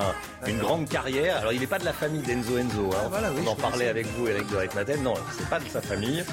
[0.46, 1.38] une grande carrière.
[1.38, 2.88] Alors il n'est pas de la famille d'Enzo Enzo.
[2.92, 3.10] Hein.
[3.12, 5.02] Ah, on en parlait avec vous, Eric de Maten.
[5.02, 6.24] Non, c'est pas de sa famille.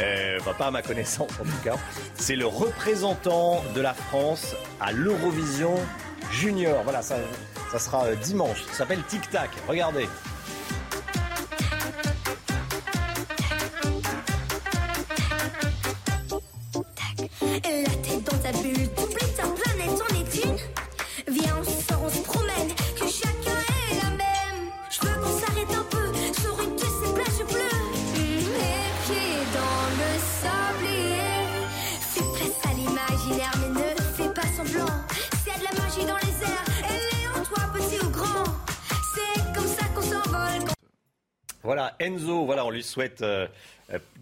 [0.00, 1.76] Euh, pas à ma connaissance en tout cas.
[2.14, 5.74] C'est le représentant de la France à l'Eurovision
[6.30, 6.82] Junior.
[6.82, 7.16] Voilà, ça,
[7.70, 8.64] ça sera euh, dimanche.
[8.68, 9.50] Ça s'appelle Tic Tac.
[9.68, 10.08] Regardez.
[42.02, 43.46] Enzo, voilà, on lui souhaite euh,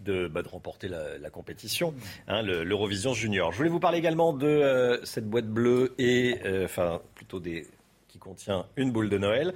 [0.05, 1.93] de, bah, de, remporter la, compétition,
[2.27, 3.51] hein, l'Eurovision Junior.
[3.51, 6.67] Je voulais vous parler également de euh, cette boîte bleue euh,
[7.15, 7.67] plutôt des
[8.07, 9.53] qui contient une boule de Noël,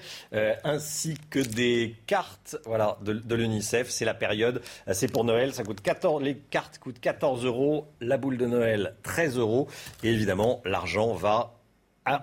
[0.64, 2.56] ainsi que des cartes
[3.02, 3.90] de, l'UNICEF.
[3.90, 4.62] C'est la période,
[4.94, 8.96] c'est pour Noël, ça coûte 14, les cartes coûtent 14 euros, la boule de Noël
[9.04, 9.68] 13 euros,
[10.04, 11.60] et évidemment l'argent va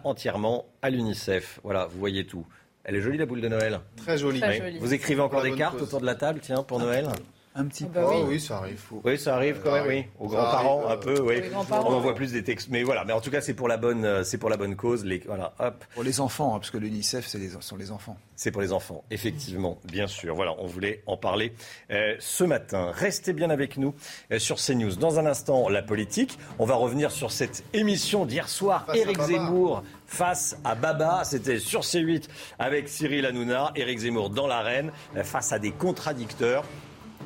[0.05, 1.61] entièrement à l'UNICEF.
[1.65, 2.47] Voilà, vous voyez tout.
[2.85, 3.81] Elle est jolie la boule de Noël.
[3.97, 4.43] Très jolie.
[4.81, 7.09] Vous écrivez encore des cartes autour de la table, tiens, pour Noël
[7.55, 8.29] un petit ah bah peu.
[8.29, 8.41] oui.
[8.41, 8.81] ça arrive.
[9.05, 10.05] Oui, ça arrive quand même, oui.
[10.19, 11.43] Aux grands-parents, un peu, oui.
[11.71, 12.69] On envoie plus des textes.
[12.71, 14.75] Mais voilà, mais en tout cas, c'est pour la bonne, euh, c'est pour la bonne
[14.75, 15.05] cause.
[15.05, 15.85] Les, voilà, hop.
[15.95, 18.17] Pour les enfants, hein, parce que l'UNICEF, c'est les, sont les enfants.
[18.37, 20.35] C'est pour les enfants, effectivement, bien sûr.
[20.35, 21.53] Voilà, on voulait en parler
[21.91, 22.91] euh, ce matin.
[22.93, 23.95] Restez bien avec nous
[24.33, 24.97] euh, sur CNews.
[24.97, 26.39] Dans un instant, la politique.
[26.59, 28.87] On va revenir sur cette émission d'hier soir.
[28.95, 29.83] Éric Zemmour
[30.13, 31.23] face à Baba.
[31.25, 33.73] C'était sur C8 avec Cyril Hanouna.
[33.75, 34.93] Éric Zemmour dans l'arène
[35.25, 36.65] face à des contradicteurs.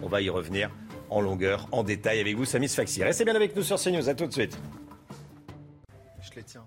[0.03, 0.71] On va y revenir
[1.11, 3.03] en longueur, en détail avec vous, Samis Faxi.
[3.03, 4.09] Restez bien avec nous sur CNews.
[4.09, 4.59] À tout de suite.
[6.21, 6.65] Je les tiens.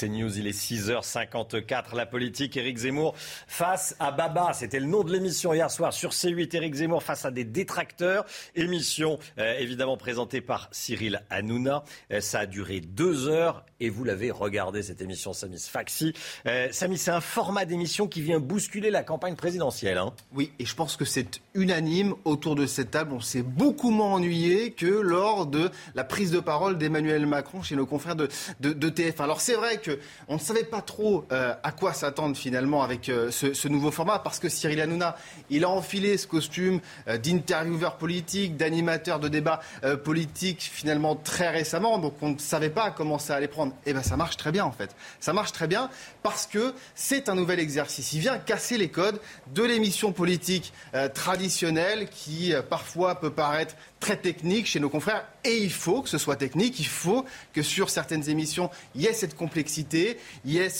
[0.00, 1.94] C'est News, il est 6h54.
[1.94, 4.54] La politique, Éric Zemmour face à Baba.
[4.54, 6.56] C'était le nom de l'émission hier soir sur C8.
[6.56, 8.24] Éric Zemmour face à des détracteurs.
[8.54, 11.84] Émission euh, évidemment présentée par Cyril Hanouna.
[12.12, 16.12] Euh, ça a duré deux heures et vous l'avez regardé cette émission, Samy Faxi.
[16.46, 19.98] Euh, c'est un format d'émission qui vient bousculer la campagne présidentielle.
[19.98, 20.12] Hein.
[20.32, 23.12] Oui, et je pense que c'est unanime autour de cette table.
[23.12, 27.74] On s'est beaucoup moins ennuyé que lors de la prise de parole d'Emmanuel Macron chez
[27.74, 28.28] nos confrères de,
[28.60, 29.22] de, TF1.
[29.22, 29.78] Alors c'est vrai
[30.26, 34.18] qu'on ne savait pas trop euh, à quoi s'attendre finalement avec euh, ce, nouveau format
[34.18, 35.16] parce que Cyril Hanouna,
[35.48, 39.60] il a enfilé ce costume d'intervieweur politique, d'animateur de débat
[40.04, 41.98] politique finalement très récemment.
[41.98, 44.64] Donc on ne savait pas comment ça allait prendre eh bien ça marche très bien
[44.64, 44.94] en fait.
[45.20, 45.90] Ça marche très bien
[46.22, 48.12] parce que c'est un nouvel exercice.
[48.12, 49.20] Il vient casser les codes
[49.54, 55.26] de l'émission politique euh, traditionnelle qui euh, parfois peut paraître très technique chez nos confrères.
[55.44, 59.06] Et il faut que ce soit technique, il faut que sur certaines émissions, il y
[59.06, 60.70] ait cette complexité, il y ait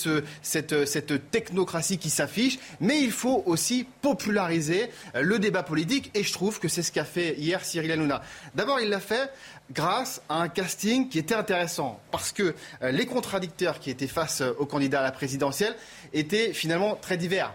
[0.42, 2.58] cette, technocratie qui s'affiche.
[2.80, 6.10] Mais il faut aussi populariser euh, le débat politique.
[6.14, 8.22] Et je trouve que c'est ce qu'a fait hier Cyril Hanouna.
[8.54, 9.30] D'abord, il l'a fait
[9.70, 14.40] grâce à un casting qui était intéressant, parce que euh, les contradicteurs qui étaient face
[14.40, 15.76] euh, au candidat à la présidentielle
[16.12, 17.52] étaient finalement très divers.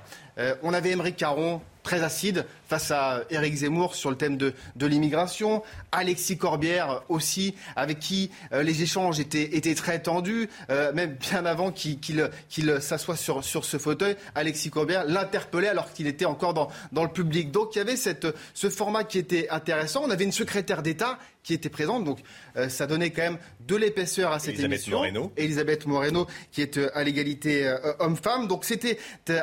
[0.63, 5.63] On avait Émeric Caron, très acide face à Éric Zemmour sur le thème de, l'immigration.
[5.91, 12.79] Alexis Corbière aussi, avec qui les échanges étaient, étaient très tendus, même bien avant qu'il
[12.81, 14.15] s'assoie sur, sur ce fauteuil.
[14.33, 17.51] Alexis Corbière l'interpellait alors qu'il était encore dans, dans le public.
[17.51, 20.03] Donc il y avait cette, ce format qui était intéressant.
[20.03, 22.03] On avait une secrétaire d'État qui était présente.
[22.03, 22.19] Donc
[22.57, 24.97] euh, ça donnait quand même de l'épaisseur à cette Elisabeth émission.
[24.97, 25.31] Moreno.
[25.37, 28.47] Elisabeth Moreno, qui est euh, à l'égalité euh, homme-femme.
[28.47, 28.97] Donc c'était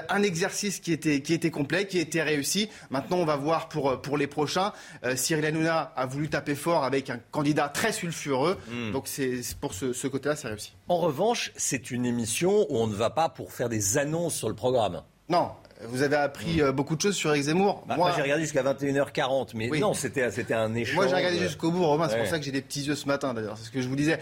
[0.08, 2.68] un exercice qui était, qui était complet, qui était réussi.
[2.90, 4.72] Maintenant, on va voir pour, pour les prochains.
[5.16, 8.58] Cyril Hanouna a voulu taper fort avec un candidat très sulfureux.
[8.68, 8.92] Hmm.
[8.92, 10.72] Donc c'est pour ce, ce côté-là, c'est réussi.
[10.88, 14.48] En revanche, c'est une émission où on ne va pas pour faire des annonces sur
[14.48, 15.02] le programme.
[15.28, 15.52] Non,
[15.88, 17.84] vous avez appris euh, beaucoup de choses sur Eric Zemmour.
[17.86, 20.22] Bah, moi, j'ai regardé jusqu'à 21h40, mais non, c'était,
[20.54, 20.94] un échange.
[20.94, 22.08] Moi, j'ai regardé jusqu'au bout, Romain.
[22.08, 23.56] C'est pour ça que j'ai des petits yeux ce matin, d'ailleurs.
[23.58, 24.18] C'est ce que je vous disais.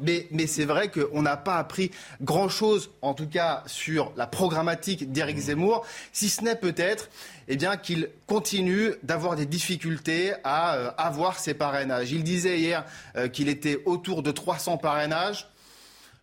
[0.00, 1.90] Mais, mais, c'est vrai qu'on n'a pas appris
[2.22, 5.40] grand-chose, en tout cas, sur la programmatique d'Éric mmh.
[5.40, 7.08] Zemmour, si ce n'est peut-être
[7.48, 12.12] eh bien, qu'il continue d'avoir des difficultés à euh, avoir ses parrainages.
[12.12, 12.84] Il disait hier
[13.16, 15.48] euh, qu'il était autour de 300 parrainages.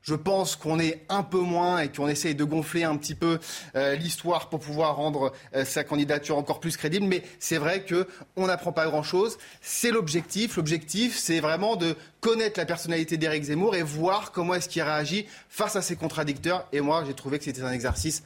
[0.02, 3.40] Je pense qu'on est un peu moins et qu'on essaye de gonfler un petit peu
[3.76, 7.06] euh, l'histoire pour pouvoir rendre euh, sa candidature encore plus crédible.
[7.06, 9.38] Mais c'est vrai qu'on n'apprend pas grand-chose.
[9.62, 10.58] C'est l'objectif.
[10.58, 15.28] L'objectif, c'est vraiment de connaître la personnalité d'Éric Zemmour et voir comment est-ce qu'il réagit
[15.50, 16.68] face à ses contradicteurs.
[16.72, 18.24] Et moi, j'ai trouvé que c'était un exercice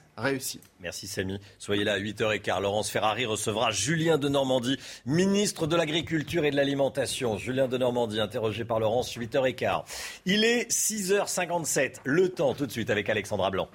[0.80, 1.40] Merci Samy.
[1.60, 2.62] Soyez là à 8h15.
[2.62, 7.38] Laurence Ferrari recevra Julien de Normandie, ministre de l'Agriculture et de l'Alimentation.
[7.38, 9.84] Julien de Normandie, interrogé par Laurence, 8h15.
[10.26, 11.98] Il est 6h57.
[12.06, 13.68] Le temps tout de suite avec Alexandra Blanc.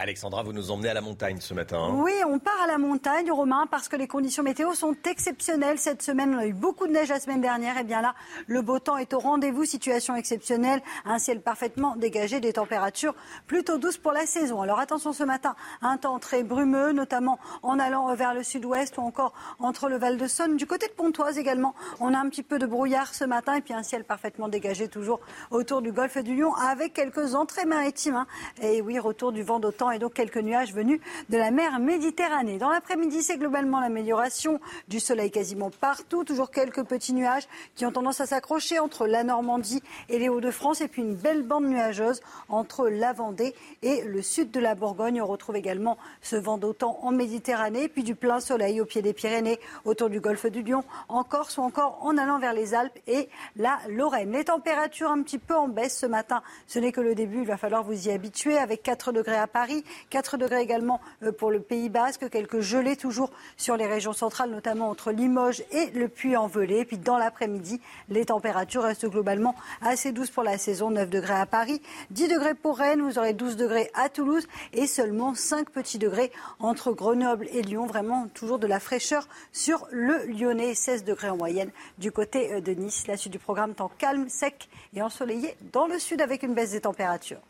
[0.00, 1.76] Alexandra, vous nous emmenez à la montagne ce matin.
[1.76, 1.94] Hein.
[1.96, 6.02] oui, on part à la montagne, Romain, parce que les conditions météo sont exceptionnelles cette
[6.02, 6.36] semaine.
[6.36, 7.76] On a eu beaucoup de neige la semaine dernière.
[7.78, 8.14] Et bien là,
[8.46, 9.64] le beau temps est au rendez-vous.
[9.64, 13.16] Situation exceptionnelle, un ciel parfaitement dégagé, des températures
[13.48, 14.62] plutôt douces pour la saison.
[14.62, 19.00] Alors attention ce matin, un temps très brumeux, notamment en allant vers le sud-ouest ou
[19.00, 20.56] encore entre le Val de Saône.
[20.56, 23.62] Du côté de Pontoise également, on a un petit peu de brouillard ce matin et
[23.62, 25.18] puis un ciel parfaitement dégagé toujours
[25.50, 28.14] autour du golfe du Lion avec quelques entrées maritimes.
[28.14, 28.26] Hein.
[28.62, 32.58] Et oui, retour du vent d'automne et donc quelques nuages venus de la mer Méditerranée.
[32.58, 36.24] Dans l'après-midi, c'est globalement l'amélioration du soleil quasiment partout.
[36.24, 40.80] Toujours quelques petits nuages qui ont tendance à s'accrocher entre la Normandie et les Hauts-de-France.
[40.80, 45.22] Et puis une belle bande nuageuse entre la Vendée et le sud de la Bourgogne.
[45.22, 47.88] On retrouve également ce vent d'autant en Méditerranée.
[47.88, 51.58] Puis du plein soleil au pied des Pyrénées, autour du golfe du Lion, en Corse
[51.58, 54.32] ou encore en allant vers les Alpes et la Lorraine.
[54.32, 56.42] Les températures un petit peu en baisse ce matin.
[56.66, 57.40] Ce n'est que le début.
[57.40, 59.77] Il va falloir vous y habituer avec 4 degrés à Paris,
[60.10, 64.50] 4 degrés également euh, pour le Pays Basque, quelques gelées toujours sur les régions centrales,
[64.50, 66.84] notamment entre Limoges et le Puy-en-Velay.
[66.84, 70.90] Puis dans l'après-midi, les températures restent globalement assez douces pour la saison.
[70.90, 74.86] 9 degrés à Paris, 10 degrés pour Rennes, vous aurez 12 degrés à Toulouse et
[74.86, 77.86] seulement 5 petits degrés entre Grenoble et Lyon.
[77.86, 82.60] Vraiment toujours de la fraîcheur sur le Lyonnais, 16 degrés en moyenne du côté euh,
[82.60, 83.06] de Nice.
[83.06, 86.72] La suite du programme temps calme, sec et ensoleillé dans le sud avec une baisse
[86.72, 87.40] des températures.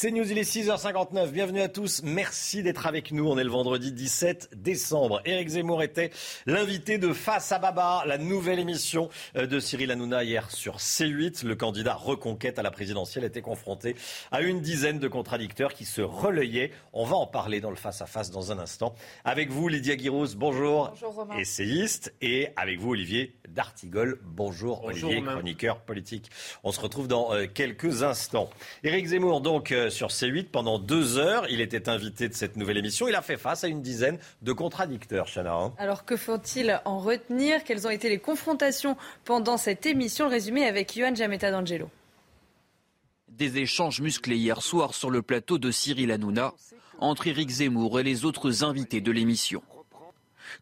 [0.00, 1.32] C'est News, il est 6h59.
[1.32, 2.02] Bienvenue à tous.
[2.04, 3.26] Merci d'être avec nous.
[3.28, 5.20] On est le vendredi 17 décembre.
[5.24, 6.10] Éric Zemmour était
[6.46, 11.44] l'invité de Face à Baba, la nouvelle émission euh, de Cyril Hanouna hier sur C8.
[11.44, 13.96] Le candidat reconquête à la présidentielle était confronté
[14.30, 16.70] à une dizaine de contradicteurs qui se relayaient.
[16.92, 18.94] On va en parler dans le face à face dans un instant.
[19.24, 20.90] Avec vous, Lydia Guirous, bonjour.
[20.90, 21.38] Bonjour Romain.
[21.38, 22.14] Essayiste.
[22.22, 24.20] Et avec vous, Olivier D'Artigol.
[24.22, 25.34] Bonjour, Bonjour, Olivier, Romain.
[25.34, 26.30] chroniqueur politique.
[26.62, 28.48] On se retrouve dans euh, quelques instants.
[28.84, 31.46] Éric Zemmour, donc, sur C8 pendant deux heures.
[31.50, 33.08] Il était invité de cette nouvelle émission.
[33.08, 35.54] Il a fait face à une dizaine de contradicteurs, Chana.
[35.54, 35.72] hein.
[35.78, 37.64] Alors que faut-il en retenir?
[37.64, 40.26] Quelles ont été les confrontations pendant cette émission?
[40.26, 41.90] Le résumé avec Johan Jametta d'Angelo.
[43.28, 46.52] Des échanges musclés hier soir sur le plateau de Cyril Hanouna
[46.98, 49.62] entre Éric Zemmour et les autres invités de l'émission.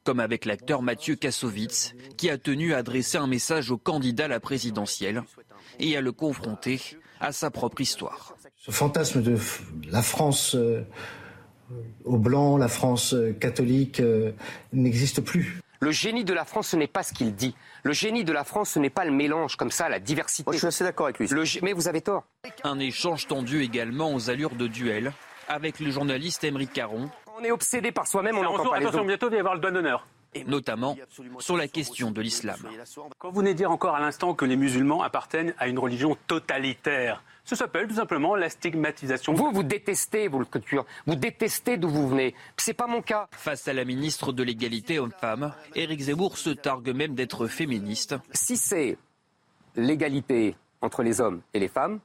[0.04, 4.28] Comme avec l'acteur Mathieu Kassovitz, qui a tenu à adresser un message au candidat à
[4.28, 5.22] la présidentielle
[5.78, 6.80] et à le confronter
[7.20, 8.36] à sa propre histoire.
[8.66, 9.38] Ce fantasme de
[9.92, 10.82] la France euh,
[12.04, 14.32] au blanc, la France euh, catholique, euh,
[14.72, 15.60] n'existe plus.
[15.78, 17.54] Le génie de la France, ce n'est pas ce qu'il dit.
[17.84, 20.42] Le génie de la France, ce n'est pas le mélange comme ça, la diversité.
[20.48, 21.28] Moi, je suis assez d'accord avec lui.
[21.28, 22.24] Le mais vous avez tort.
[22.64, 25.12] Un échange tendu également aux allures de duel
[25.46, 27.08] avec le journaliste Émeric Caron,
[27.38, 29.06] On est obsédé par soi-même, on n'entend pas les Attention, autres.
[29.06, 30.08] bientôt il va y avoir le doigt d'honneur.
[30.46, 30.96] Notamment
[31.38, 32.58] sur la question de l'islam.
[33.18, 36.16] Quand vous venez de dire encore à l'instant que les musulmans appartiennent à une religion
[36.26, 39.32] totalitaire, ça s'appelle tout simplement la stigmatisation.
[39.32, 40.84] Vous, vous détestez vos cultures.
[41.06, 42.34] Vous détestez d'où vous venez.
[42.56, 43.28] C'est pas mon cas.
[43.30, 48.16] Face à la ministre de l'égalité homme-femme, Éric Zemmour se targue même d'être féministe.
[48.32, 48.98] Si c'est
[49.76, 52.00] l'égalité entre les hommes et les femmes,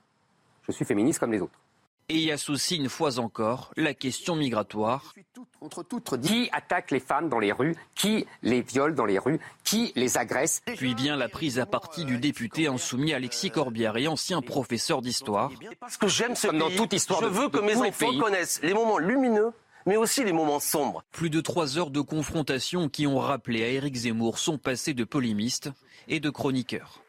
[0.67, 1.60] je suis féministe comme les autres.
[2.09, 5.13] Et y associe une fois encore la question migratoire.
[5.59, 9.39] Contre toute Qui attaque les femmes dans les rues Qui les viole dans les rues
[9.63, 14.07] Qui les agresse Puis vient la prise à partie du député insoumis Alexis Corbière et
[14.07, 15.51] ancien professeur d'histoire.
[15.79, 18.73] Parce que j'aime ce Comme dans toute histoire je veux que mes enfants connaissent les
[18.73, 19.51] moments lumineux,
[19.85, 21.03] mais aussi les moments sombres.
[21.11, 25.03] Plus de trois heures de confrontation qui ont rappelé à Éric Zemmour son passé de
[25.03, 25.69] polémiste
[26.07, 27.01] et de chroniqueur.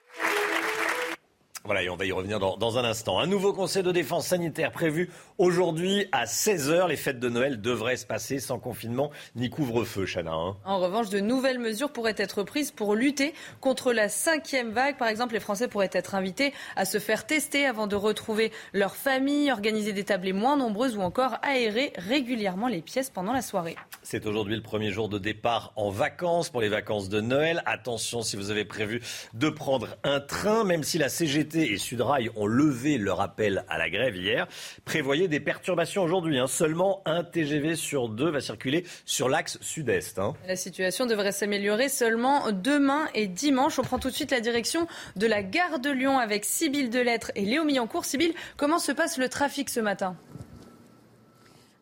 [1.64, 3.20] Voilà, et on va y revenir dans, dans un instant.
[3.20, 6.88] Un nouveau conseil de défense sanitaire prévu aujourd'hui à 16h.
[6.88, 10.32] Les fêtes de Noël devraient se passer sans confinement ni couvre-feu, Chana.
[10.32, 10.56] hein.
[10.64, 14.96] En revanche, de nouvelles mesures pourraient être prises pour lutter contre la cinquième vague.
[14.98, 18.96] Par exemple, les Français pourraient être invités à se faire tester avant de retrouver leur
[18.96, 23.76] famille, organiser des tablées moins nombreuses ou encore aérer régulièrement les pièces pendant la soirée.
[24.02, 27.62] C'est aujourd'hui le premier jour de départ en vacances pour les vacances de Noël.
[27.66, 29.00] Attention si vous avez prévu
[29.34, 33.78] de prendre un train, même si la CGT et Sudrail ont levé leur appel à
[33.78, 34.46] la grève hier.
[34.84, 36.38] Prévoyez des perturbations aujourd'hui.
[36.38, 36.46] hein.
[36.46, 40.18] Seulement un TGV sur deux va circuler sur l'axe sud-est.
[40.18, 40.34] hein.
[40.46, 43.78] La situation devrait s'améliorer seulement demain et dimanche.
[43.78, 44.86] On prend tout de suite la direction
[45.16, 48.04] de la gare de Lyon avec Sybille Delettre et Léo Millancourt.
[48.04, 50.16] Sybille, comment se passe le trafic ce matin?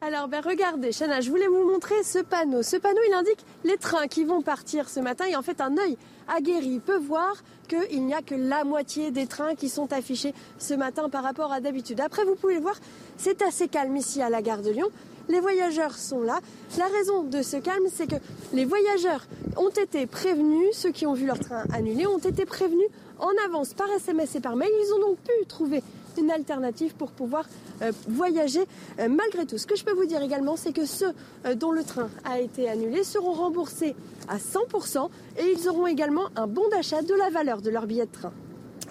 [0.02, 2.62] Alors, ben regardez, Chana, je voulais vous montrer ce panneau.
[2.62, 5.26] Ce panneau, il indique les trains qui vont partir ce matin.
[5.26, 7.34] Et en fait, un œil aguerri peut voir
[7.68, 11.52] qu'il n'y a que la moitié des trains qui sont affichés ce matin par rapport
[11.52, 12.00] à d'habitude.
[12.00, 12.76] Après, vous pouvez voir,
[13.18, 14.88] c'est assez calme ici à la gare de Lyon.
[15.28, 16.40] Les voyageurs sont là.
[16.78, 18.16] La raison de ce calme, c'est que
[18.54, 19.26] les voyageurs
[19.58, 22.88] ont été prévenus, ceux qui ont vu leur train annulé ont été prévenus
[23.18, 24.70] en avance par SMS et par mail.
[24.72, 25.82] Ils ont donc pu trouver
[26.20, 27.46] une alternative pour pouvoir
[27.82, 28.60] euh, voyager
[28.98, 29.58] euh, malgré tout.
[29.58, 31.12] Ce que je peux vous dire également, c'est que ceux
[31.46, 33.94] euh, dont le train a été annulé seront remboursés
[34.28, 35.08] à 100%
[35.38, 38.32] et ils auront également un bon d'achat de la valeur de leur billet de train.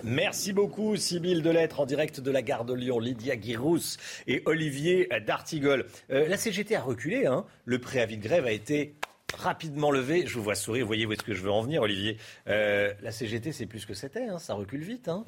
[0.04, 5.10] Merci beaucoup, Sybille Delettre, en direct de la gare de Lyon, Lydia Guirous et Olivier
[5.26, 5.86] D'Artigol.
[6.10, 7.46] Euh, la CGT a reculé, hein.
[7.66, 8.96] le préavis de grève a été
[9.38, 10.26] rapidement levé.
[10.26, 12.18] Je vous vois sourire, vous voyez où est-ce que je veux en venir, Olivier.
[12.48, 14.40] Euh, la CGT, c'est plus ce que c'était, hein.
[14.40, 15.10] ça recule vite.
[15.10, 15.26] Hein.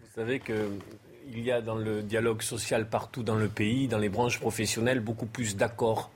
[0.00, 0.38] Vous savez
[1.30, 5.00] qu'il y a dans le dialogue social partout dans le pays, dans les branches professionnelles,
[5.00, 6.10] beaucoup plus d'accords.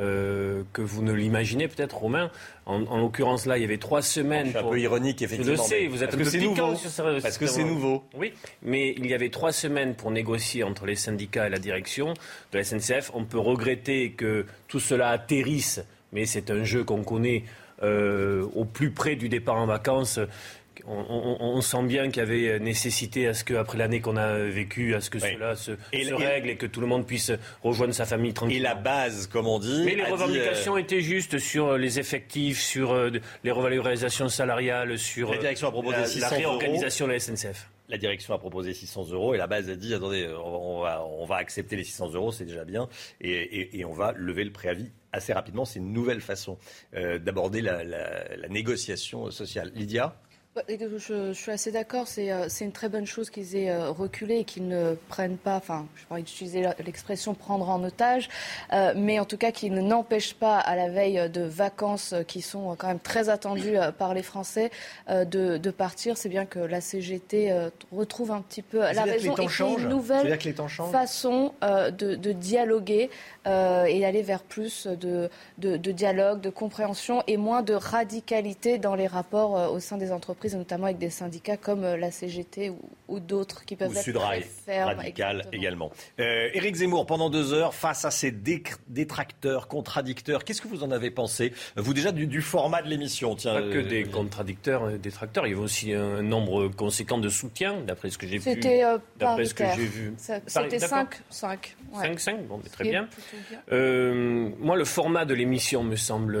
[0.00, 2.28] euh, que vous ne l'imaginez peut-être, Romain.
[2.66, 4.46] En, en l'occurrence, là, il y avait trois semaines.
[4.46, 6.24] Je suis un pour- peu ironique, Je effectivement, le sais, vous êtes parce un que
[6.24, 6.74] peu c'est nouveau.
[6.74, 7.04] sur ça.
[7.22, 8.02] Parce que c'est nouveau.
[8.18, 8.32] Oui,
[8.62, 12.12] mais il y avait trois semaines pour négocier entre les syndicats et la direction
[12.50, 13.12] de la SNCF.
[13.14, 15.80] On peut regretter que tout cela atterrisse,
[16.12, 17.44] mais c'est un jeu qu'on connaît
[17.84, 20.18] euh, au plus près du départ en vacances.
[20.86, 24.36] On, on- on sent bien qu'il y avait nécessité à ce qu'après l'année qu'on a
[24.38, 27.06] vécue, à ce que cela se, Et- se et- règle et que tout le monde
[27.06, 27.32] puisse
[27.62, 28.68] rejoindre sa famille Et tranquillement.
[28.68, 29.82] la base, comme on dit.
[29.84, 33.10] Mais les dit, revendications euh, étaient justes sur les effectifs, sur euh,
[33.44, 37.70] les revalorisations salariales, sur La direction a proposé la, la 600 réorganisation de la SNCF.
[37.88, 41.24] La direction a proposé 600 euros et la base a dit attendez, on va, on
[41.26, 42.88] va accepter les 600 euros, c'est déjà bien,
[43.20, 45.64] et, et- et on va lever le préavis assez rapidement.
[45.64, 46.58] C'est une nouvelle façon
[46.94, 49.70] euh, d'aborder la, la- la négociation sociale.
[49.74, 50.16] Lydia?
[50.68, 52.06] Je, suis assez d'accord.
[52.18, 55.56] Euh, c'est une très bonne chose qu'ils aient euh, reculé et qu'ils ne prennent pas,
[55.56, 58.28] enfin, je pourrais utiliser l'expression prendre en otage,
[58.72, 62.76] euh, mais en tout cas qu'ils n'empêchent pas, à la veille de vacances qui sont
[62.76, 64.70] quand même très attendues par les Français,
[65.08, 66.16] de, partir.
[66.16, 67.52] C'est bien que la CGT
[67.90, 70.38] retrouve un petit peu la raison et une nouvelle
[70.92, 73.10] façon de, dialoguer
[73.46, 75.28] et d'aller vers plus de,
[75.58, 80.43] de, dialogue, de compréhension et moins de radicalité dans les rapports au sein des entreprises
[80.52, 82.72] notamment avec des syndicats comme euh, la CGT
[83.08, 85.90] ou, d'autres qui peuvent ou être Sudrail, radical également.
[86.20, 90.90] Euh, Éric Zemmour, pendant deux heures, face à ces détracteurs, contradicteurs, qu'est-ce que vous en
[90.90, 91.52] avez pensé?
[91.76, 95.52] Vous déjà du, format de l'émission Pas que euh, des contradicteurs, et détracteurs, il y
[95.52, 98.42] avait aussi un nombre conséquent de soutiens, d'après ce que j'ai vu.
[98.42, 98.82] C'était
[99.18, 100.14] d'après ce que j'ai vu.
[100.18, 103.08] C'était 5 5 5 5 bon, très bien.
[103.70, 106.38] moi, le format de l'émission me semble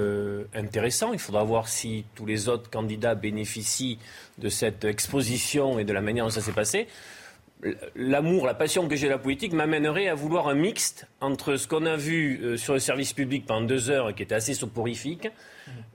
[0.54, 1.12] intéressant.
[1.12, 3.93] Il faudra voir si tous les autres candidats bénéficient
[4.38, 6.86] de cette exposition et de la manière dont ça s'est passé,
[7.94, 11.66] l'amour, la passion que j'ai de la politique m'amènerait à vouloir un mixte entre ce
[11.68, 15.28] qu'on a vu euh, sur le service public pendant deux heures, qui était assez soporifique,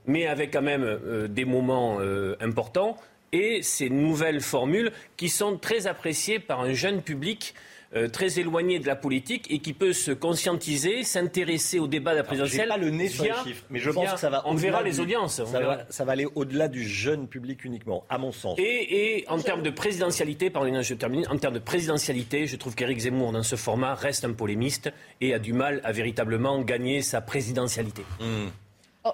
[0.06, 2.98] mais avec quand même euh, des moments euh, importants,
[3.32, 7.54] et ces nouvelles formules qui sont très appréciées par un jeune public
[7.96, 12.18] euh, très éloigné de la politique et qui peut se conscientiser, s'intéresser au débat de
[12.18, 12.70] la présidentielle.
[12.70, 14.44] pas le nez sur les chiffres, mais je pense que ça va.
[14.46, 15.42] On verra les audiences.
[15.90, 18.60] Ça, va, aller au-delà du jeune public uniquement, à mon sens.
[18.60, 21.26] Et, en termes de présidentialité, pardon, je termine.
[21.30, 25.34] En termes de présidentialité, je trouve qu'Éric Zemmour dans ce format reste un polémiste et
[25.34, 28.04] a du mal à véritablement gagner sa présidentialité.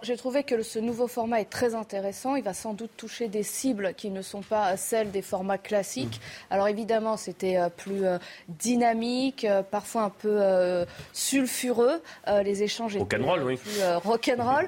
[0.02, 0.06] Hmm.
[0.06, 2.36] J'ai trouvé que ce nouveau format est très intéressant.
[2.36, 6.20] Il va sans doute toucher des cibles qui ne sont pas celles des formats classiques.
[6.20, 6.54] Mm.
[6.54, 8.18] Alors évidemment, c'était euh, plus euh,
[8.48, 12.02] dynamique, euh, parfois un peu sulfureux.
[12.28, 13.58] Les échanges étaient oui.
[13.58, 14.68] plus rock'n'roll.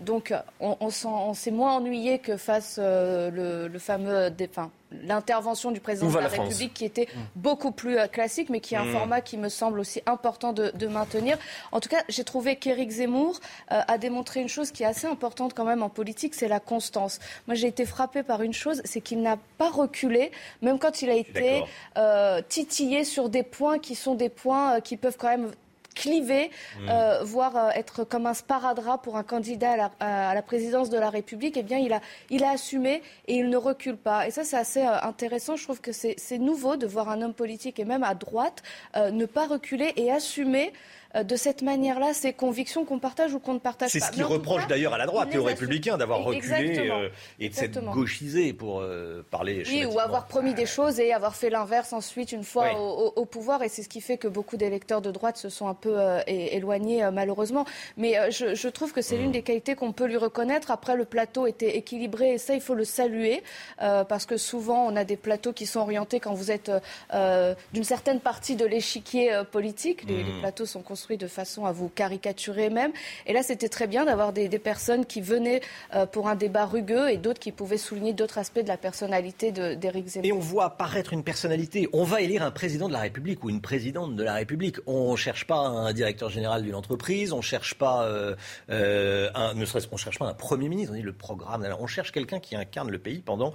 [0.00, 4.30] donc on, s'est moins ennuyé que face le, le fameux...
[4.48, 4.70] Enfin,
[5.04, 7.20] l'intervention du président de la, République qui était mm.
[7.36, 8.92] beaucoup plus euh, classique, mais qui est un mm.
[8.92, 11.38] format qui me semble aussi important de, maintenir.
[11.70, 13.38] En tout cas, j'ai trouvé qu'Éric Zemmour
[13.70, 16.60] euh, a démontré une chose qui est assez importante quand même en politique, c'est la
[16.60, 17.18] constance.
[17.46, 21.10] Moi, j'ai été frappée par une chose, c'est qu'il n'a pas reculé, même quand il
[21.10, 21.62] a été
[21.96, 25.50] euh, titillé sur des points qui sont des points qui peuvent quand même
[25.92, 26.88] cliver, mm.
[26.88, 31.10] euh, voire euh, être comme un sparadrap pour un candidat à la, présidence de la
[31.10, 34.26] République, eh bien, il a, il a assumé et il ne recule pas.
[34.26, 35.56] Et ça, c'est assez euh, intéressant.
[35.56, 38.62] Je trouve que c'est nouveau de voir un homme politique et même à droite
[38.96, 43.54] ne pas reculer et assumer euh, de cette manière-là ces convictions qu'on partage ou qu'on
[43.54, 43.98] ne partage pas.
[43.98, 47.08] C'est ce qu'il reproche d'ailleurs à la droite et aux républicains d'avoir reculé euh,
[47.38, 49.62] et de s'être gauchisé pour euh, parler.
[49.66, 53.62] Oui, ou avoir promis des choses et avoir fait l'inverse ensuite une fois au, pouvoir.
[53.62, 57.08] Et c'est ce qui fait que beaucoup d'électeurs de droite se sont un peu éloignés
[57.12, 57.66] malheureusement.
[57.96, 59.32] Mais je, trouve que c'est l'une mm.
[59.32, 60.70] des qualités qu'on peut lui reconnaître.
[60.70, 63.42] Après, le plateau était équilibré et ça, il faut le saluer
[63.78, 66.70] parce que souvent, on a des plateaux qui sont orientés quand vous êtes
[67.12, 70.04] d'une certaine partie de l'échiquier politique.
[70.04, 70.40] Les, les, mm.
[70.40, 72.92] plateaux sont construits de façon à vous caricaturer même.
[73.26, 75.60] Et là, c'était très bien d'avoir des, personnes qui venaient
[75.94, 79.50] euh, pour un débat rugueux et d'autres qui pouvaient souligner d'autres aspects de la personnalité
[79.50, 80.28] d'Éric Zemmour.
[80.28, 81.88] Et on voit apparaître une personnalité.
[81.92, 84.76] On va élire un président de la République ou une présidente de la République.
[84.86, 88.36] On ne cherche pas un directeur général d'une entreprise, on ne cherche pas euh,
[88.70, 90.92] euh, un, ne serait-ce qu'on cherche pas un premier ministre.
[90.92, 91.66] On dit le programme.
[91.80, 93.54] on cherche quelqu'un qui incarne le pays pendant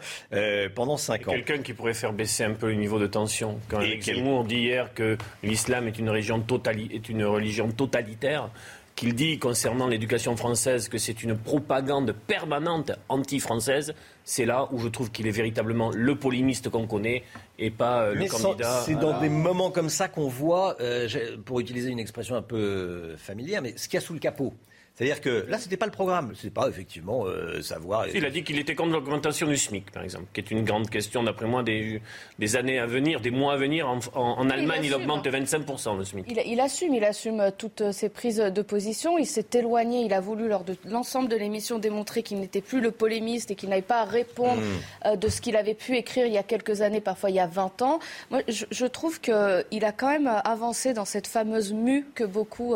[0.75, 1.31] pendant cinq ans.
[1.31, 3.59] Quelqu'un qui pourrait faire baisser un peu le niveau de tension.
[3.69, 8.49] Quand Éric Zemmour dit hier que l'islam est une région totale, est une religion totalitaire,
[8.97, 14.88] qu'il dit concernant l'éducation française que c'est une propagande permanente anti-française, c'est là où je
[14.88, 17.23] trouve qu'il est véritablement le polémiste qu'on connaît
[17.59, 18.81] et pas euh, le candidat.
[18.85, 21.07] C'est dans des moments comme ça qu'on voit, euh,
[21.45, 24.53] pour utiliser une expression un peu familière, mais ce qu'il y a sous le capot.
[24.97, 26.33] C'est-à-dire que là, c'était pas le programme.
[26.35, 28.07] C'est pas effectivement euh, savoir.
[28.15, 30.89] Il a dit qu'il était contre l'augmentation du SMIC, par exemple, qui est une grande
[30.89, 32.01] question, d'après moi, des,
[32.39, 33.87] des, années à venir, des mois à venir.
[33.87, 36.25] En, Allemagne, il, augmente de 25% le SMIC.
[36.47, 39.19] Il, assume, il assume euh, toutes ses prises de position.
[39.19, 40.01] Il s'est éloigné.
[40.01, 43.55] Il a voulu, lors de l'ensemble de l'émission, démontrer qu'il n'était plus le polémiste et
[43.55, 45.09] qu'il n'avait pas à répondre hmm.
[45.09, 47.39] euh, de ce qu'il avait pu écrire il y a quelques années, parfois il y
[47.39, 47.99] a 20 ans.
[48.31, 52.73] Moi, je, trouve qu'il a quand même avancé dans cette fameuse mue que beaucoup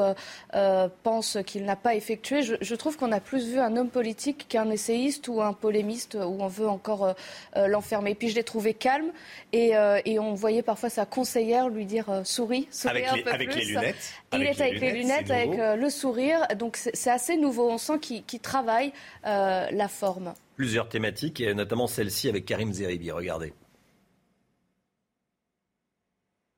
[1.03, 4.69] pensent qu'il n'a pas effectuée je, trouve qu'on a plus vu un homme politique qu'un
[4.69, 7.13] essayiste ou un polémiste où on veut encore euh,
[7.57, 8.15] euh, l'enfermer.
[8.15, 9.11] Puis je l'ai trouvé calme
[9.53, 13.65] euh, et, on voyait parfois sa conseillère lui dire souris, souris avec, les, avec les,
[13.65, 14.13] lunettes.
[14.33, 16.47] Il est avec les lunettes, avec le sourire.
[16.55, 17.69] Donc c'est assez nouveau.
[17.69, 18.93] On sent qu'il travaille
[19.23, 20.33] la forme.
[20.55, 23.11] Plusieurs thématiques, et notamment celle-ci avec Karim Zeribi.
[23.11, 23.53] Regardez.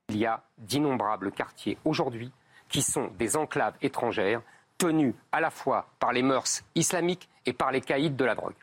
[0.09, 2.31] Il y a d'innombrables quartiers aujourd'hui
[2.73, 4.41] qui sont des enclaves étrangères
[4.77, 8.53] tenus à la fois par les mœurs islamiques et par les caïds de la drogue.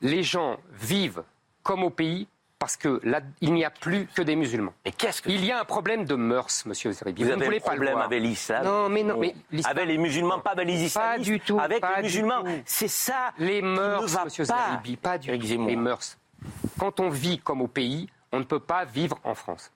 [0.00, 1.22] les gens vivent
[1.62, 2.26] comme au pays
[2.58, 4.72] parce que là, il n'y a plus que des musulmans.
[4.84, 7.22] Et qu'est-ce que Il y a un problème de mœurs, monsieur Zeribi.
[7.22, 8.04] vous, Vous, avez ne voulez un pas le problème voir.
[8.06, 11.18] avec l'islam Non, mais non, mais l'islam- avec les musulmans, pas avec les islamistes.
[11.18, 11.58] Pas du tout.
[11.58, 13.32] Avec les musulmans, c'est ça.
[13.38, 14.66] Les qui ne mœurs, va monsieur pas.
[14.70, 15.66] Zeribi, pas du tout.
[15.66, 16.16] Les mœurs.
[16.78, 19.72] Quand on vit comme au pays, on ne peut pas vivre en France.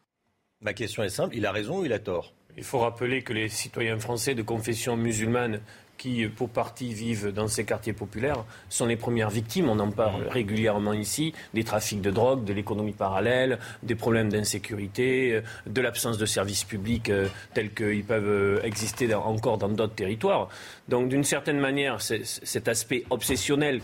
[0.60, 2.32] Ma question est simple, il a raison ou il a tort?
[2.56, 5.60] Il faut rappeler que les citoyens français de confession musulmane
[5.98, 9.68] qui, pour partie, vivent dans ces quartiers populaires, sont les premières victimes.
[9.70, 15.32] On en parle régulièrement ici, des trafics de drogue, de l'économie parallèle, des problèmes d'insécurité,
[15.32, 19.70] euh, de l'absence de services publics euh, tels qu'ils peuvent euh, exister dans- encore dans
[19.70, 20.48] d'autres territoires.
[20.88, 23.80] Donc, d'une certaine manière, cet aspect obsessionnel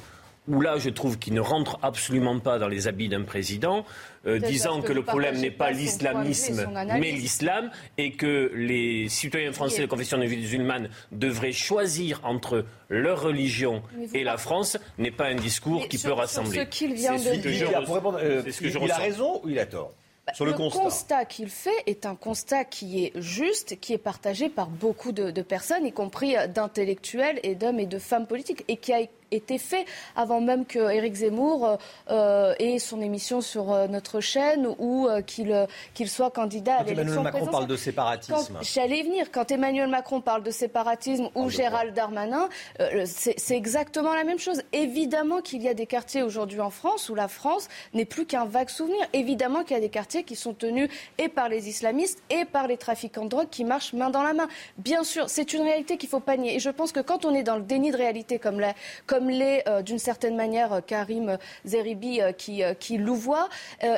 [0.48, 3.86] où là, je trouve qu'il ne rentre absolument pas dans les habits d'un président,
[4.26, 6.68] euh, disant que que le problème n'est pas de l'islamisme,
[6.98, 13.82] mais l'islam, et que les citoyens français de confession musulmane devraient choisir entre leur religion
[14.14, 16.50] et la France n'est pas un discours Mais qui sur- peut rassembler.
[16.52, 16.70] C'est de
[17.34, 19.58] ce que je Il a- euh, C'est ce que je il a raison ou il
[19.58, 19.92] a tort
[20.34, 24.68] Sur le, constat, qu'il fait est un constat qui est juste, qui est partagé par
[24.68, 28.92] beaucoup de, de personnes, y compris d'intellectuels et d'hommes et de femmes politiques, et qui
[28.92, 29.00] a
[29.34, 29.84] été fait
[30.16, 31.76] avant même que Éric Zemmour euh,
[32.10, 36.76] euh, ait son émission sur euh, notre chaîne ou euh, qu'il qu'il soit candidat à
[36.78, 37.60] Quand Emmanuel l'élection Macron présidentielle.
[37.60, 38.58] parle de séparatisme.
[38.62, 39.30] J'allais venir.
[39.30, 42.48] Quand Emmanuel Macron parle de séparatisme ou Gérald Darmanin,
[42.80, 44.62] euh, c'est exactement la même chose.
[44.72, 48.44] Évidemment qu'il y a des quartiers aujourd'hui en France où la France n'est plus qu'un
[48.44, 49.00] vague souvenir.
[49.12, 52.66] Évidemment qu'il y a des quartiers qui sont tenus et par les islamistes et par
[52.66, 54.48] les trafiquants de drogue qui marchent main dans la main.
[54.78, 56.56] Bien sûr, c'est une réalité qu'il faut pas nier.
[56.56, 58.74] Et je pense que quand on est dans le déni de réalité, comme l'est
[59.06, 63.48] comme l'est, euh, d'une certaine manière euh, Karim Zeribi euh, qui, qui louvoie,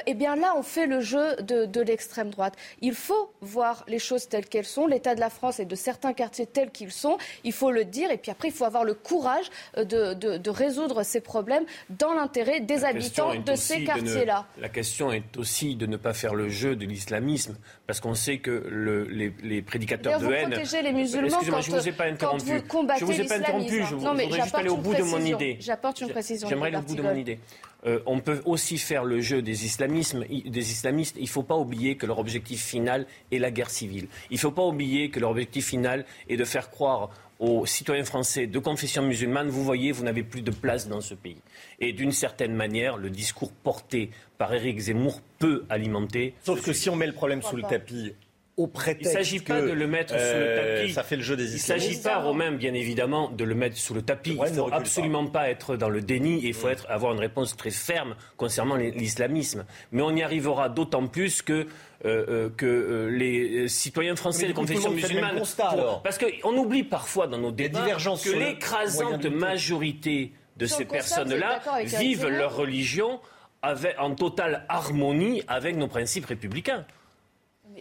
[0.07, 2.55] eh bien là, on fait le jeu de, de l'extrême droite.
[2.81, 6.13] Il faut voir les choses telles qu'elles sont, l'état de la France et de certains
[6.13, 7.19] quartiers tels qu'ils sont.
[7.45, 9.47] Il faut le dire et puis après, il faut avoir le courage
[9.77, 14.47] de, de- de résoudre ces problèmes dans l'intérêt des La habitants de ces quartiers-là.
[14.59, 17.57] la question est aussi de ne pas faire le jeu de l'islamisme,
[17.87, 20.51] parce qu'on sait que le- les, les prédicateurs de vous haine.
[20.51, 22.45] protégez les musulmans quand, je vous ai pas interrompu.
[22.45, 23.65] vous combattez je vous ai pas interrompu.
[23.69, 23.97] Je l'islamisme.
[23.97, 25.57] vous- Non, mais voudrais juste aller au bout de mon idée.
[25.61, 26.49] J'apporte une précision.
[26.49, 27.39] J'aimerais Olivier bout de mon idée.
[27.87, 31.17] Euh, on peut aussi faire le jeu des islamismes, des islamistes.
[31.19, 34.09] Il ne faut pas oublier que leur objectif final est la guerre civile.
[34.31, 37.11] Il ne faut pas oublier que leur objectif final est de faire croire
[37.41, 41.15] aux citoyens français de confession musulmane, vous voyez, vous n'avez plus de place dans ce
[41.15, 41.37] pays.
[41.81, 46.35] Et d'une certaine manière, le discours porté par Éric Zemmour peut alimenter.
[46.43, 48.15] Sauf que si on met le problème sous le tapis,
[48.57, 50.93] au Il ne s'agit pas de le mettre sous euh, le tapis.
[50.93, 53.77] Ça fait le jeu des Il ne s'agit pas, Romain, bien évidemment, de le mettre
[53.77, 54.31] sous le tapis.
[54.31, 55.49] Il ne ne faut absolument pas.
[55.51, 59.65] être dans le déni et il faut être, avoir une réponse très ferme concernant l'islamisme.
[59.93, 61.67] Mais on y arrivera d'autant plus que, euh,
[62.05, 65.39] euh, que euh, les citoyens français de confession musulmane.
[65.39, 70.77] constat, pour- parce qu'on oublie parfois dans nos débats divergences que l'écrasante majorité de Sur
[70.79, 73.21] ces personnes-là vivent leur religion
[73.63, 76.85] avec- en totale harmonie avec nos principes républicains.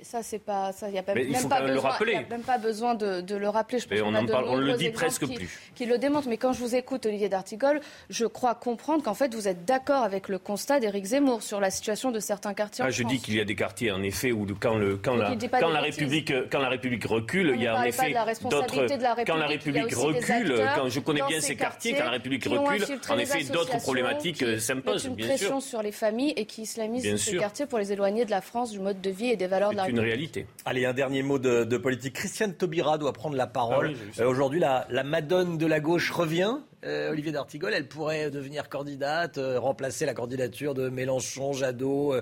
[0.04, 0.72] Ça, c'est pas.
[0.74, 2.14] Ça, y a même, même pas même le besoin, rappeler.
[2.14, 3.80] y a même pas besoin de, de le rappeler.
[3.80, 5.60] Je pense on a en parle- on le dit presque qui, plus.
[5.76, 6.28] qui le démontrent.
[6.28, 7.80] Mais quand je vous écoute, Olivier D'Artigol,
[8.10, 11.72] je crois comprendre qu'en fait, vous êtes d'accord avec le constat d'Éric Zemmour sur la
[11.72, 13.12] situation de certains quartiers Ah, en je France.
[13.14, 15.70] dis qu'il y a des quartiers, en effet, où quand, le, quand, Donc, la, quand,
[15.70, 15.80] la.
[15.82, 18.14] République, quand la République recule, il y a en effet
[18.50, 19.24] d'autres.
[19.26, 23.18] Quand la République, recule, quand je connais bien ces quartiers, quand la République recule, en
[23.18, 27.66] effet, d'autres problématiques euh, s'imposent, une pression sur les familles et qui islamisent ces quartiers
[27.66, 29.84] pour les éloigner de la France, du mode de vie et des valeurs de la
[29.94, 30.46] une réalité.
[30.66, 32.14] Allez, un dernier mot de, de politique.
[32.16, 33.92] Christiane Taubira doit prendre la parole.
[33.94, 34.12] Ah oui.
[34.20, 36.58] Euh, Aujourd'hui, la, la madone de la gauche revient.
[36.86, 42.16] Euh, Olivier d'Artigol, elle pourrait devenir candidate, euh, remplacer la candidature de Mélenchon, Jadot,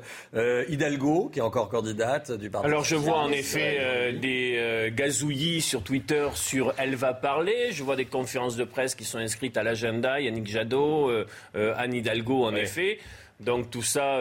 [0.67, 5.81] Hidalgo, qui est encore candidate du Parti Alors je vois en effet des gazouillis sur
[5.81, 7.69] Twitter sur Elle va parler.
[7.71, 10.19] Je vois des conférences de presse qui sont inscrites à l'agenda.
[10.19, 11.09] Yannick Jadot,
[11.55, 12.61] Anne Hidalgo en Ouais.
[12.61, 12.99] effet.
[13.39, 14.19] Donc tout ça,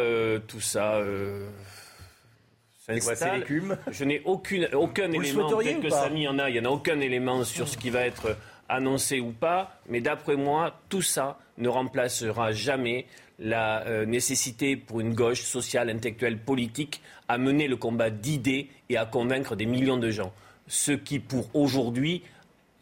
[0.49, 0.95] tout ça.
[0.95, 3.45] euh, C'est quoi, c'est s'installe.
[3.91, 5.49] Je n'ai aucune, aucun Vous élément.
[5.57, 6.49] Peut-être que Samy en a.
[6.49, 8.37] Il n'y en a aucun élément sur ce qui va être
[8.69, 9.81] annoncé ou pas.
[9.89, 13.07] Mais d'après moi, tout ça ne remplacera jamais
[13.39, 18.97] la euh, nécessité pour une gauche sociale, intellectuelle, politique à mener le combat d'idées et
[18.97, 20.33] à convaincre des millions de gens.
[20.67, 22.23] Ce qui, pour aujourd'hui,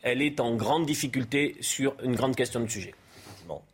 [0.03, 2.95] elle est en grande difficulté sur une grande question de sujet.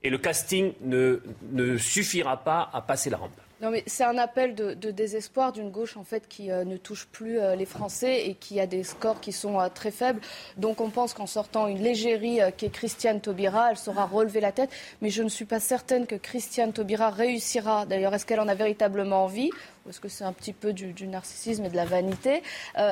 [0.05, 1.20] Et le casting ne,
[1.51, 3.41] ne suffira pas à passer la rampe.
[3.61, 7.07] Non, mais c'est un appel de, désespoir d'une gauche en fait qui euh, ne touche
[7.07, 10.20] plus euh, les Français et qui a des scores qui sont euh, très faibles.
[10.57, 14.50] Donc on pense qu'en sortant une légérie qui est Christiane Taubira, elle saura relever la
[14.50, 14.70] tête.
[15.02, 17.86] Mais je ne suis pas certaine que Christiane Taubira réussira.
[17.86, 19.50] D'ailleurs, est-ce qu'elle en a véritablement envie
[19.86, 22.42] ou est-ce que c'est un petit peu du, narcissisme et de la vanité?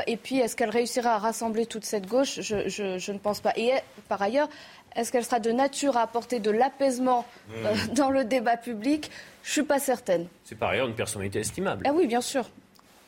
[0.06, 2.40] Et puis, est-ce qu'elle réussira à rassembler toute cette gauche?
[2.42, 3.54] Je, ne pense pas.
[3.56, 3.72] Et
[4.10, 4.50] par ailleurs,
[4.97, 7.95] est-ce qu'elle sera de nature à apporter de l'apaisement mmh.
[7.95, 9.11] dans le débat public?
[9.43, 10.26] Je ne suis pas certaine.
[10.45, 11.84] C'est par ailleurs une personnalité estimable.
[11.86, 12.47] Ah oui, bien sûr.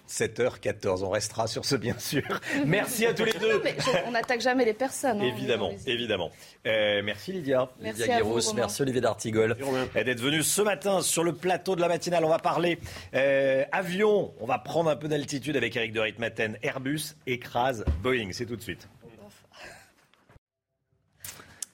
[0.09, 1.03] 7h14.
[1.03, 2.23] On restera sur ce, bien sûr.
[2.67, 3.63] Merci à tous les deux.
[4.07, 5.21] on n'attaque jamais les personnes.
[5.21, 6.31] Hein, évidemment, évidemment.
[6.67, 7.71] Euh, merci Lydia.
[7.81, 9.57] Merci Lydia Guéros, merci Olivier D'Artigol
[9.95, 12.25] d'être venu ce matin sur le plateau de la matinale.
[12.25, 12.79] On va parler
[13.15, 14.33] euh, avion.
[14.41, 16.59] On va prendre un peu d'altitude avec Eric de Ritmaten.
[16.63, 18.31] Airbus écrase Boeing.
[18.33, 18.89] C'est tout de suite.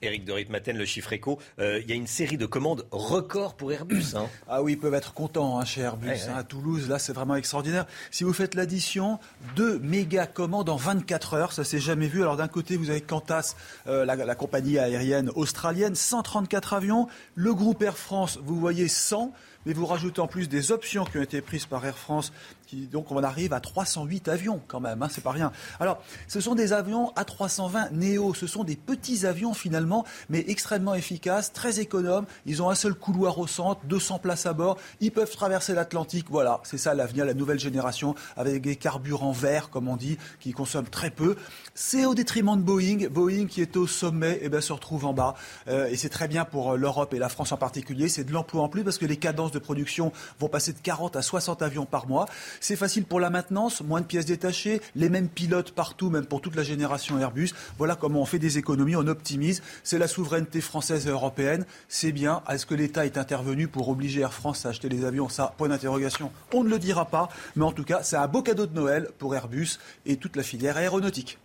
[0.01, 3.55] Éric de Ritmaten, le chiffre éco, euh, il y a une série de commandes records
[3.55, 4.15] pour Airbus.
[4.15, 4.27] Hein.
[4.47, 6.09] Ah oui, ils peuvent être contents hein, chez Airbus.
[6.27, 7.85] Hein, à Toulouse, là, c'est vraiment extraordinaire.
[8.09, 9.19] Si vous faites l'addition,
[9.55, 12.21] deux méga commandes en 24 heures, ça s'est jamais vu.
[12.21, 13.55] Alors d'un côté, vous avez Qantas,
[13.87, 17.07] euh, la, la, compagnie aérienne australienne, 134 avions.
[17.35, 19.31] Le groupe Air France, vous voyez 100
[19.65, 22.31] mais vous rajoutez en plus des options qui ont été prises par Air France
[22.73, 25.51] donc on arrive à 308 avions quand même, hein, c'est pas rien.
[25.79, 30.95] Alors, ce sont des avions A320 Neo, ce sont des petits avions finalement, mais extrêmement
[30.95, 32.25] efficaces, très économes.
[32.45, 34.77] Ils ont un seul couloir au centre, 200 places à bord.
[34.99, 36.27] Ils peuvent traverser l'Atlantique.
[36.29, 40.51] Voilà, c'est ça l'avenir, la nouvelle génération, avec des carburants verts, comme on dit, qui
[40.51, 41.35] consomment très peu.
[41.73, 43.07] C'est au détriment de Boeing.
[43.09, 45.35] Boeing qui est au sommet, et eh bien, se retrouve en bas.
[45.67, 48.09] Euh, et c'est très bien pour euh, l'Europe et la France en particulier.
[48.09, 51.15] C'est de l'emploi en plus parce que les cadences de production vont passer de 40
[51.15, 52.25] à 60 avions par mois.
[52.61, 56.41] C'est facile pour la maintenance, moins de pièces détachées, les mêmes pilotes partout, même pour
[56.41, 57.49] toute la génération Airbus.
[57.79, 59.63] Voilà comment on fait des économies, on optimise.
[59.83, 61.65] C'est la souveraineté française et européenne.
[61.89, 62.43] C'est bien.
[62.47, 65.27] Est-ce que l'État est intervenu pour obliger Air France à acheter les avions?
[65.27, 66.31] Ça, point d'interrogation.
[66.53, 67.29] On ne le dira pas.
[67.55, 70.43] Mais en tout cas, c'est un beau cadeau de Noël pour Airbus et toute la
[70.43, 71.39] filière aéronautique.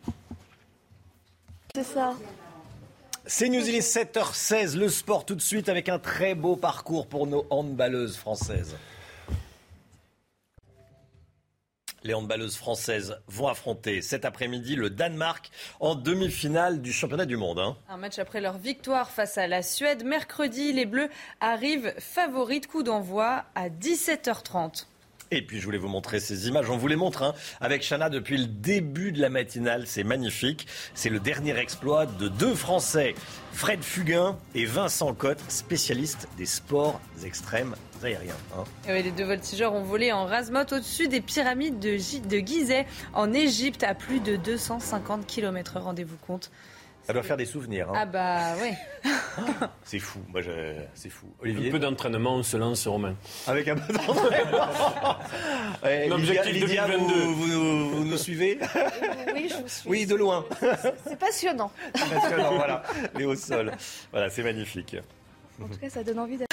[1.75, 2.13] C'est ça.
[3.25, 7.07] C'est News, il est 7h16, le sport tout de suite avec un très beau parcours
[7.07, 8.77] pour nos handballeuses françaises.
[12.05, 17.59] Les handballeuses françaises vont affronter cet après-midi le Danemark en demi-finale du championnat du monde.
[17.59, 17.77] Hein.
[17.89, 20.05] Un match après leur victoire face à la Suède.
[20.05, 24.87] Mercredi, les Bleus arrivent favoris de coup d'envoi à 17h30.
[25.31, 26.71] Et puis je voulais vous montrer ces images.
[26.71, 29.87] On vous les montre hein, avec Chana depuis le début de la matinale.
[29.87, 30.67] C'est magnifique.
[30.95, 33.15] C'est le dernier exploit de deux Français,
[33.53, 38.37] Fred Fugain et Vincent Cotte, spécialistes des sports extrêmes aériens.
[38.57, 38.65] Hein.
[38.87, 41.97] les deux voltigeurs ont volé en rasemotte au-dessus des pyramides de,
[42.29, 45.79] de Gizeh en Égypte à plus de 250 km.
[45.81, 46.51] Rendez-vous compte.
[47.07, 47.89] Ça doit faire des souvenirs.
[47.91, 47.99] Hein.
[47.99, 48.73] Ah bah oui.
[49.85, 50.41] c'est fou, moi
[50.95, 51.29] c'est fou.
[51.41, 51.69] Olivier.
[51.69, 53.15] Un peu d'entraînement, on se lance Romain.
[53.47, 54.67] Avec un peu d'entraînement.
[56.09, 57.15] L'objectif Lydia, 2022.
[57.15, 58.59] Vous, vous, nous suivez?
[59.33, 59.89] Oui, je vous suis.
[59.89, 60.45] Oui, de loin.
[61.07, 61.71] C'est passionnant.
[61.93, 62.83] passionnant, voilà.
[63.17, 63.71] Les au sol.
[64.11, 64.97] Voilà, c'est magnifique.
[65.63, 66.46] En tout cas, ça donne envie d'être.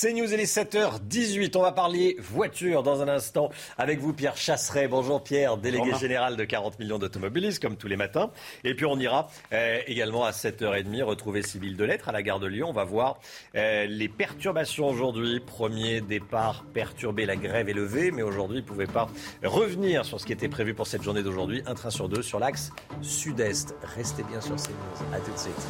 [0.00, 1.56] C'est News, il est 7h18.
[1.56, 4.86] On va parler voiture dans un instant avec vous, Pierre Chasseret.
[4.86, 8.30] Bonjour Pierre, délégué général de 40 millions d'automobilistes, comme tous les matins.
[8.62, 12.46] Et puis on ira euh, également à 7h30 retrouver Sybille Delettre à la gare de
[12.46, 12.68] Lyon.
[12.68, 13.18] On va voir
[13.56, 15.40] euh, les perturbations aujourd'hui.
[15.40, 19.08] Premier départ perturbé, la grève est levée, mais aujourd'hui, il ne pouvait pas
[19.42, 21.64] revenir sur ce qui était prévu pour cette journée d'aujourd'hui.
[21.66, 22.70] Un train sur deux sur l'axe
[23.02, 23.74] sud-est.
[23.96, 25.12] Restez bien sur ces news.
[25.12, 25.66] À tout de suite.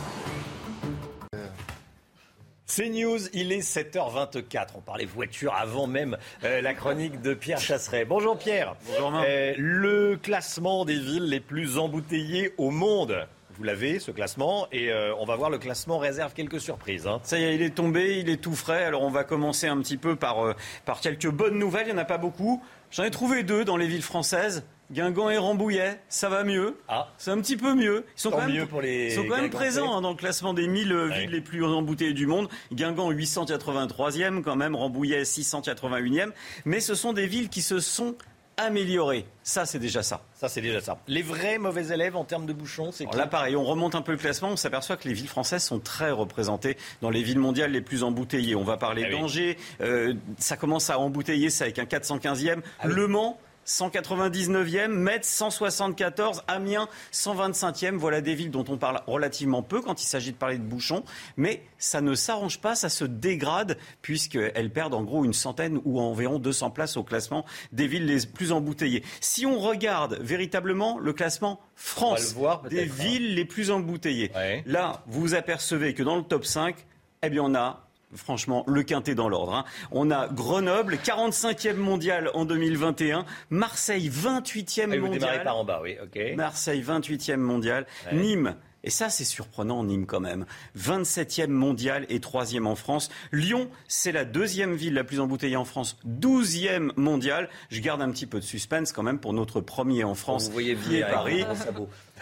[2.70, 4.66] C'est News, il est 7h24.
[4.76, 8.04] On parlait voiture avant même euh, la chronique de Pierre Chasseret.
[8.04, 8.76] Bonjour Pierre.
[8.86, 13.26] Bonjour euh, Le classement des villes les plus embouteillées au monde.
[13.56, 17.06] Vous l'avez, ce classement, et euh, on va voir le classement réserve quelques surprises.
[17.06, 17.20] Hein.
[17.22, 18.84] Ça y est, il est tombé, il est tout frais.
[18.84, 20.54] Alors on va commencer un petit peu par,
[20.84, 21.86] par quelques bonnes nouvelles.
[21.88, 22.62] Il n'y en a pas beaucoup.
[22.90, 24.62] J'en ai trouvé deux dans les villes françaises.
[24.90, 26.76] Guingamp et Rambouillet, ça va mieux.
[26.88, 27.08] Ah.
[27.18, 28.06] C'est un petit peu mieux.
[28.16, 30.66] Ils sont quand même, pour les sont quand même présents hein, dans le classement des
[30.66, 32.48] 1000 euh, villes les plus embouteillées du monde.
[32.72, 36.30] Guingamp 883e quand même, Rambouillet 681e.
[36.64, 38.14] Mais ce sont des villes qui se sont
[38.58, 39.24] améliorées.
[39.42, 40.20] Ça, c'est déjà ça.
[40.34, 40.98] Ça, c'est déjà ça.
[41.06, 44.12] Les vrais mauvais élèves en termes de bouchons, c'est Là, pareil, on remonte un peu
[44.12, 47.70] le classement, on s'aperçoit que les villes françaises sont très représentées dans les villes mondiales
[47.70, 48.56] les plus embouteillées.
[48.56, 52.60] On va parler ah d'Angers, euh, ça commence à embouteiller, ça avec un 415e.
[52.80, 53.38] Ah le Mans,
[53.68, 57.96] 199e, Metz 174, Amiens 125e.
[57.96, 61.04] Voilà des villes dont on parle relativement peu quand il s'agit de parler de bouchons,
[61.36, 66.00] mais ça ne s'arrange pas, ça se dégrade puisqu'elles perdent en gros une centaine ou
[66.00, 69.04] environ 200 places au classement des villes les plus embouteillées.
[69.20, 72.34] Si on regarde véritablement le classement France
[72.70, 72.86] des hein.
[72.90, 74.32] villes les plus embouteillées,
[74.64, 76.74] là vous apercevez que dans le top 5,
[77.22, 79.54] eh bien on a franchement, le quintet dans l'ordre.
[79.54, 79.64] Hein.
[79.90, 83.24] On a Grenoble, 45e mondial en 2021.
[83.50, 85.42] Marseille, 28e mondial.
[85.42, 85.96] par en bas, oui.
[86.36, 87.86] Marseille, 28e mondial.
[88.12, 88.54] Nîmes,
[88.84, 90.46] Et ça, c'est surprenant, Nîmes, quand même.
[90.78, 93.08] 27e mondial et 3e en France.
[93.32, 95.96] Lyon, c'est la deuxième ville la plus embouteillée en France.
[96.06, 97.48] 12e mondial.
[97.70, 100.46] Je garde un petit peu de suspense quand même pour notre premier en France.
[100.46, 101.44] Vous voyez qui est Paris.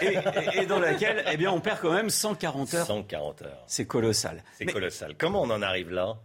[0.01, 2.87] Et, et, et, dans laquelle, eh bien, on perd quand même 140 heures.
[2.87, 3.65] 140 heures.
[3.67, 4.43] C'est colossal.
[4.59, 5.15] C'est colossal.
[5.19, 6.17] Comment on en arrive là?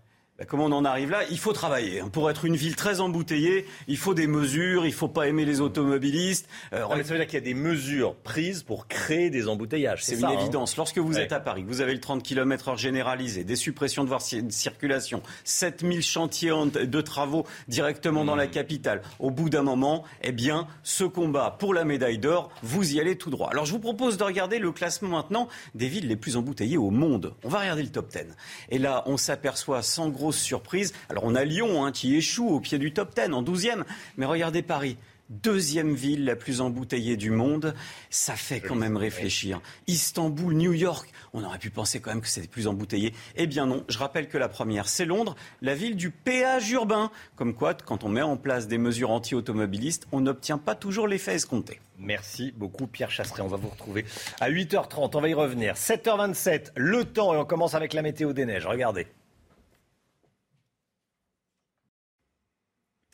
[0.48, 1.22] Comment on en arrive là?
[1.30, 2.04] Il faut travailler.
[2.12, 5.46] Pour être une ville très embouteillée, il faut des mesures, il ne faut pas aimer
[5.46, 6.48] les automobilistes.
[6.74, 10.04] Euh, ça veut dire qu'il y a des mesures prises pour créer des embouteillages.
[10.04, 10.72] C'est une ça, évidence.
[10.72, 14.10] Hein Lorsque vous êtes à Paris, vous avez le 30 km/h généralisé, des suppressions de
[14.10, 18.28] voies de circulation, 7000 chantiers de travaux directement mmh.
[18.28, 19.02] dans la capitale.
[19.20, 23.18] Au bout d'un moment, eh bien, ce combat pour la médaille d'or, vous y allez
[23.18, 23.50] tout droit.
[23.50, 26.90] Alors je vous propose de regarder le classement maintenant des villes les plus embouteillées au
[26.90, 27.34] monde.
[27.44, 28.22] On va regarder le top 10.
[28.70, 30.94] Et là, on s'aperçoit sans gros surprise.
[31.10, 33.84] Alors on a Lyon hein, qui échoue au pied du top 10 en 12e,
[34.18, 34.98] mais regardez Paris
[35.32, 37.74] deuxième ville la plus embouteillée du monde,
[38.10, 39.62] ça fait quand même réfléchir.
[39.88, 43.14] Istanbul, New York, on aurait pu penser quand même que c'était plus embouteillé.
[43.36, 47.12] Eh bien non, je rappelle que la première, c'est Londres, la ville du péage urbain.
[47.36, 51.36] Comme quoi, quand on met en place des mesures anti-automobilistes, on n'obtient pas toujours l'effet
[51.36, 51.80] escompté.
[51.98, 53.42] Merci beaucoup Pierre Chasseret.
[53.42, 54.06] On va vous retrouver
[54.42, 55.12] à 8h30.
[55.14, 55.76] On va y revenir.
[55.76, 58.66] 7h27, le temps et on commence avec la météo des neiges.
[58.66, 59.08] Regardez.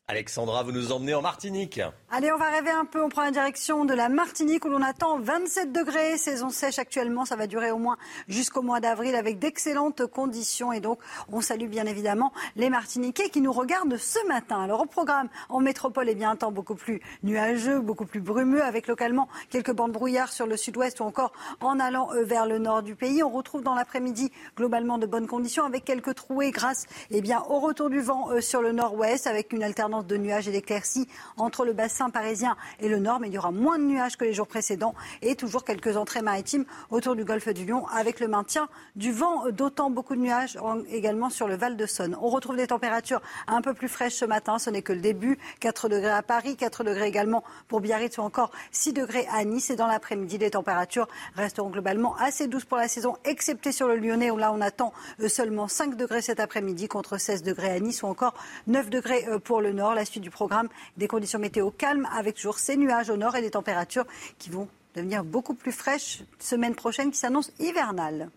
[0.10, 1.82] Alexandra, vous nous emmenez en Martinique.
[2.10, 3.04] Allez, on va rêver un peu.
[3.04, 6.16] On prend la direction de la Martinique où l'on attend 27 degrés.
[6.16, 7.26] Saison sèche actuellement.
[7.26, 7.98] Ça va durer au moins
[8.30, 10.72] jusqu'au mois d'avril avec d'excellentes conditions.
[10.72, 11.00] Et donc,
[11.30, 14.62] on salue bien évidemment les Martiniquais qui nous regardent ce matin.
[14.62, 18.64] Alors, au programme en métropole, eh bien, un temps beaucoup plus nuageux, beaucoup plus brumeux
[18.64, 22.58] avec localement quelques bandes brouillards sur le sud-ouest ou encore en allant euh, vers le
[22.58, 23.22] nord du pays.
[23.22, 27.60] On retrouve dans l'après-midi globalement de bonnes conditions avec quelques trouées grâce eh bien, au
[27.60, 31.66] retour du vent euh, sur le nord-ouest avec une alternance de nuages et d'éclaircies entre
[31.66, 34.34] le bassin parisien et le nord, mais il y aura moins de nuages que les
[34.34, 38.70] jours précédents et toujours quelques entrées maritimes autour du golfe du Lion avec le maintien
[38.96, 40.58] du vent, d'autant beaucoup de nuages
[40.90, 42.18] également sur le Val de Saône.
[42.22, 45.38] On retrouve des températures un peu plus fraîches ce matin, ce n'est que le début,
[45.60, 49.70] 4 degrés à Paris, 4 degrés également pour Biarritz ou encore 6 degrés à Nice.
[49.70, 53.98] Et dans l'après-midi, les températures resteront globalement assez douces pour la saison, excepté sur le
[53.98, 57.80] Lyonnais où là on attend euh, seulement 5 degrés cet après-midi contre 16 degrés à
[57.80, 58.34] Nice ou encore
[58.68, 59.94] 9 degrés euh, pour le nord.
[59.94, 60.68] La suite du programme,
[60.98, 61.72] des conditions météo
[62.12, 64.06] avec toujours ces nuages au nord et des températures
[64.38, 68.30] qui vont devenir beaucoup plus fraîches semaine prochaine qui s'annonce hivernale.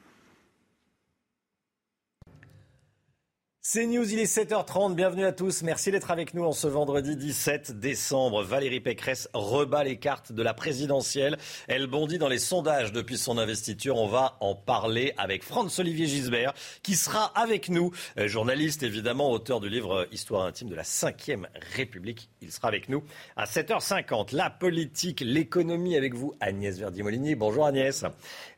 [3.72, 7.14] C'est News, il est 7h30, bienvenue à tous, merci d'être avec nous en ce vendredi
[7.14, 8.42] 17 décembre.
[8.42, 13.38] Valérie Pécresse rebat les cartes de la présidentielle, elle bondit dans les sondages depuis son
[13.38, 16.52] investiture, on va en parler avec Franz-Olivier Gisbert
[16.82, 21.46] qui sera avec nous, euh, journaliste évidemment, auteur du livre Histoire intime de la 5ème
[21.76, 23.04] République, il sera avec nous
[23.36, 24.34] à 7h50.
[24.34, 28.04] La politique, l'économie avec vous Agnès Verdi-Molinier, bonjour Agnès.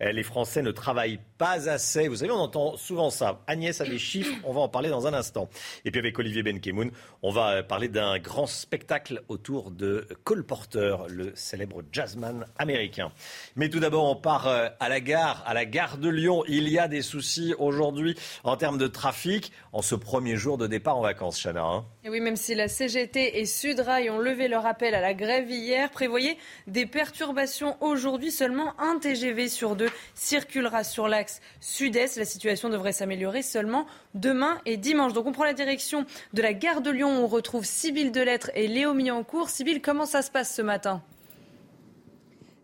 [0.01, 3.85] Euh, les Français ne travaillent pas assez, vous savez on entend souvent ça, Agnès a
[3.85, 5.49] des chiffres, on va en parler dans un instant.
[5.85, 6.91] Et puis avec Olivier Benkemoun,
[7.23, 13.11] on va parler d'un grand spectacle autour de Cole Porter, le célèbre jazzman américain.
[13.57, 16.45] Mais tout d'abord, on part euh, à la gare, à la gare de Lyon.
[16.47, 20.67] Il y a des soucis aujourd'hui en termes de trafic en ce premier jour de
[20.67, 21.63] départ en vacances, Chana.
[21.63, 21.85] Hein.
[22.05, 25.51] et oui, même si la CGT et Sudrail ont levé leur appel à la grève
[25.51, 26.37] hier, prévoyez
[26.67, 28.31] des perturbations aujourd'hui.
[28.31, 32.17] Seulement un TGV sur deux circulera sur l'axe sud-est.
[32.17, 35.15] La situation devrait s'améliorer seulement demain et dimanche.
[35.15, 36.05] Donc on prend la direction
[36.35, 37.25] de la gare de Lyon.
[37.25, 39.49] On retrouve Sybille Delettre et Léo Millancourt.
[39.49, 41.01] Sybille, comment ça se passe ce matin?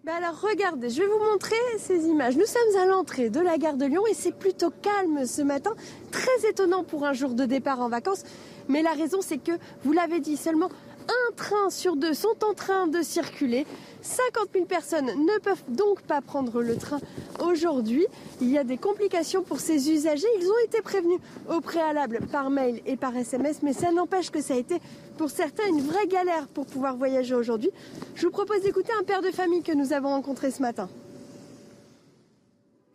[0.05, 2.37] Bah alors regardez, je vais vous montrer ces images.
[2.37, 5.75] Nous sommes à l'entrée de la gare de Lyon et c'est plutôt calme ce matin.
[6.11, 8.25] Très étonnant pour un jour de départ en vacances.
[8.69, 9.53] Mais la raison c'est que,
[9.85, 10.71] vous l'avez dit, seulement
[11.09, 13.67] un train sur deux sont en train de circuler.
[14.03, 17.01] 50 000 personnes ne peuvent donc pas prendre le train
[17.41, 18.07] aujourd'hui.
[18.41, 20.27] Il y a des complications pour ces usagers.
[20.41, 21.19] Ils ont été prévenus
[21.51, 24.79] au préalable par mail et par SMS, mais ça n'empêche que ça a été
[25.17, 27.71] pour certains une vraie galère pour pouvoir voyager aujourd'hui.
[28.15, 30.89] Je vous propose d'écouter un père de famille que nous avons rencontré ce matin.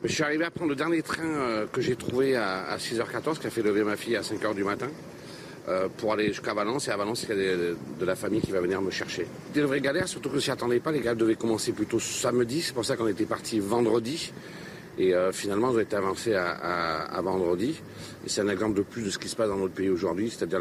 [0.04, 3.48] Je suis arrivé à prendre le dernier train euh, que j'ai trouvé à 6h14 qui
[3.48, 4.88] a fait lever ma fille à 5h du matin.
[5.70, 6.90] Euh, pour aller jusqu'à Valence.
[6.90, 9.26] Et à Valence, il y a de, la famille qui va venir me chercher.
[9.54, 10.92] Des vraies galères, surtout que s'y attendais pas.
[10.92, 12.62] Les gars devaient commencer plutôt samedi.
[12.62, 14.34] C'est pour ça qu'on était parti vendredi.
[14.98, 17.80] Et euh, finalement, on a été avancé à, vendredi.
[18.26, 20.30] Et c'est un exemple de plus de ce qui se passe dans notre pays aujourd'hui.
[20.30, 20.60] C'est-à-dire,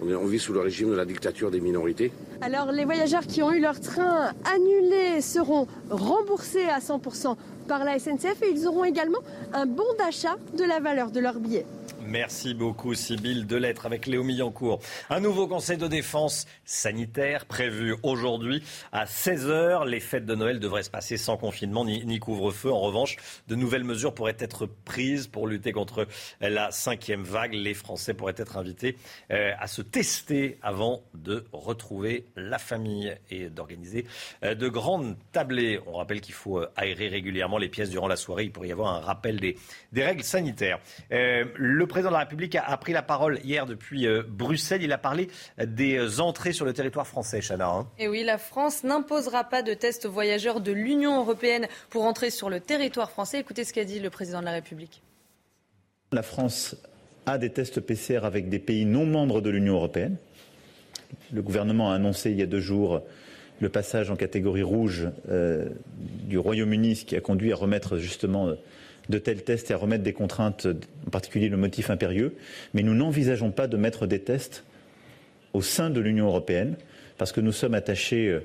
[0.00, 2.10] on, on vit sous le régime de la dictature des minorités.
[2.40, 7.36] Alors, les voyageurs qui ont eu leur train annulé seront remboursés à 100%
[7.68, 9.20] par la SNCF et ils auront également
[9.52, 11.66] un bon d'achat de la valeur de leur billet.
[12.10, 14.80] Merci beaucoup, Sybille Delettre, avec Léo Millancourt.
[15.10, 19.86] Un nouveau conseil de défense sanitaire prévu aujourd'hui à 16h.
[19.86, 22.68] Les fêtes de Noël devraient se passer sans confinement ni, couvre-feu.
[22.68, 23.14] En revanche,
[23.46, 26.08] de nouvelles mesures pourraient être prises pour lutter contre
[26.40, 27.54] la cinquième vague.
[27.54, 28.96] Les Français pourraient être invités
[29.30, 34.04] euh, à se tester avant de retrouver la famille et d'organiser
[34.42, 35.78] euh, de grandes tablées.
[35.86, 38.42] On rappelle qu'il faut euh, aérer régulièrement les pièces durant la soirée.
[38.42, 39.56] Il pourrait y avoir un rappel des,
[39.94, 40.80] règles sanitaires.
[42.08, 44.82] De la République a, pris la parole hier depuis Bruxelles.
[44.82, 45.28] Il a parlé
[45.62, 47.68] des entrées sur le territoire français, Chana.
[47.68, 47.86] Hein.
[47.98, 52.30] Et oui, la France n'imposera pas de tests aux voyageurs de l'Union européenne pour entrer
[52.30, 53.40] sur le territoire français.
[53.40, 55.02] Écoutez ce qu'a dit le président de la République.
[56.12, 56.76] La France
[57.26, 60.16] a des tests PCR avec des pays non membres de l'Union européenne.
[61.32, 63.02] Le gouvernement a annoncé il y a deux jours
[63.60, 65.68] le passage en catégorie rouge euh,
[65.98, 68.54] du Royaume-Uni, ce qui a conduit à remettre justement
[69.10, 70.66] de tels tests et à remettre des contraintes,
[71.06, 72.34] en particulier le motif impérieux.
[72.74, 74.64] Mais nous n'envisageons pas de mettre des tests
[75.52, 76.76] au sein de l'Union européenne,
[77.18, 78.40] parce que nous sommes attachés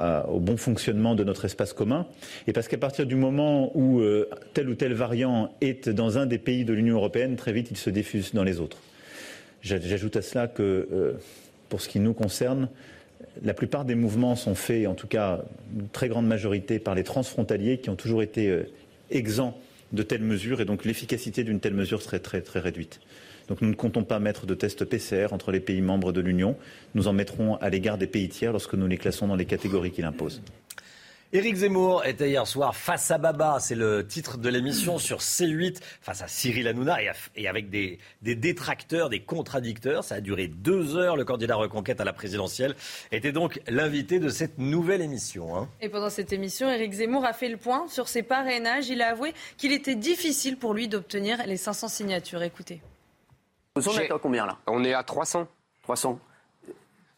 [0.00, 2.06] euh, au bon fonctionnement de notre espace commun,
[2.46, 6.26] et parce qu'à partir du moment où euh, tel ou tel variant est dans un
[6.26, 8.78] des pays de l'Union européenne, très vite il se diffuse dans les autres.
[9.62, 11.14] J'ajoute à cela que,
[11.68, 12.68] pour ce qui nous concerne,
[13.42, 15.42] la plupart des mouvements sont faits, en tout cas
[15.74, 18.68] une très grande majorité, par les transfrontaliers qui ont toujours été euh,
[19.10, 19.58] exempts
[19.92, 23.00] de telles mesures et donc l'efficacité d'une telle mesure serait très très réduite.
[23.48, 26.56] Donc nous ne comptons pas mettre de tests PCR entre les pays membres de l'Union.
[26.94, 29.90] Nous en mettrons à l'égard des pays tiers lorsque nous les classons dans les catégories
[29.90, 30.42] qu'il impose.
[31.34, 35.78] Éric Zemmour était hier soir face à Baba, c'est le titre de l'émission sur C8,
[36.02, 36.98] face à Cyril Hanouna
[37.36, 40.04] et, avec des, détracteurs, des contradicteurs.
[40.04, 41.16] Ça a duré deux heures.
[41.16, 42.74] Le candidat reconquête à la présidentielle
[43.12, 45.56] était donc l'invité de cette nouvelle émission.
[45.56, 45.70] Hein.
[45.80, 48.90] Et pendant cette émission, Éric Zemmour a fait le point sur ses parrainages.
[48.90, 52.42] Il a avoué qu'il était difficile pour lui d'obtenir les 500 signatures.
[52.42, 52.82] Écoutez.
[53.74, 54.58] Vous en êtes à combien là?
[54.66, 55.48] On est à 300.
[55.84, 56.20] 300.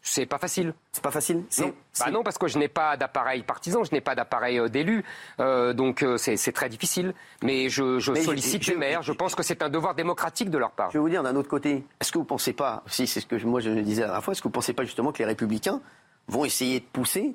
[0.06, 0.74] C'est pas facile.
[0.93, 1.72] C'est pas facile non.
[1.98, 5.02] Bah non, parce que je n'ai pas d'appareil partisan, je n'ai pas d'appareil euh, d'élu.
[5.40, 7.14] Euh, donc euh, c'est très difficile.
[7.43, 9.02] Mais je, sollicite les maires.
[9.02, 10.90] Je pense que c'est un devoir démocratique de leur part.
[10.90, 13.20] Je vais vous dire d'un autre côté, est-ce que vous ne pensez pas, si c'est
[13.20, 15.10] ce que moi je disais la dernière fois, est-ce que vous ne pensez pas justement
[15.10, 15.81] que les républicains
[16.28, 17.35] vont essayer de pousser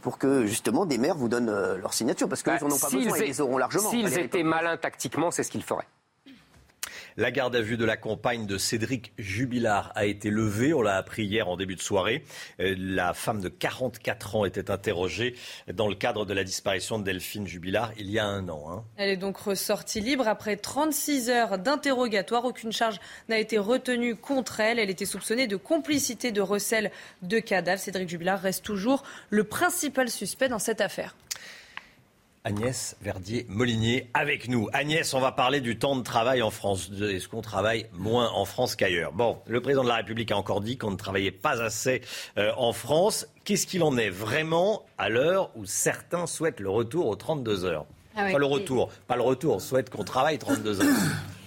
[0.00, 2.26] pour que justement des maires vous donnent leur signature?
[2.26, 3.90] Parce qu'ils bah, n'en ont pas besoin, ils les auront largement.
[3.90, 5.86] S'ils étaient malins tactiquement, c'est ce qu'ils feraient.
[7.18, 10.72] La garde à vue de la compagne de Cédric Jubilard a été levée.
[10.72, 12.22] On l'a appris hier en début de soirée.
[12.60, 15.34] Euh, la femme de 44 ans était interrogée
[15.66, 18.66] dans le cadre de la disparition de Delphine Jubilard il y a un an.
[18.70, 18.84] Hein.
[18.96, 22.44] Elle est donc ressortie libre après 36 heures d'interrogatoire.
[22.44, 24.78] Aucune charge n'a été retenue contre elle.
[24.78, 26.92] Elle était soupçonnée de complicité de recel
[27.22, 27.80] de cadavres.
[27.80, 31.16] Cédric Jubilard reste toujours le principal suspect dans cette affaire.
[32.44, 34.68] Agnès Verdier-Molinier avec nous.
[34.72, 36.90] Agnès, on va parler du temps de travail en France.
[37.00, 39.12] Est-ce qu'on travaille moins en France qu'ailleurs?
[39.12, 42.00] Bon, le président de la République a encore dit qu'on ne travaillait pas assez
[42.38, 43.26] euh, en France.
[43.44, 47.86] Qu'est-ce qu'il en est vraiment à l'heure où certains souhaitent le retour aux 32 heures?
[48.16, 50.86] Ah Pas le retour, pas le retour, on souhaite qu'on travaille 32 heures.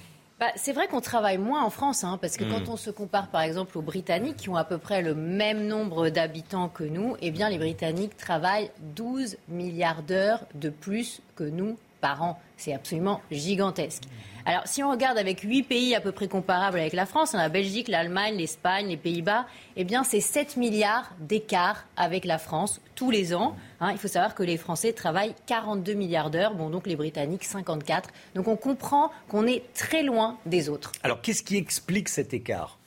[0.41, 2.71] Bah, c'est vrai qu'on travaille moins en France, hein, parce que quand hmm.
[2.71, 6.09] on se compare par exemple aux Britanniques, qui ont à peu près le même nombre
[6.09, 11.77] d'habitants que nous, eh bien les Britanniques travaillent 12 milliards d'heures de plus que nous
[11.99, 12.39] par an.
[12.57, 14.05] C'est absolument gigantesque.
[14.45, 17.37] Alors, si on regarde avec huit pays à peu près comparables avec la France, on
[17.37, 19.45] a la Belgique, l'Allemagne, l'Espagne, les Pays-Bas,
[19.75, 23.55] eh bien, c'est 7 milliards d'écart avec la France tous les ans.
[23.79, 23.91] Hein.
[23.91, 28.09] il faut savoir que les Français travaillent 42 milliards d'heures, bon, donc les Britanniques 54.
[28.35, 30.91] Donc, on comprend qu'on est très loin des autres.
[31.03, 32.77] Alors, qu'est-ce qui explique cet écart?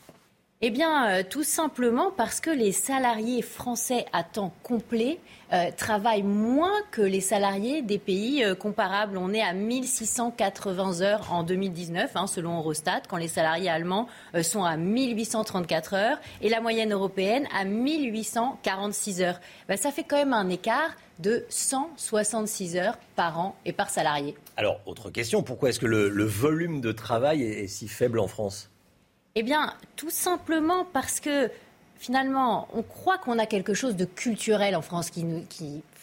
[0.67, 5.19] Eh bien, euh, tout simplement parce que les salariés français à temps complet
[5.53, 9.19] euh, travaillent moins que les salariés des pays euh, comparables.
[9.19, 14.09] On est à 1680 heures en 2019, hein, selon Eurostat, quand les salariés allemands
[14.43, 19.41] sont à 1834 heures et la moyenne européenne à 1846 heures.
[19.69, 24.35] Ben, ça fait quand même un écart de 166 heures par an et par salarié.
[24.57, 28.71] Alors, autre question, pourquoi est-ce que le, volume de travail est si faible en France?
[29.36, 31.51] Eh bien, tout simplement parce que
[31.97, 35.44] finalement, on croit qu'on a quelque chose de culturel en France qui, nous,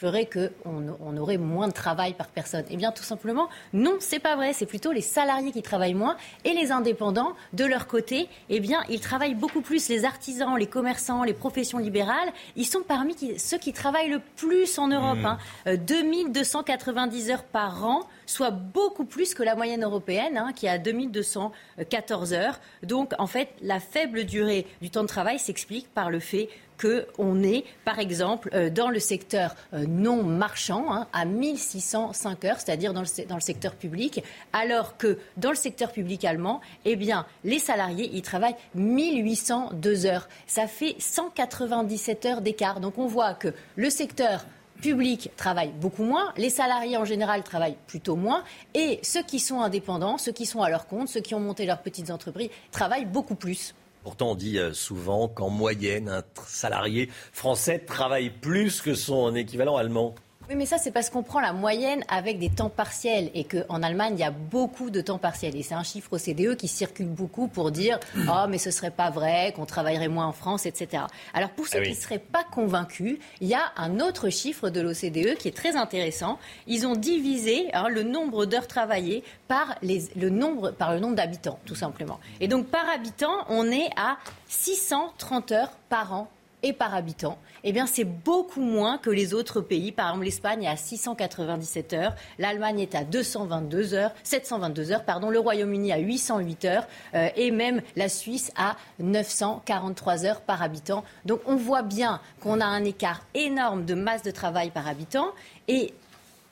[0.01, 4.19] ferait qu'on on aurait moins de travail par personne Eh bien, tout simplement, non, c'est
[4.19, 4.51] pas vrai.
[4.51, 8.83] C'est plutôt les salariés qui travaillent moins et les indépendants, de leur côté, eh bien,
[8.89, 9.89] ils travaillent beaucoup plus.
[9.89, 14.79] Les artisans, les commerçants, les professions libérales, ils sont parmi ceux qui travaillent le plus
[14.79, 15.19] en Europe.
[15.19, 15.25] Mmh.
[15.25, 15.37] Hein.
[15.75, 20.69] 2290 euh, heures par an, soit beaucoup plus que la moyenne européenne, hein, qui est
[20.69, 22.59] à 2214 heures.
[22.81, 26.49] Donc, en fait, la faible durée du temps de travail s'explique par le fait
[26.81, 32.59] qu'on est, par exemple, euh, dans le secteur euh, non marchand, hein, à 1605 heures,
[32.59, 36.95] c'est-à-dire dans le, dans le secteur public, alors que dans le secteur public allemand, eh
[36.95, 40.27] bien, les salariés, ils travaillent 1802 heures.
[40.47, 42.79] Ça fait 197 heures d'écart.
[42.79, 44.45] Donc on voit que le secteur
[44.81, 48.43] public travaille beaucoup moins, les salariés en général travaillent plutôt moins,
[48.73, 51.65] et ceux qui sont indépendants, ceux qui sont à leur compte, ceux qui ont monté
[51.65, 53.75] leurs petites entreprises, travaillent beaucoup plus.
[54.03, 59.77] Pourtant, on dit euh, souvent qu'en moyenne, un salarié français travaille plus que son équivalent
[59.77, 60.15] allemand.
[60.51, 63.81] Oui, mais ça, c'est parce qu'on prend la moyenne avec des temps partiels et qu'en
[63.81, 65.55] Allemagne, il y a beaucoup de temps partiels.
[65.55, 68.91] Et c'est un chiffre au CDE qui circule beaucoup pour dire Oh, mais ce serait
[68.91, 71.03] pas vrai, qu'on travaillerait moins en France, etc.
[71.33, 74.69] Alors, pour ceux ah qui ne seraient pas convaincus, il y a un autre chiffre
[74.69, 76.37] de l'OCDE qui est très intéressant.
[76.67, 81.59] Ils ont divisé hein, le nombre d'heures travaillées par, le nombre, par le nombre d'habitants,
[81.65, 82.19] tout simplement.
[82.41, 84.17] Et donc, par habitant, on est à
[84.49, 86.27] 630 heures par an
[86.63, 89.91] et par habitant, eh bien c'est beaucoup moins que les autres pays.
[89.91, 95.29] Par exemple, l'Espagne est à 697 heures, l'Allemagne est à 222 heures, 722 heures, pardon,
[95.29, 101.03] le Royaume-Uni à 808 heures euh, et même la Suisse à 943 heures par habitant.
[101.25, 105.27] Donc on voit bien qu'on a un écart énorme de masse de travail par habitant
[105.67, 105.93] et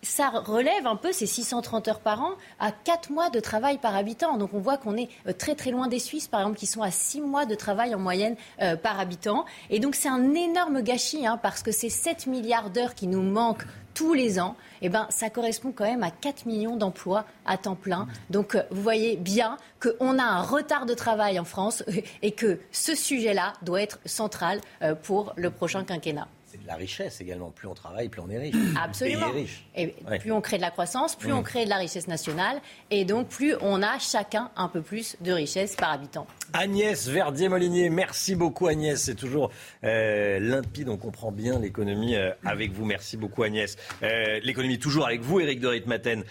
[0.01, 3.95] ça relève un peu ces 630 heures par an à 4 mois de travail par
[3.95, 4.37] habitant.
[4.37, 6.81] Donc on voit qu'on est euh, très très loin des Suisses, par exemple, qui sont
[6.81, 9.45] à 6 mois de travail en moyenne euh, par habitant.
[9.69, 13.21] Et donc c'est un énorme gâchis, hein, parce que ces 7 milliards d'heures qui nous
[13.21, 17.57] manquent tous les ans, eh ben, ça correspond quand même à 4 millions d'emplois à
[17.57, 18.07] temps plein.
[18.29, 21.83] Donc euh, vous voyez bien qu'on a un retard de travail en France
[22.21, 24.61] et que ce sujet-là doit être central
[25.03, 26.27] pour le prochain quinquennat
[26.69, 27.49] la richesse également.
[27.49, 28.55] Plus on travaille, plus on est riche.
[28.81, 29.31] Absolument.
[29.75, 29.87] Et
[30.19, 32.61] plus on crée de la croissance, plus on crée de la richesse nationale.
[32.91, 36.27] Et donc, plus on a chacun un peu plus de richesse par habitant.
[36.53, 39.01] Agnès Verdier-Molinier, merci beaucoup Agnès.
[39.01, 39.49] C'est toujours
[39.83, 42.85] euh, limpide, on comprend bien l'économie euh, avec vous.
[42.85, 43.75] Merci beaucoup Agnès.
[44.03, 46.23] Euh, l'économie toujours avec vous, Éric de Ritmaten.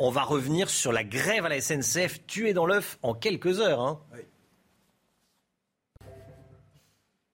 [0.00, 3.80] on va revenir sur la grève à la SNCF tuée dans l'œuf en quelques heures.
[3.80, 4.00] Hein.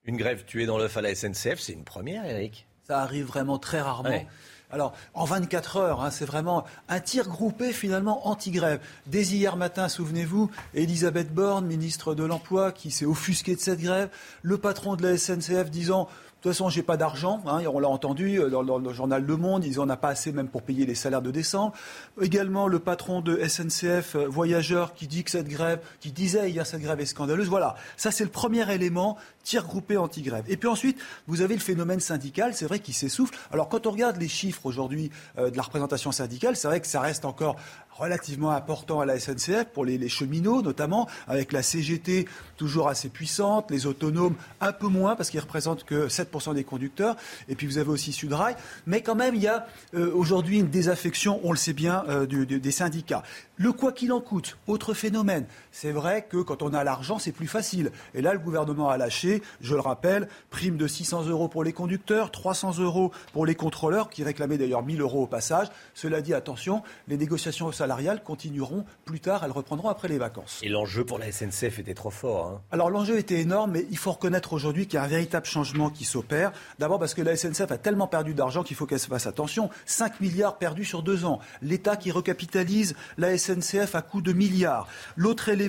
[0.05, 3.59] Une grève tuée dans l'œuf à la SNCF, c'est une première, Eric Ça arrive vraiment
[3.59, 4.25] très rarement.
[4.73, 8.81] Alors, en 24 heures, hein, c'est vraiment un tir groupé finalement anti-grève.
[9.07, 14.09] Dès hier matin, souvenez-vous, Elisabeth Borne, ministre de l'Emploi, qui s'est offusquée de cette grève,
[14.41, 16.09] le patron de la SNCF disant
[16.43, 17.41] de toute façon, j'ai pas d'argent.
[17.47, 19.65] Hein, on l'a entendu euh, dans, le journal Le Monde.
[19.65, 21.73] Ils n'en ont pas assez même pour payer les salaires de décembre.
[22.21, 26.67] Également, le patron de SNCF euh, Voyageurs qui dit que cette grève, qui disait hier
[26.67, 27.47] cette grève est scandaleuse.
[27.47, 30.45] Voilà, ça c'est le premier élément tir groupé anti-grève.
[30.49, 33.35] Et puis ensuite, vous avez le phénomène syndical, c'est vrai qu'il s'essouffle.
[33.53, 36.87] Alors quand on regarde les chiffres aujourd'hui euh, de la représentation syndicale, c'est vrai que
[36.87, 37.57] ça reste encore
[37.93, 43.71] relativement important à la SNCF pour les, cheminots notamment, avec la CGT toujours assez puissante,
[43.71, 47.17] les autonomes un peu moins parce qu'ils représentent que 7% des conducteurs,
[47.49, 48.57] et puis vous avez aussi Sudrail,
[48.87, 52.27] mais quand même il y a euh, aujourd'hui une désaffection, on le sait bien, euh,
[52.27, 53.23] des syndicats.
[53.57, 57.33] Le quoi qu'il en coûte, autre phénomène, c'est vrai que quand on a l'argent c'est
[57.33, 61.49] plus facile, et là le gouvernement a lâché, je le rappelle, prime de 600 euros
[61.49, 65.69] pour les conducteurs, 300 euros pour les contrôleurs, qui réclamaient d'ailleurs 1000 euros au passage.
[65.95, 70.61] Cela dit, attention, les négociations salariales continueront plus tard, elles reprendront après les vacances.
[70.63, 72.47] Et l'enjeu pour la SNCF était trop fort.
[72.47, 72.61] Hein.
[72.71, 75.91] Alors l'enjeu était énorme, mais il faut reconnaître aujourd'hui qu'il y a un véritable changement
[75.91, 76.53] qui s'opère.
[76.79, 79.71] D'abord parce que la SNCF a tellement perdu d'argent qu'il faut qu'elle se fasse attention.
[79.87, 81.41] 5 milliards perdus sur deux ans.
[81.63, 84.87] L'État qui recapitalise la SNCF à coût de milliards.
[85.17, 85.62] L'autre élément,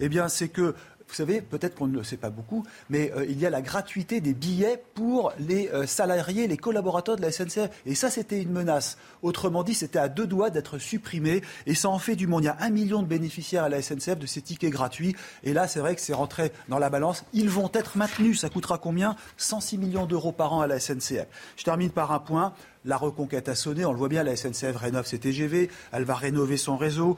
[0.00, 0.74] eh bien, c'est que
[1.08, 3.62] vous savez, peut-être qu'on ne le sait pas beaucoup, mais euh, il y a la
[3.62, 7.68] gratuité des billets pour les euh, salariés, les collaborateurs de la SNCF.
[7.86, 8.98] Et ça, c'était une menace.
[9.22, 11.42] Autrement dit, c'était à deux doigts d'être supprimé.
[11.66, 12.42] Et ça en fait du monde.
[12.42, 15.14] Il y a un million de bénéficiaires à la SNCF de ces tickets gratuits.
[15.42, 17.24] Et là, c'est vrai que c'est rentré dans la balance.
[17.32, 18.40] Ils vont être maintenus.
[18.40, 19.14] Ça coûtera combien?
[19.36, 21.26] 106 millions d'euros par an à la SNCF.
[21.56, 22.54] Je termine par un point
[22.84, 23.84] la reconquête a sonné.
[23.84, 27.16] On le voit bien, la SNCF rénove ses TGV, elle va rénover son réseau.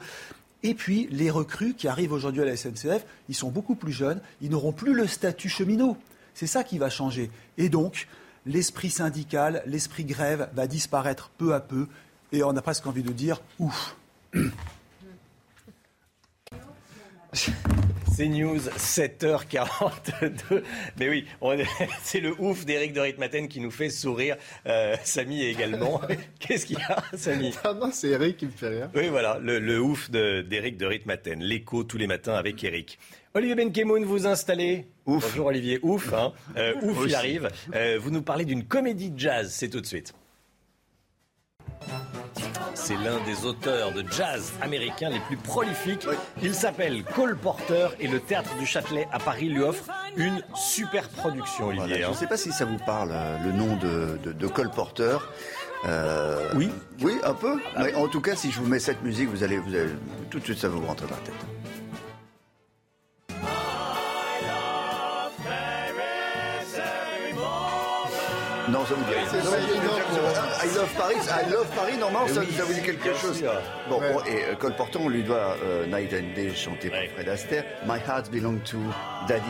[0.63, 4.21] Et puis, les recrues qui arrivent aujourd'hui à la SNCF, ils sont beaucoup plus jeunes,
[4.41, 5.97] ils n'auront plus le statut cheminot.
[6.33, 7.31] C'est ça qui va changer.
[7.57, 8.07] Et donc,
[8.45, 11.87] l'esprit syndical, l'esprit grève va disparaître peu à peu.
[12.31, 13.95] Et on a presque envie de dire ouf.
[18.17, 20.63] C'est News, 7h42.
[20.99, 21.25] Mais oui,
[22.01, 24.37] c'est le ouf d'Éric de Ritmaten qui nous fait sourire.
[24.65, 26.01] Euh, Samy également.
[26.39, 27.53] Qu'est-ce qu'il y a, Samy?
[27.63, 28.89] Ah Non, c'est Eric qui me fait rire.
[28.95, 31.41] Oui, voilà, le, ouf d'Éric de, de Ritmaten.
[31.41, 32.97] L'écho tous les matins avec Eric.
[33.35, 34.87] Olivier Benkemoun, vous installez?
[35.05, 35.29] Ouf.
[35.29, 36.11] Bonjour Olivier, ouf.
[36.13, 36.33] Hein.
[36.57, 37.49] Euh, ouf, il arrive.
[37.75, 40.15] Euh, vous nous parlez d'une comédie de jazz, c'est tout de suite.
[42.87, 46.07] C'est l'un des auteurs de jazz américains les plus prolifiques.
[46.41, 49.83] Il s'appelle Cole Porter et le théâtre du Châtelet à Paris lui offre
[50.15, 51.97] une super production, Olivier.
[51.97, 52.11] je hein.
[52.11, 55.17] ne sais pas si ça vous parle, euh, le nom de, de, de Cole Porter.
[55.83, 56.69] Euh, oui.
[57.01, 57.59] Oui, un peu.
[57.77, 59.91] Mais en tout cas, si je vous mets cette musique, vous allez, vous allez
[60.29, 61.35] tout de suite, ça va vous rentrer dans la tête.
[68.69, 70.06] Non, ça vous dit
[70.63, 71.15] I love Paris.
[71.29, 73.37] I love Paris, normalement, Eh ça, oui, ça vous dit quelque chose.
[73.37, 73.51] sûr.
[73.89, 76.99] Bon, bon, et euh, Cole Porter, on lui doit euh, Night and Day chanté par
[77.15, 77.63] Fred Astaire.
[77.85, 78.77] My Heart Belong to
[79.27, 79.43] Daddy,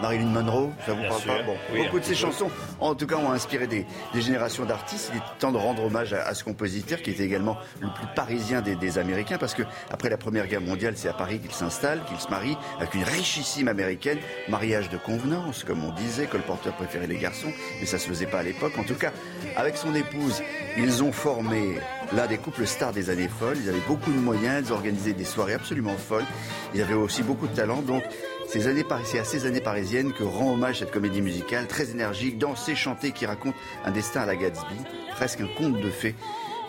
[0.00, 0.70] Marilyn Monroe.
[0.86, 1.36] Ça vous Bien parle sûr.
[1.36, 1.42] pas?
[1.42, 2.16] Bon, Oui, beaucoup de ces peu.
[2.16, 2.50] chansons,
[2.80, 3.84] en tout cas, ont inspiré des,
[4.14, 5.10] des générations d'artistes.
[5.12, 8.06] Il est temps de rendre hommage à, à ce compositeur qui était également le plus
[8.14, 11.52] parisien des, des Américains, parce que après la Première Guerre mondiale, c'est à Paris qu'il
[11.52, 14.18] s'installe, qu'il se marie avec une richissime américaine.
[14.48, 16.26] Mariage de convenance, comme on disait.
[16.26, 18.72] Cole Porter préférait les garçons, mais ça se faisait pas à l'époque.
[18.78, 19.12] En tout cas,
[19.56, 20.42] avec son épouse,
[20.78, 21.78] ils ont formé
[22.12, 23.56] l'un des couples stars des années folles.
[23.62, 26.26] Ils avaient beaucoup de moyens, ils organisaient des soirées absolument folles.
[26.74, 27.82] Ils avaient aussi beaucoup de talent.
[27.82, 28.02] Donc,
[28.48, 33.12] c'est à ces années parisiennes que rend hommage cette comédie musicale très énergique, dansée, chantée,
[33.12, 33.54] qui raconte
[33.84, 34.76] un destin à la Gatsby,
[35.12, 36.14] presque un conte de fées,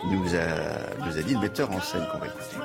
[0.04, 2.56] nous a, nous a dit le metteur en scène qu'on va écouter.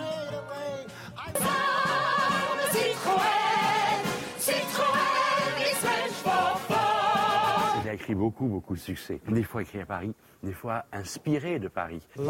[8.04, 9.22] Écrit beaucoup, beaucoup de succès.
[9.30, 10.14] Des fois écrit à Paris,
[10.44, 12.02] des fois inspiré de Paris.
[12.18, 12.26] Le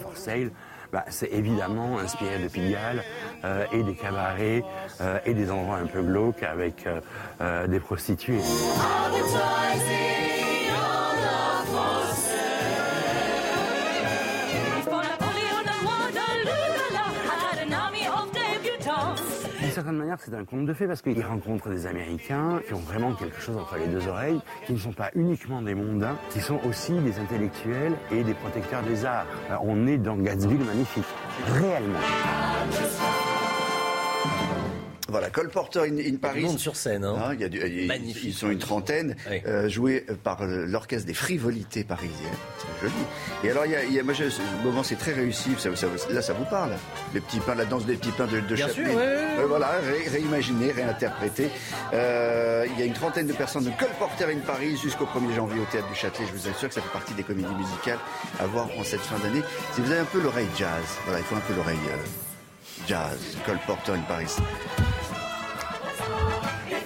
[0.00, 0.52] for sale,
[0.92, 3.02] bah, c'est évidemment inspiré de Pigalle
[3.42, 4.62] euh, et des cabarets
[5.00, 6.86] euh, et des endroits un peu glauques avec
[7.40, 8.38] euh, des prostituées.
[19.74, 23.12] Certaine manière, c'est un conte de fées parce qu'il rencontre des Américains qui ont vraiment
[23.12, 26.60] quelque chose entre les deux oreilles, qui ne sont pas uniquement des mondains, qui sont
[26.64, 29.26] aussi des intellectuels et des protecteurs des arts.
[29.50, 31.04] Euh, On est dans Gatsby le magnifique,
[31.54, 31.98] réellement.
[35.14, 36.40] Voilà, Cole Porter in, in Paris.
[36.40, 37.04] monde sur scène.
[37.04, 37.14] Hein.
[37.24, 38.24] Ah, il y a du- il y a- Magnifique.
[38.24, 39.14] Ils sont une trentaine,
[39.46, 42.10] euh, joués par l'orchestre des frivolités parisiennes.
[42.58, 42.94] C'est joli.
[43.44, 45.50] Et alors, il y a, il y a- moi, je- ce moment, c'est très réussi.
[45.56, 46.72] Ça, ça- là, ça vous parle.
[47.14, 48.86] Les petits pains, la danse des petits pains de, de Bien Chaplin.
[48.86, 49.26] sûr, ouais, ouais, ouais.
[49.38, 51.48] Euh, voilà, ré- réimaginé, réinterprété.
[51.92, 55.32] Euh, il y a une trentaine de personnes de Cole Porter in Paris jusqu'au 1er
[55.36, 56.26] janvier au Théâtre du Châtelet.
[56.26, 58.00] Je vous assure que ça fait partie des comédies musicales
[58.40, 59.42] à voir en cette fin d'année.
[59.76, 61.96] Si vous avez un peu l'oreille jazz, voilà, il faut un peu l'oreille euh,
[62.88, 63.16] jazz.
[63.46, 64.26] Cole Porter in Paris.
[66.06, 66.83] It's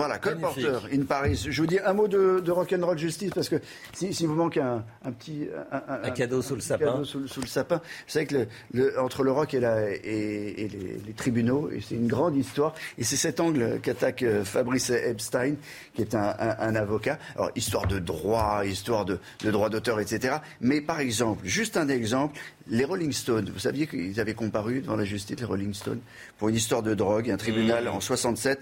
[0.00, 0.18] Voilà.
[0.18, 1.46] Porter, in Paris.
[1.48, 3.56] Je vous dis un mot de, de Rock'n'Roll Justice, parce que
[3.92, 5.48] si, si vous manque un, un petit...
[5.70, 6.86] Un, Un cadeau sous le sapin.
[6.86, 7.76] cadeau sous, sous le sapin.
[7.76, 7.82] Vous
[8.12, 9.96] savez que le, le- entre le rock et, la, et,
[10.64, 14.44] et les, les tribunaux, et c'est une grande histoire, et c'est cet angle qu'attaque euh,
[14.44, 15.54] Fabrice Epstein,
[15.94, 17.18] qui est un, avocat.
[17.36, 20.36] Alors, histoire de droit, histoire de, de droit d'auteur, etc.
[20.60, 24.96] Mais par exemple, juste un exemple, les Rolling Stones, vous saviez qu'ils avaient comparu devant
[24.96, 26.00] la justice, les Rolling Stones,
[26.38, 27.30] pour une histoire de drogue.
[27.30, 28.60] Un tribunal en 67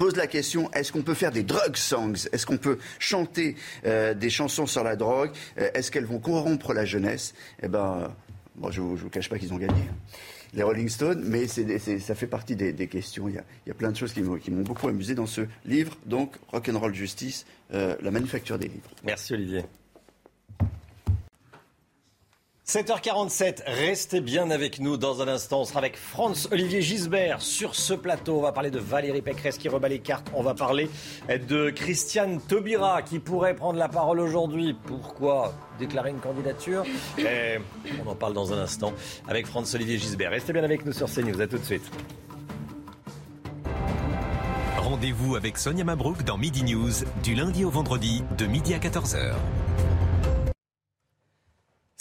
[0.00, 2.14] pose la question est-ce qu'on peut faire des drug songs?
[2.32, 3.54] Est-ce qu'on peut chanter
[3.84, 5.30] euh, des chansons sur la drogue?
[5.58, 7.34] Euh, Est-ce qu'elles vont corrompre la jeunesse?
[7.62, 8.10] Eh ben,
[8.56, 9.82] bon, je ne vous, cache pas qu'ils ont gagné.
[10.54, 13.28] Les Rolling Stones, mais c'est- ça fait partie des, questions.
[13.28, 15.96] Il y, a, plein de choses qui m'ont qui m'ont beaucoup amusé dans ce livre,
[16.06, 17.44] donc Rock'n'Roll Justice,
[17.74, 18.90] euh, la manufacture des livres.
[19.04, 19.64] Merci Olivier.
[22.70, 25.62] 7h47, restez bien avec nous dans un instant.
[25.62, 28.38] On sera avec Franz-Olivier Gisbert sur ce plateau.
[28.38, 30.30] On va parler de Valérie Pécresse qui rebat les cartes.
[30.36, 30.88] On va parler
[31.28, 34.76] de Christiane Taubira qui pourrait prendre la parole aujourd'hui.
[34.86, 36.84] Pourquoi déclarer une candidature?
[37.18, 37.58] Eh,
[38.06, 38.92] On en parle dans un instant
[39.26, 40.30] avec Franz-Olivier Gisbert.
[40.30, 41.40] Restez bien avec nous sur CNews.
[41.40, 41.90] À tout de suite.
[44.76, 46.92] Rendez-vous avec Sonia Mabrouk dans Midi News
[47.24, 49.34] du lundi au vendredi de midi à 14h.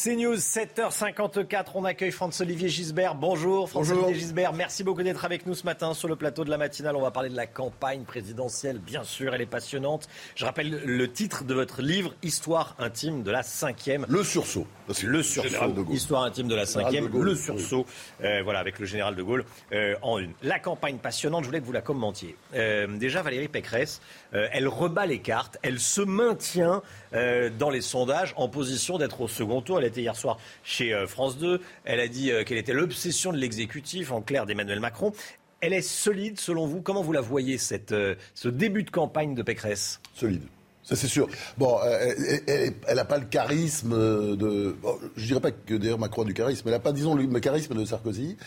[0.02, 1.72] C'est News, 7h54.
[1.76, 3.16] On accueille Franz-Olivier Gisbert.
[3.16, 4.54] Bonjour, Franz-Olivier Gisbert.
[4.54, 6.96] Merci beaucoup d'être avec nous ce matin sur le plateau de la matinale.
[6.96, 8.80] On va parler de la campagne présidentielle.
[8.80, 10.08] Bien sûr, elle est passionnante.
[10.36, 14.06] Je rappelle le titre de votre livre, Histoire intime de la cinquième.
[14.08, 14.68] Le sursaut.
[15.04, 15.86] Le sursaut.
[15.92, 17.08] Histoire intime de la cinquième.
[17.08, 17.86] le sursaut.
[18.24, 20.34] Euh, voilà, avec le général de Gaulle euh, en une.
[20.42, 22.36] La campagne passionnante, je voulais que vous la commentiez.
[22.56, 24.02] Euh, déjà, Valérie Pécresse,
[24.32, 25.58] elle rebat les cartes.
[25.62, 29.80] Elle se maintient dans les sondages en position d'être au second tour.
[29.80, 31.62] Elle était hier soir chez France 2.
[31.86, 35.14] Elle a dit qu'elle était l'obsession de l'exécutif, en clair d'Emmanuel Macron.
[35.62, 37.94] Elle est solide, selon vous Comment vous la voyez, cette,
[38.34, 40.00] ce début de campagne de Pécresse?
[40.14, 40.44] Solide.
[40.90, 41.28] Ça, c'est sûr.
[41.60, 42.16] Bon, euh,
[42.48, 43.92] elle n'a pas le charisme
[44.36, 44.76] de.
[45.16, 46.64] je dirais pas que d'ailleurs Macron a du charisme.
[46.66, 48.38] Elle n'a pas, disons, le charisme de Sarkozy.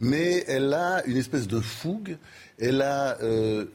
[0.00, 2.18] Mais elle a une espèce de fougue.
[2.58, 3.66] Elle a euh,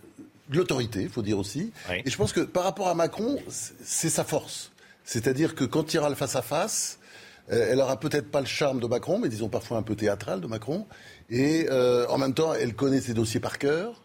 [0.49, 1.71] de l'autorité, il faut dire aussi.
[2.03, 4.71] Et je pense que par rapport à Macron, c'est sa force.
[5.05, 6.99] C'est-à-dire que quand il y aura le face-à-face,
[7.49, 10.41] euh, elle aura peut-être pas le charme de Macron, mais disons parfois un peu théâtral
[10.41, 10.85] de Macron.
[11.29, 14.01] Et en même temps, elle connaît ses dossiers par cœur.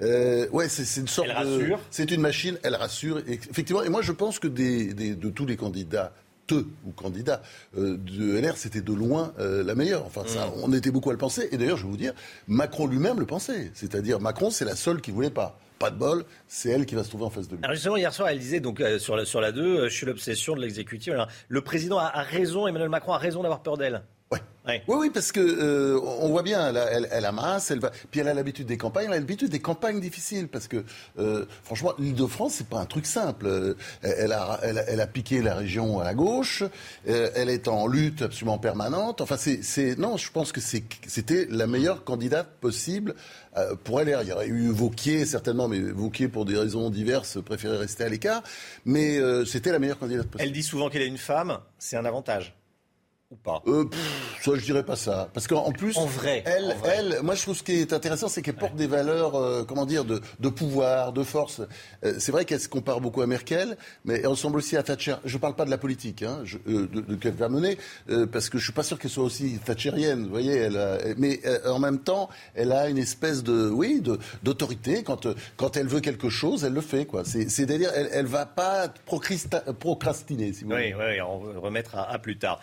[0.00, 3.18] Euh, ouais, c'est une sorte elle C'est une machine, elle rassure.
[3.26, 6.12] effectivement, et moi je pense que de tous les candidats
[6.46, 7.42] te ou candidats
[7.76, 10.04] euh, de LR, c'était de loin euh, la meilleure.
[10.04, 10.52] Enfin, ça, mm.
[10.62, 11.48] on était beaucoup à le penser.
[11.52, 12.14] Et d'ailleurs, je vais vous dire,
[12.48, 13.70] Macron lui-même le pensait.
[13.74, 15.58] C'est-à-dire, Macron, c'est la seule qui voulait pas.
[15.78, 17.64] Pas de bol, c'est elle qui va se trouver en face de lui.
[17.64, 20.54] Alors justement, hier soir, elle disait donc sur la sur la 2, je suis l'obsession
[20.54, 21.12] de l'exécutif.
[21.48, 24.02] Le président a, a raison, Emmanuel Macron a raison d'avoir peur d'elle.
[24.66, 27.90] Oui, oui, parce que euh, on voit bien, elle, elle, amasse, elle va.
[28.10, 30.84] Puis elle a l'habitude des campagnes, elle a l'habitude des campagnes difficiles, parce que
[31.18, 33.46] euh, franchement, l'Île-de-France, c'est pas un truc simple.
[33.46, 36.62] Euh, elle a, elle, a piqué la région à la gauche,
[37.06, 39.20] elle est en lutte absolument permanente.
[39.20, 43.14] Enfin, c'est, non, je pense que c'était la meilleure candidate possible
[43.84, 44.22] pour LR.
[44.22, 48.08] Il y aurait eu Vauquier certainement, mais Vauquier pour des raisons diverses préférait rester à
[48.08, 48.42] l'écart.
[48.84, 50.48] Mais c'était la meilleure candidate possible.
[50.48, 52.54] Elle dit souvent qu'elle est une femme, c'est un avantage
[53.32, 53.62] ou pas?
[53.66, 53.84] Euh,
[54.42, 55.28] Ça, je dirais pas ça.
[55.32, 58.42] Parce qu'en plus, en vrai, elle, elle, moi, je trouve ce qui est intéressant, c'est
[58.42, 61.62] qu'elle porte des valeurs, euh, comment dire, de, de, pouvoir, de force.
[62.04, 65.16] Euh, c'est vrai qu'elle se compare beaucoup à Merkel, mais elle ressemble aussi à Thatcher.
[65.24, 67.78] Je parle pas de la politique, hein, je, euh, de, de qu'elle va mener,
[68.30, 70.24] parce que je suis pas sûr qu'elle soit aussi thatcherienne.
[70.24, 74.02] Vous voyez, elle, mais en même temps, elle a une espèce de, oui,
[74.42, 75.02] d'autorité.
[75.02, 75.26] Quand
[75.56, 77.22] quand elle veut quelque chose, elle le fait, quoi.
[77.24, 80.94] C'est-à-dire, elle, elle va pas procrastiner, si vous voulez.
[80.94, 82.60] Oui, oui, on va remettre à, à plus tard.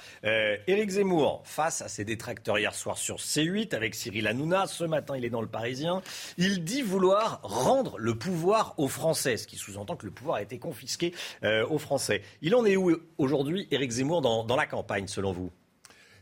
[0.68, 5.16] Éric Zemmour, face à ses détracteurs hier soir sur C8 avec Cyril Hanouna, ce matin
[5.18, 6.02] il est dans le Parisien,
[6.38, 10.42] il dit vouloir rendre le pouvoir aux Français, ce qui sous-entend que le pouvoir a
[10.42, 11.14] été confisqué
[11.44, 12.22] euh, aux Français.
[12.42, 15.52] Il en est où aujourd'hui, Éric Zemmour, dans, la campagne, selon vous?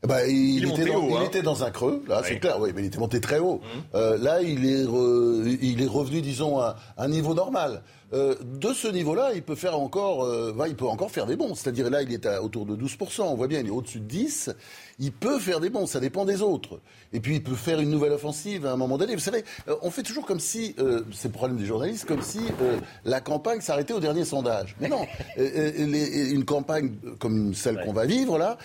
[0.03, 1.23] Eh ben, il, hein.
[1.25, 3.57] était dans, un creux, là, c'est clair, oui, mais il était monté très haut.
[3.57, 3.95] Mmh.
[3.95, 4.85] Euh, là, il est,
[5.61, 7.81] il est revenu, disons, à un niveau normal.
[8.13, 11.55] Euh, de ce niveau-là, il peut faire encore, euh, il peut encore faire des bons.
[11.55, 13.23] C'est-à-dire là, il est à autour de 12%.
[13.23, 14.51] On voit bien, il est au-dessus de 10
[14.99, 16.79] il peut faire des bons, ça dépend des autres.
[17.13, 19.13] Et puis il peut faire une nouvelle offensive à un moment donné.
[19.13, 20.75] Vous savez, euh, on fait toujours comme si,
[21.13, 22.39] c'est le problème des journalistes, comme si
[23.05, 24.75] la campagne s'arrêtait au dernier sondage.
[24.81, 25.05] Mais non,
[25.37, 28.57] une campagne comme celle qu'on va vivre là,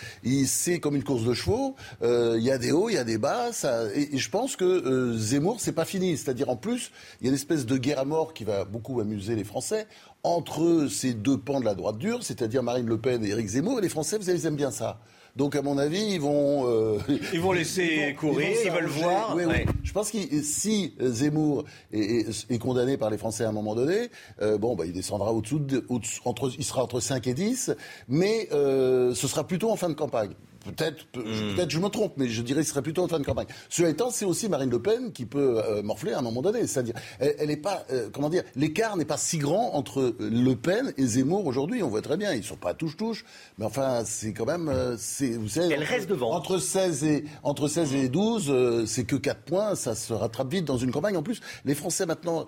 [0.47, 1.77] c'est comme une course de chevaux.
[2.02, 3.52] Il y a des hauts, il y a des bas.
[3.52, 6.16] Ça, et, je pense que Zemmour, c'est pas fini.
[6.16, 9.01] C'est-à-dire en plus, il y a une espèce de guerre à mort qui va beaucoup
[9.01, 9.86] amuser les Français
[10.22, 13.78] entre ces deux pans de la droite dure, c'est-à-dire Marine Le Pen et Éric Zemmour.
[13.78, 15.00] Et les Français, vous savez, ils aiment bien ça.
[15.34, 16.68] Donc, à mon avis, ils vont.
[16.68, 16.98] Euh,
[17.32, 19.34] ils vont laisser courir, ils, veulent voir.
[19.34, 19.64] Oui, oui.
[19.82, 24.10] Je pense que si Zemmour est, condamné par les Français à un moment donné,
[24.42, 25.86] euh, bon, bah, il descendra au-dessous, de,
[26.24, 27.72] entre, il sera entre 5 et 10,
[28.09, 30.32] mais euh, ce sera plutôt en fin de campagne.
[30.64, 31.55] Peut-être, hmm.
[31.55, 33.47] peut-être je me trompe, mais je dirais que ce serait plutôt en fin de campagne.
[33.68, 36.66] Cela étant, c'est aussi Marine Le Pen qui peut euh, morfler à un moment donné.
[36.66, 40.93] C'est-à-dire, elle, n'est pas, euh, comment dire, l'écart n'est pas si grand entre Le Pen
[40.97, 41.82] et Zemmour aujourd'hui.
[41.82, 43.24] On voit très bien, ils sont pas touche-touche,
[43.59, 46.32] mais enfin, c'est quand même, euh, c'est, vous savez, elle reste devant.
[46.32, 50.64] Entre 16 et entre 16 et 12, c'est que 4 points, ça se rattrape vite
[50.64, 51.16] dans une campagne.
[51.16, 52.47] En plus, les Français maintenant,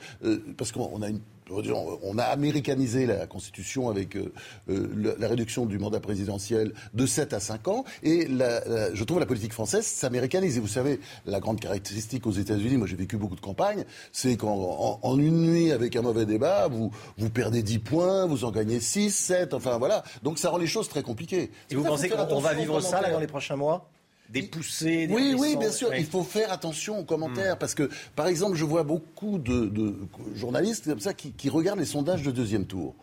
[0.56, 1.20] parce qu'on a une
[1.50, 4.32] on a américanisé la Constitution avec euh,
[4.70, 7.84] euh, la réduction du mandat présidentiel de 7 à 5 ans.
[8.02, 10.56] Et je trouve la politique française s'américanise.
[10.56, 14.36] Et vous savez, la grande caractéristique aux États-Unis, moi j'ai vécu beaucoup de campagnes, c'est
[14.36, 18.50] qu'en en, une nuit avec un mauvais débat, vous, vous perdez 10 points, vous en
[18.50, 20.04] gagnez 6, 7, enfin voilà.
[20.22, 21.50] Donc ça rend les choses très compliquées.
[21.70, 23.90] Et vous pensez qu'on va vivre ça là, dans les prochains mois?
[24.34, 25.06] Des poussées.
[25.06, 25.94] Des oui, oui, bien sûr.
[25.94, 27.58] Il faut faire attention aux commentaires hmm.
[27.58, 29.96] parce que, par exemple, je vois beaucoup de,
[30.34, 32.94] journalistes comme ça qui, qui, regardent les sondages de deuxième tour.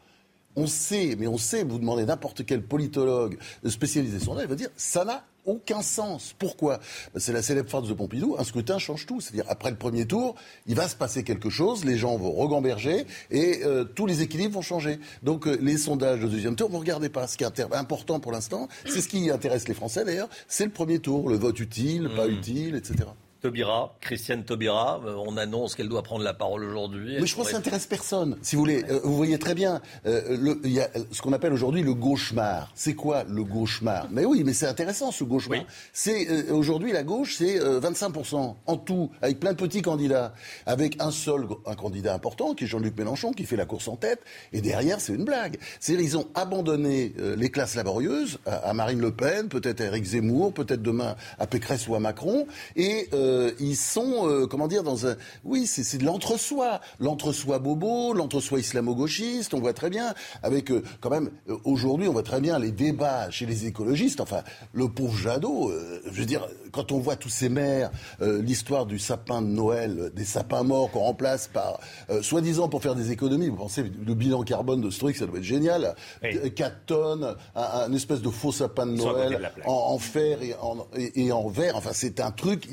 [0.55, 4.69] On sait, mais on sait, vous demandez n'importe quel politologue spécialisé sondage, il va dire
[4.75, 6.33] ça n'a aucun sens.
[6.37, 6.79] Pourquoi?
[7.15, 9.21] C'est la célèbre phrase de Pompidou, un scrutin change tout.
[9.21, 10.35] C'est-à-dire, après le premier tour,
[10.67, 14.55] il va se passer quelque chose, les gens vont regamberger et euh, tous les équilibres
[14.55, 14.99] vont changer.
[15.23, 17.27] Donc, euh, les sondages de deuxième tour, vous ne regardez pas.
[17.27, 20.71] Ce qui est important pour l'instant, c'est ce qui intéresse les Français d'ailleurs, c'est le
[20.71, 22.31] premier tour, le vote utile, pas mmh.
[22.31, 23.05] utile, etc.
[23.41, 27.17] Tobira, Christiane Tobira, euh, on annonce qu'elle doit prendre la parole aujourd'hui.
[27.19, 28.83] Mais je pense que ça n'intéresse personne, si vous voulez.
[28.87, 32.71] Euh, vous voyez très bien, euh, il y a ce qu'on appelle aujourd'hui le gauchemar.
[32.75, 34.07] C'est quoi le gauchemar?
[34.11, 35.65] Mais oui, mais c'est intéressant ce gauchemar.
[35.91, 40.33] C'est aujourd'hui la gauche, c'est 25% en tout, avec plein de petits candidats,
[40.67, 43.95] avec un seul un candidat important qui est Jean-Luc Mélenchon qui fait la course en
[43.95, 44.19] tête,
[44.53, 45.57] et derrière c'est une blague.
[45.79, 50.53] C'est-à-dire ils ont abandonné les classes laborieuses à, Marine Le Pen, peut-être à Eric Zemmour,
[50.53, 52.45] peut-être demain à Pécresse ou à Macron,
[52.75, 55.15] et euh, ils sont, euh, comment dire, dans un...
[55.43, 56.79] Oui, c'est de l'entre-soi.
[56.99, 60.13] L'entre-soi bobo, l'entre-soi islamo-gauchiste, on voit très bien,
[60.43, 61.31] avec quand même,
[61.63, 64.21] aujourd'hui, on voit très bien les débats chez les écologistes.
[64.21, 64.41] Enfin,
[64.73, 65.71] le pauvre Jadot,
[66.05, 70.25] je veux dire, quand on voit tous ces maires, l'histoire du sapin de Noël, des
[70.25, 71.79] sapins morts qu'on remplace par,
[72.21, 75.39] soi-disant pour faire des économies, vous pensez, le bilan carbone de ce truc, ça doit
[75.39, 75.95] être génial.
[76.21, 81.47] 4 tonnes, un, espèce de faux sapin de Noël en, fer et en, et en
[81.47, 81.75] verre.
[81.75, 82.67] Enfin, c'est un truc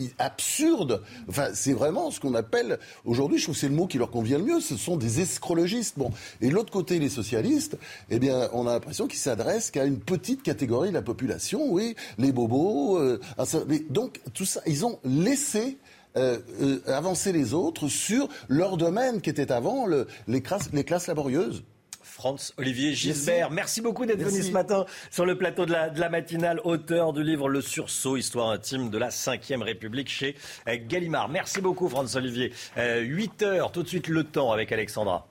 [0.48, 1.02] absurde.
[1.28, 3.38] Enfin, c'est vraiment ce qu'on appelle aujourd'hui.
[3.38, 4.60] Je trouve que c'est le mot qui leur convient le mieux.
[4.60, 5.98] Ce sont des escrologistes.
[5.98, 6.10] Bon,
[6.40, 7.76] et l'autre côté, les socialistes,
[8.10, 11.70] eh bien, on a l'impression qu'ils s'adressent qu'à une petite catégorie de la population.
[11.70, 12.98] Oui, les bobos.
[12.98, 13.20] Euh,
[13.90, 15.76] donc tout ça, ils ont laissé
[16.16, 19.86] euh, euh, avancer les autres sur leur domaine qui était avant
[20.26, 21.62] les classes laborieuses.
[22.18, 23.48] France Olivier Gisbert.
[23.52, 27.48] Merci, beaucoup d'être venu ce matin sur le plateau de la, matinale, auteur du livre
[27.48, 30.34] Le Sursaut, histoire intime de la Ve République chez
[30.66, 31.28] Gallimard.
[31.28, 32.52] Merci beaucoup France Olivier.
[32.76, 35.28] 8 euh, heures, tout de suite le temps avec Alexandra.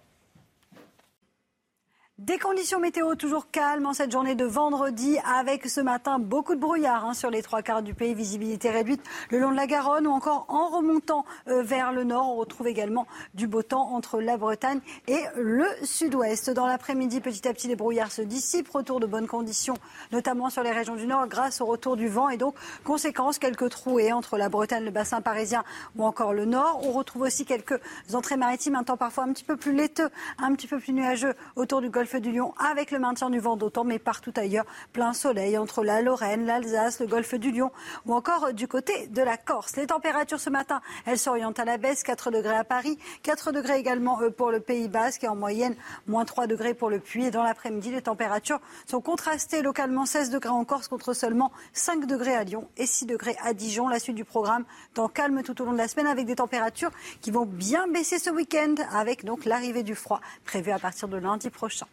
[2.18, 6.60] Des conditions météo toujours calmes en cette journée de vendredi, avec ce matin beaucoup de
[6.60, 10.08] brouillard hein, sur les trois quarts du pays, visibilité réduite le long de la Garonne
[10.08, 12.32] ou encore en remontant euh, vers le nord.
[12.32, 16.50] On retrouve également du beau temps entre la Bretagne et le sud-ouest.
[16.50, 19.76] Dans l'après-midi, petit à petit, les brouillards se dissipent, retour de bonnes conditions,
[20.12, 23.70] notamment sur les régions du nord, grâce au retour du vent et donc, conséquence, quelques
[23.70, 25.64] trouées entre la Bretagne, le bassin parisien
[25.96, 26.80] ou encore le nord.
[26.82, 27.80] On retrouve aussi quelques
[28.12, 31.36] entrées maritimes, un temps parfois un petit peu plus laiteux, un petit peu plus nuageux
[31.56, 34.66] autour du golfe golfe du Lion avec le maintien du vent d'autant, mais partout ailleurs,
[34.94, 37.70] plein soleil entre la Lorraine, l'Alsace, le golfe du Lion
[38.06, 39.76] ou encore du côté de la Corse.
[39.76, 43.78] Les températures ce matin, elles s'orientent à la baisse, 4 degrés à Paris, 4 degrés
[43.78, 45.76] également euh, pour le Pays Basque et en moyenne
[46.08, 47.26] moins 3 degrés pour le Puy.
[47.26, 52.06] Et dans l'après-midi, les températures sont contrastées localement 16 degrés en Corse contre seulement 5
[52.06, 53.90] degrés à Lyon et 6 degrés à Dijon.
[53.90, 54.64] La suite du programme
[54.96, 58.18] dans calme tout au long de la semaine avec des températures qui vont bien baisser
[58.18, 61.86] ce week-end avec donc l'arrivée du froid prévue à partir de lundi prochain.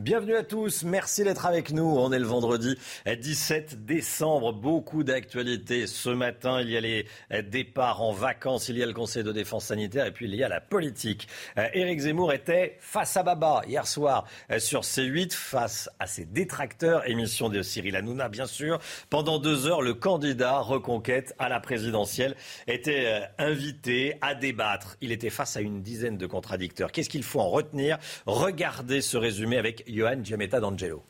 [0.00, 1.84] Bienvenue à tous, merci d'être avec nous.
[1.84, 5.86] On est le vendredi 17 décembre, beaucoup d'actualités.
[5.86, 7.06] Ce matin, il y a les
[7.50, 10.42] départs en vacances, il y a le Conseil de défense sanitaire et puis il y
[10.42, 11.28] a la politique.
[11.58, 16.24] Euh, Éric Zemmour était face à Baba hier soir euh, sur C8, face à ses
[16.24, 18.78] détracteurs, émission de Cyril Hanouna bien sûr.
[19.10, 22.34] Pendant deux heures, le candidat reconquête à la présidentielle
[22.66, 24.96] était euh, invité à débattre.
[25.02, 26.92] Il était face à une dizaine de contradicteurs.
[26.92, 27.98] Qu'est-ce qu'il faut en retenir?
[28.24, 31.02] Regardez ce résumé avec Johan Giametta d'Angelo.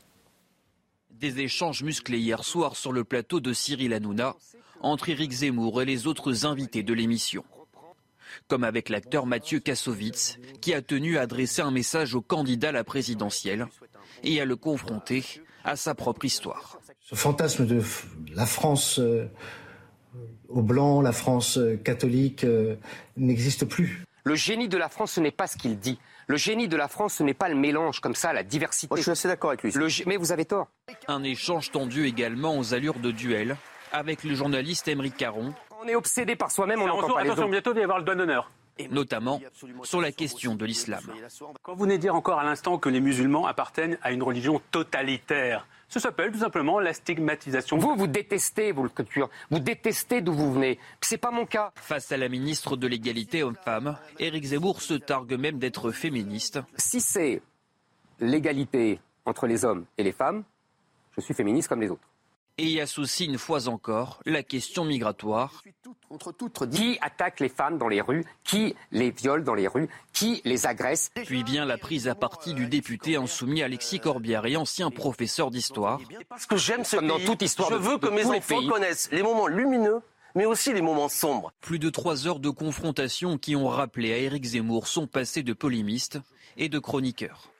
[1.11, 4.36] Des échanges musclés hier soir sur le plateau de Cyril Hanouna
[4.81, 7.44] entre Éric Zemmour et les autres invités de l'émission.
[8.49, 12.73] Comme avec l'acteur Mathieu Kassovitz, qui a tenu à adresser un message au candidat à
[12.73, 13.66] la présidentielle
[14.24, 15.24] et à le confronter
[15.65, 16.81] à sa propre histoire.
[17.01, 17.82] Ce fantasme de
[18.35, 19.28] la France euh,
[20.49, 22.77] au blanc, la France euh, catholique, euh,
[23.16, 24.05] n'existe plus.
[24.24, 25.99] Le génie de la France, ce n'est pas ce qu'il dit.
[26.27, 28.94] Le génie de la France, ce n'est pas le mélange comme ça, la diversité.
[28.97, 29.73] je suis assez d'accord avec lui.
[30.07, 30.69] Mais vous avez tort.
[31.09, 33.57] Un échange tendu également aux allures de duel
[33.93, 35.55] avec le journaliste Émeric Caron.
[35.82, 38.05] On est obsédé par soi-même, on n'entend pas Attention, bientôt il va y avoir le
[38.05, 38.51] doigt d'honneur.
[38.90, 39.40] Notamment
[39.82, 41.03] sur la question de l'islam.
[41.62, 44.62] Quand vous venez de dire encore à l'instant que les musulmans appartiennent à une religion
[44.70, 47.77] totalitaire, ça s'appelle tout simplement la stigmatisation.
[47.77, 49.28] Vous, vous détestez vous, le culture.
[49.51, 50.78] Vous détestez d'où vous venez.
[51.02, 51.70] C'est pas mon cas.
[51.74, 56.60] Face à la ministre de l'égalité homme-femme, Éric Zemmour se targue même d'être féministe.
[56.78, 57.43] Si c'est
[58.20, 60.44] l'égalité entre les hommes et les femmes,
[61.14, 62.09] je suis féministe comme les autres
[62.59, 65.62] et y associe une fois encore la question migratoire.
[66.70, 68.24] Qui attaque les femmes dans les rues?
[68.45, 69.89] Qui les viole dans les rues?
[70.12, 71.11] Qui les agresse?
[71.15, 76.01] Puis vient la prise à partie du député insoumis Alexis Corbière et ancien professeur d'histoire.
[76.29, 77.70] Parce que j'aime ce dans toute histoire.
[77.70, 80.01] Je veux que mes enfants connaissent les moments lumineux
[80.35, 81.53] mais aussi les moments sombres.
[81.61, 85.53] Plus de trois heures de confrontation qui ont rappelé à Éric Zemmour son passé de
[85.53, 86.19] polémiste
[86.57, 87.52] et de chroniqueur.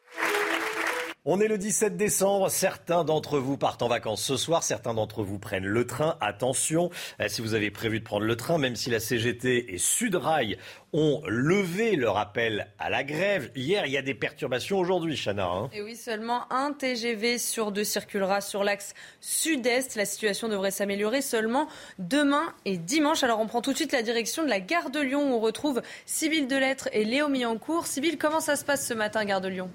[1.25, 5.23] On est le 17 décembre, certains d'entre vous partent en vacances ce soir, certains d'entre
[5.23, 6.17] vous prennent le train.
[6.21, 6.91] Attention,
[7.21, 10.59] euh, si vous avez prévu de prendre le train, même si la CGT et Sudrail
[10.93, 13.53] ont levé leur appel à la grève.
[13.55, 15.47] Hier, il y a des perturbations aujourd'hui, Chana.
[15.47, 15.71] Hein.
[15.73, 19.95] et oui, seulement un TGV sur deux circulera sur l'axe sud-est.
[19.95, 21.69] La situation devrait s'améliorer seulement
[22.01, 23.23] demain et dimanche.
[23.23, 25.39] Alors on prend tout de suite la direction de la gare de Lyon où on
[25.39, 27.87] retrouve Sybille Delettre et Léo Millancourt.
[27.87, 29.71] Sybille, comment ça se passe ce matin, gare de Lyon?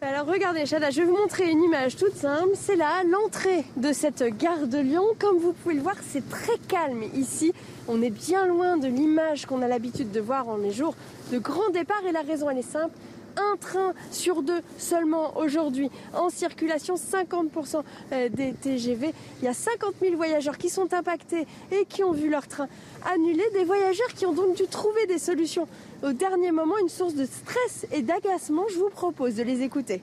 [0.00, 2.52] Alors regardez, Chada, je vais vous montrer une image toute simple.
[2.54, 5.02] C'est là l'entrée de cette gare de Lyon.
[5.18, 7.52] Comme vous pouvez le voir, c'est très calme ici.
[7.88, 10.94] On est bien loin de l'image qu'on a l'habitude de voir en les jours
[11.32, 12.00] de grand départ.
[12.08, 12.94] Et la raison, elle est simple.
[13.36, 19.12] un train sur deux seulement aujourd'hui en circulation, 50% euh, des TGV.
[19.40, 22.68] Il y a 50 000 voyageurs qui sont impactés et qui ont vu leur train
[23.12, 23.42] annulé.
[23.52, 25.66] Des voyageurs qui ont donc dû trouver des solutions
[26.02, 28.64] au dernier moment, une source de stress et d'agacement.
[28.70, 30.02] Je vous propose de les écouter.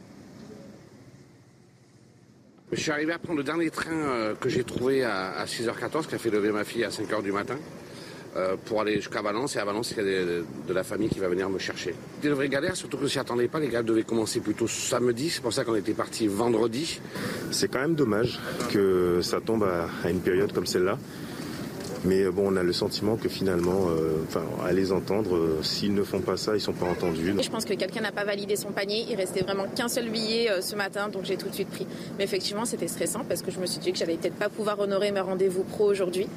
[2.71, 6.15] Je suis arrivé à prendre le dernier train euh, que j'ai trouvé à 6h14 qui
[6.15, 7.57] a fait lever ma fille à 5h du matin.
[8.37, 9.55] Euh, pour aller jusqu'à Valence.
[9.55, 11.95] Et à Valence, il y a de, la famille qui va venir me chercher.
[12.21, 13.61] Des vraies galères, surtout que s'y attendait pas.
[13.61, 15.29] Les gars devaient commencer plutôt samedi.
[15.29, 16.99] C'est pour ça qu'on était parti vendredi.
[17.51, 18.41] C'est quand même dommage
[18.73, 20.97] que ça tombe à, une période comme celle-là.
[22.03, 25.93] Mais euh, bon, on a le sentiment que finalement, euh, enfin, à les entendre, s'ils
[25.93, 27.33] ne font pas ça, ils sont pas entendus.
[27.41, 29.05] Je pense que quelqu'un n'a pas validé son panier.
[29.09, 31.87] Il restait vraiment qu'un seul billet ce matin, donc j'ai tout de suite pris.
[32.17, 34.79] Mais effectivement, c'était stressant parce que je me suis dit que j'allais peut-être pas pouvoir
[34.79, 36.27] honorer mes rendez-vous pro aujourd'hui.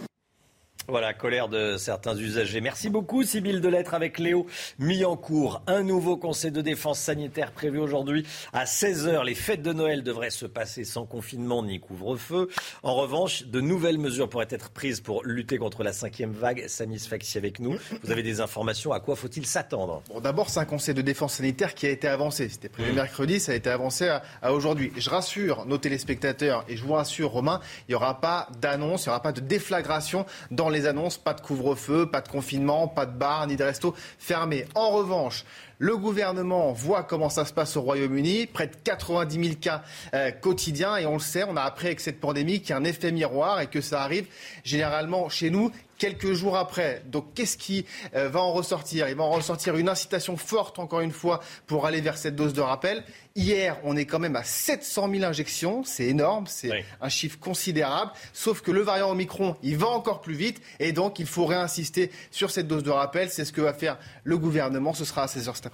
[0.90, 2.62] Voilà, colère de certains usagers.
[2.62, 4.46] Merci beaucoup, Sybille Delettre avec Léo
[4.78, 5.60] mis en cours.
[5.66, 9.22] Un nouveau conseil de défense sanitaire prévu aujourd'hui à 16h.
[9.22, 12.48] Les fêtes de Noël devraient se passer sans confinement ni couvre-feu.
[12.82, 16.66] En revanche, de nouvelles mesures pourraient être prises pour lutter contre la cinquième vague.
[16.68, 17.76] Sfaxi avec nous.
[18.02, 18.90] Vous avez des informations.
[18.92, 20.02] À quoi faut-il s'attendre?
[20.08, 22.48] Bon, D'abord, c'est un conseil de défense sanitaire qui a été avancé.
[22.48, 22.94] C'était prévu mmh.
[22.94, 24.08] mercredi, ça a été avancé
[24.40, 24.90] à, aujourd'hui.
[24.96, 29.08] Je rassure nos téléspectateurs et je vous rassure, Romain, il n'y aura pas d'annonce, il
[29.08, 33.06] n'y aura pas de déflagration dans les annonces, pas de couvre-feu, pas de confinement, pas
[33.06, 34.66] de bar ni de resto fermés.
[34.74, 35.44] En revanche,
[35.78, 39.82] le gouvernement voit comment ça se passe au Royaume-Uni, près de 90 000 cas
[40.14, 42.76] euh, quotidiens, et on le sait, on a appris avec cette pandémie qu'il y a
[42.76, 44.26] un effet miroir et que ça arrive
[44.64, 47.02] généralement chez nous quelques jours après.
[47.06, 47.84] Donc qu'est-ce qui
[48.14, 49.08] euh, va en ressortir?
[49.08, 52.54] Il va en ressortir une incitation forte, encore une fois, pour aller vers cette dose
[52.54, 53.04] de rappel.
[53.34, 58.10] Hier, on est quand même à 700 000 injections, c'est énorme, c'est un chiffre considérable,
[58.32, 62.10] sauf que le variant Omicron, il va encore plus vite, et donc il faut réinsister
[62.32, 63.30] sur cette dose de rappel.
[63.30, 65.66] C'est ce que va faire le gouvernement, ce sera à 16h cet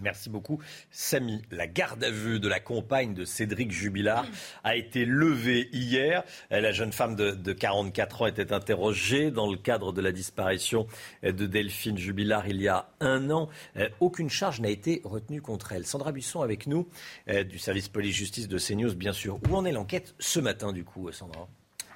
[0.00, 0.60] Merci beaucoup.
[0.90, 4.26] Samy, la garde à vue de la compagne de Cédric Jubilard
[4.64, 6.22] a été levée hier.
[6.50, 10.86] La jeune femme de, 44 ans était interrogée dans le cadre de la disparition
[11.22, 13.48] de Delphine Jubilard il y a un an.
[13.76, 15.86] Euh, aucune charge n'a été retenue contre elle.
[15.86, 16.88] Sandra Buisson avec nous,
[17.28, 19.40] euh, du service police-justice de CNews, bien sûr.
[19.48, 21.48] Où en est l'enquête ce matin, du coup, Sandra?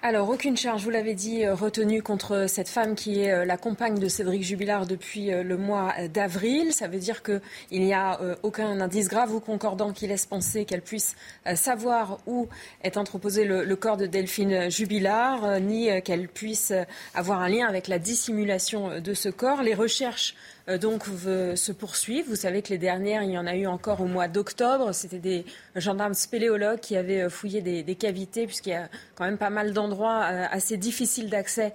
[0.05, 3.57] Alors, aucune charge, vous l'avez dit, euh, retenue contre cette femme qui est euh, la
[3.57, 6.73] compagne de Cédric Jubilard depuis euh, le mois d'avril.
[6.73, 10.83] Ça veut dire qu'il n'y a aucun indice grave ou concordant qui laisse penser qu'elle
[10.83, 11.15] puisse
[11.55, 12.49] savoir où
[12.83, 16.73] est entreposé le, corps de Delphine Jubilard, ni qu'elle puisse
[17.15, 19.62] avoir un lien avec la dissimulation de ce corps.
[19.62, 20.35] Les recherches
[20.81, 22.29] donc se poursuivent.
[22.29, 24.93] Vous savez que les dernières, il y en a eu encore au mois d'octobre.
[24.93, 25.45] C'était des
[25.81, 29.73] gendarmes spéléologues qui avaient euh, fouillé des, cavités, puisqu'il y a quand même pas mal
[29.73, 31.74] d'endroits euh, assez difficiles d'accès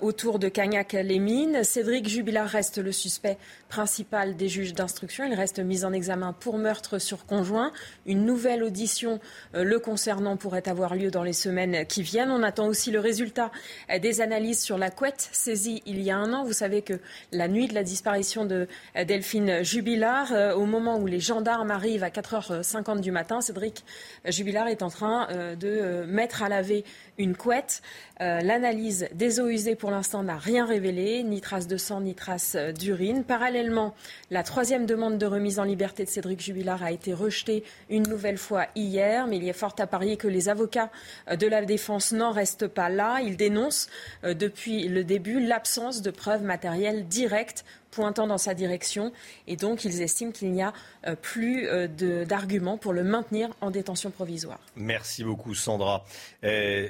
[0.00, 1.64] autour de Cagnac-les-Mines.
[1.64, 3.36] Cédric Jubilard reste le suspect
[3.68, 5.24] principal des juges d'instruction.
[5.24, 7.72] Il reste mis en examen pour meurtre sur conjoint.
[8.06, 9.18] Une nouvelle audition
[9.54, 12.30] le concernant pourrait avoir lieu dans les semaines qui viennent.
[12.30, 13.50] On attend aussi le résultat
[14.00, 16.44] des analyses sur la couette saisie il y a un an.
[16.44, 16.94] Vous savez que
[17.32, 20.32] la nuit de la disparition de euh, Delphine Jubilard.
[20.32, 23.84] Euh, au moment où les gendarmes arrivent à 4h50 du matin, Cédric
[24.26, 26.84] Jubilard est en train euh, de mettre à laver
[27.22, 27.82] une couette.
[28.20, 32.54] L'analyse des eaux usées pour l'instant n'a rien révélé, ni trace de sang, ni trace
[32.78, 33.24] d'urine.
[33.24, 33.94] Parallèlement,
[34.30, 38.38] la troisième demande de remise en liberté de Cédric Jubilard a été rejetée une nouvelle
[38.38, 40.90] fois hier, mais il a fort à parier que les avocats
[41.36, 43.18] de la défense n'en restent pas là.
[43.22, 43.88] Ils dénoncent
[44.22, 49.12] depuis le début l'absence de preuves matérielles directes pointant dans sa direction.
[49.46, 50.72] Et donc, ils estiment qu'il n'y a
[51.06, 54.58] euh, plus euh, d'arguments pour le maintenir en détention provisoire.
[54.74, 56.04] Merci beaucoup, Sandra.
[56.42, 56.88] Euh,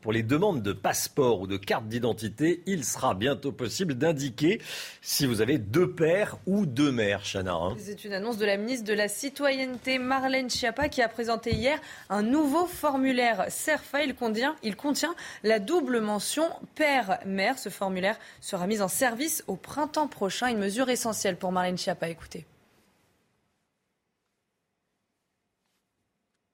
[0.00, 4.60] pour les demandes de passeport ou de carte d'identité, il sera bientôt possible d'indiquer
[5.02, 7.54] si vous avez deux pères ou deux mères, Chana.
[7.54, 7.76] Hein.
[7.78, 11.78] C'est une annonce de la ministre de la Citoyenneté, Marlène Schiappa, qui a présenté hier
[12.08, 14.04] un nouveau formulaire CERFA.
[14.04, 17.58] Il contient, il contient la double mention père-mère.
[17.58, 20.48] Ce formulaire sera mis en service au printemps prochain.
[20.48, 22.08] Une mesure essentielle pour Marlène Schiappa.
[22.08, 22.46] Écoutez.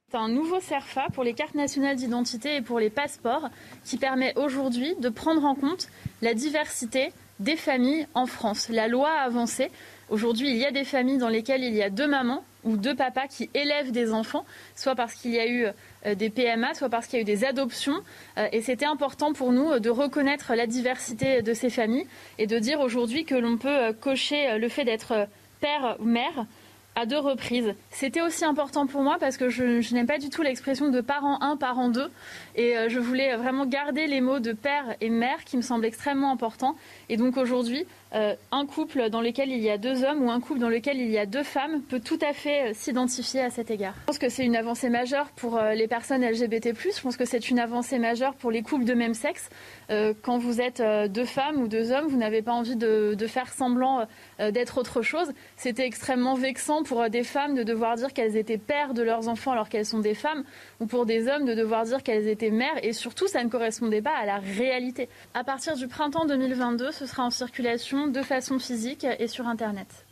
[0.09, 3.49] C'est un nouveau CERFA pour les cartes nationales d'identité et pour les passeports
[3.85, 5.89] qui permet aujourd'hui de prendre en compte
[6.23, 8.69] la diversité des familles en France.
[8.69, 9.69] La loi a avancé.
[10.09, 12.95] Aujourd'hui, il y a des familles dans lesquelles il y a deux mamans ou deux
[12.95, 14.45] papas qui élèvent des enfants,
[14.77, 15.67] soit parce qu'il y a eu
[16.07, 18.01] euh, des PMA, soit parce qu'il y a eu des adoptions.
[18.39, 22.07] Euh, et c'était important pour nous euh, de reconnaître la diversité de ces familles
[22.39, 25.27] et de dire aujourd'hui que l'on peut cocher le fait d'être
[25.61, 26.47] père ou mère
[26.97, 27.75] à deux reprises.
[27.91, 31.41] C'était aussi important pour moi parce que je, n'aime pas du tout l'expression de parent
[31.43, 32.11] 1, parent 2.
[32.57, 36.33] Et je voulais vraiment garder les mots de père et mère qui me semblent extrêmement
[36.33, 36.75] importants.
[37.09, 40.41] Et donc aujourd'hui, euh, un couple dans lequel il y a deux hommes ou un
[40.41, 43.51] couple dans lequel il y a deux femmes peut tout à fait euh, s'identifier à
[43.51, 43.95] cet égard.
[44.03, 46.73] Je pense que c'est une avancée majeure pour euh, les personnes LGBT+.
[46.75, 49.49] Je pense que c'est une avancée majeure pour les couples de même sexe.
[50.23, 53.53] quand vous êtes deux femmes ou deux hommes, vous n'avez pas envie de, de faire
[53.53, 54.07] semblant
[54.39, 55.33] d'être autre chose.
[55.57, 59.53] C'était extrêmement vexant pour des femmes de devoir dire qu'elles étaient pères de leurs enfants
[59.53, 60.43] alors qu'elles sont des femmes,
[60.81, 62.79] ou pour des hommes de devoir dire qu'elles étaient mères.
[62.83, 65.09] Et surtout, ça ne correspondait pas à la réalité.
[65.35, 70.07] À partir du printemps 2022, ce sera en circulation de façon physique et sur Internet.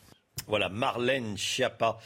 [0.46, 1.96] Voilà, Marlène Schiappa,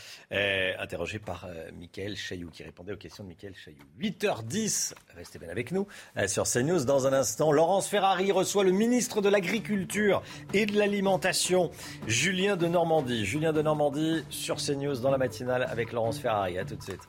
[0.78, 3.84] interrogée par euh, Mickaël Chailloux, qui répondait aux questions de Mickaël Chailloux.
[3.98, 6.84] 8h10, restez bien avec nous euh, sur CNews.
[6.84, 10.22] Dans un instant, Laurence Ferrari reçoit le ministre de l'Agriculture
[10.55, 11.70] et de l'Alimentation,
[12.06, 13.24] Julien de Normandie.
[13.24, 16.59] Julien de Normandie sur CNews dans la matinale avec Laurence Ferrari.
[16.59, 17.09] À tout de suite.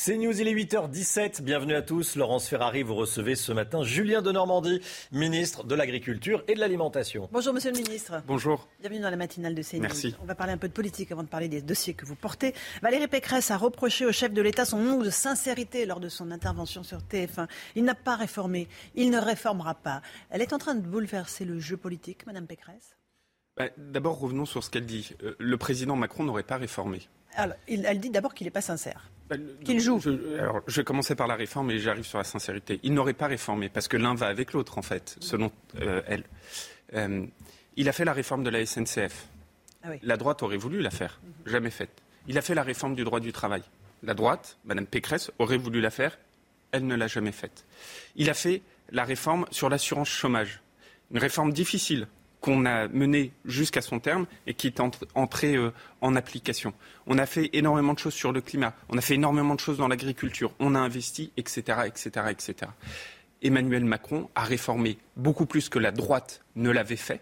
[0.00, 1.42] C'est News, il est 8h17.
[1.42, 2.14] Bienvenue à tous.
[2.14, 4.80] Laurence Ferrari, vous recevez ce matin Julien de Normandie,
[5.10, 7.28] ministre de l'Agriculture et de l'Alimentation.
[7.32, 8.22] Bonjour, monsieur le ministre.
[8.24, 8.68] Bonjour.
[8.78, 9.80] Bienvenue dans la matinale de CNews.
[9.80, 10.14] Merci.
[10.22, 12.54] On va parler un peu de politique avant de parler des dossiers que vous portez.
[12.80, 16.30] Valérie Pécresse a reproché au chef de l'État son manque de sincérité lors de son
[16.30, 17.48] intervention sur TF1.
[17.74, 18.68] Il n'a pas réformé.
[18.94, 20.00] Il ne réformera pas.
[20.30, 22.94] Elle est en train de bouleverser le jeu politique, madame Pécresse?
[23.56, 25.10] Bah, D'abord, revenons sur ce qu'elle dit.
[25.24, 27.00] Euh, le président Macron n'aurait pas réformé.
[27.36, 29.10] Alors, elle dit d'abord qu'il n'est pas sincère.
[29.28, 30.00] Bah, qu'il joue.
[30.00, 32.80] Je, alors, je vais commencer par la réforme et j'arrive sur la sincérité.
[32.82, 36.24] Il n'aurait pas réformé parce que l'un va avec l'autre, en fait, selon euh, elle.
[36.94, 37.26] Euh,
[37.76, 39.26] il a fait la réforme de la SNCF.
[39.84, 42.02] Ah la droite aurait voulu la faire, jamais faite.
[42.26, 43.62] Il a fait la réforme du droit du travail.
[44.02, 46.18] La droite, Mme Pécresse, aurait voulu la faire,
[46.72, 47.64] elle ne l'a jamais faite.
[48.16, 50.60] Il a fait la réforme sur l'assurance chômage.
[51.10, 52.08] Une réforme difficile,
[52.40, 54.80] qu'on a mené jusqu'à son terme et qui est
[55.14, 56.72] entré euh, en application.
[57.06, 59.78] On a fait énormément de choses sur le climat, on a fait énormément de choses
[59.78, 62.70] dans l'agriculture, on a investi, etc., etc., etc.
[63.42, 67.20] Emmanuel Macron a réformé beaucoup plus que la droite ne l'avait fait.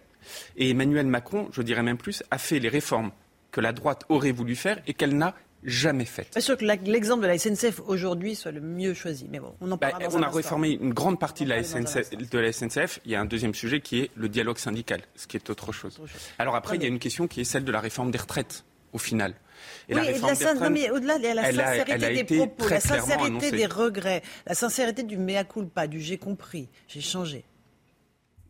[0.56, 3.12] Et Emmanuel Macron, je dirais même plus, a fait les réformes
[3.52, 6.32] que la droite aurait voulu faire et qu'elle n'a jamais faite.
[6.34, 9.70] Pas sûr que l'exemple de la SNCF aujourd'hui soit le mieux choisi, mais bon, on
[9.70, 13.20] en parlera bah, On a réformé une grande partie de la, SNCF, Il y a
[13.20, 16.00] un deuxième sujet qui est le dialogue syndical, ce qui est autre chose.
[16.38, 18.64] Alors après, il y a une question qui est celle de la réforme des retraites,
[18.92, 19.34] au final.
[19.88, 23.50] Et oui, la la, mais au-delà, il y a la sincérité des propos, la sincérité
[23.50, 27.44] des regrets, la sincérité du mea culpa, du j'ai compris, j'ai changé.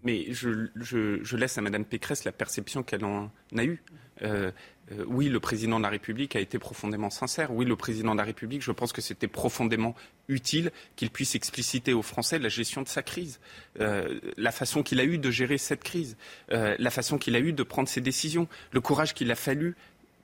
[0.02, 3.82] Mais je, je, laisse à Mme Pécresse la perception qu'elle en a eue.
[4.22, 4.50] Euh,
[4.92, 7.52] euh, oui, le président de la République a été profondément sincère.
[7.52, 9.94] Oui, le président de la République, je pense que c'était profondément
[10.28, 13.40] utile qu'il puisse expliciter aux Français la gestion de sa crise,
[13.80, 16.16] euh, la façon qu'il a eu de gérer cette crise,
[16.52, 19.76] euh, la façon qu'il a eu de prendre ses décisions, le courage qu'il a fallu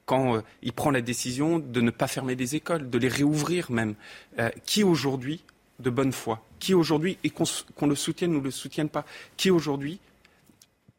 [0.04, 3.94] quand il prend la décision de ne pas fermer des écoles, de les réouvrir même.
[4.66, 5.44] qui aujourd'hui,
[5.78, 9.06] de bonne foi, qui aujourd'hui, et qu'on le soutienne ou ne le soutienne pas,
[9.36, 10.00] qui aujourd'hui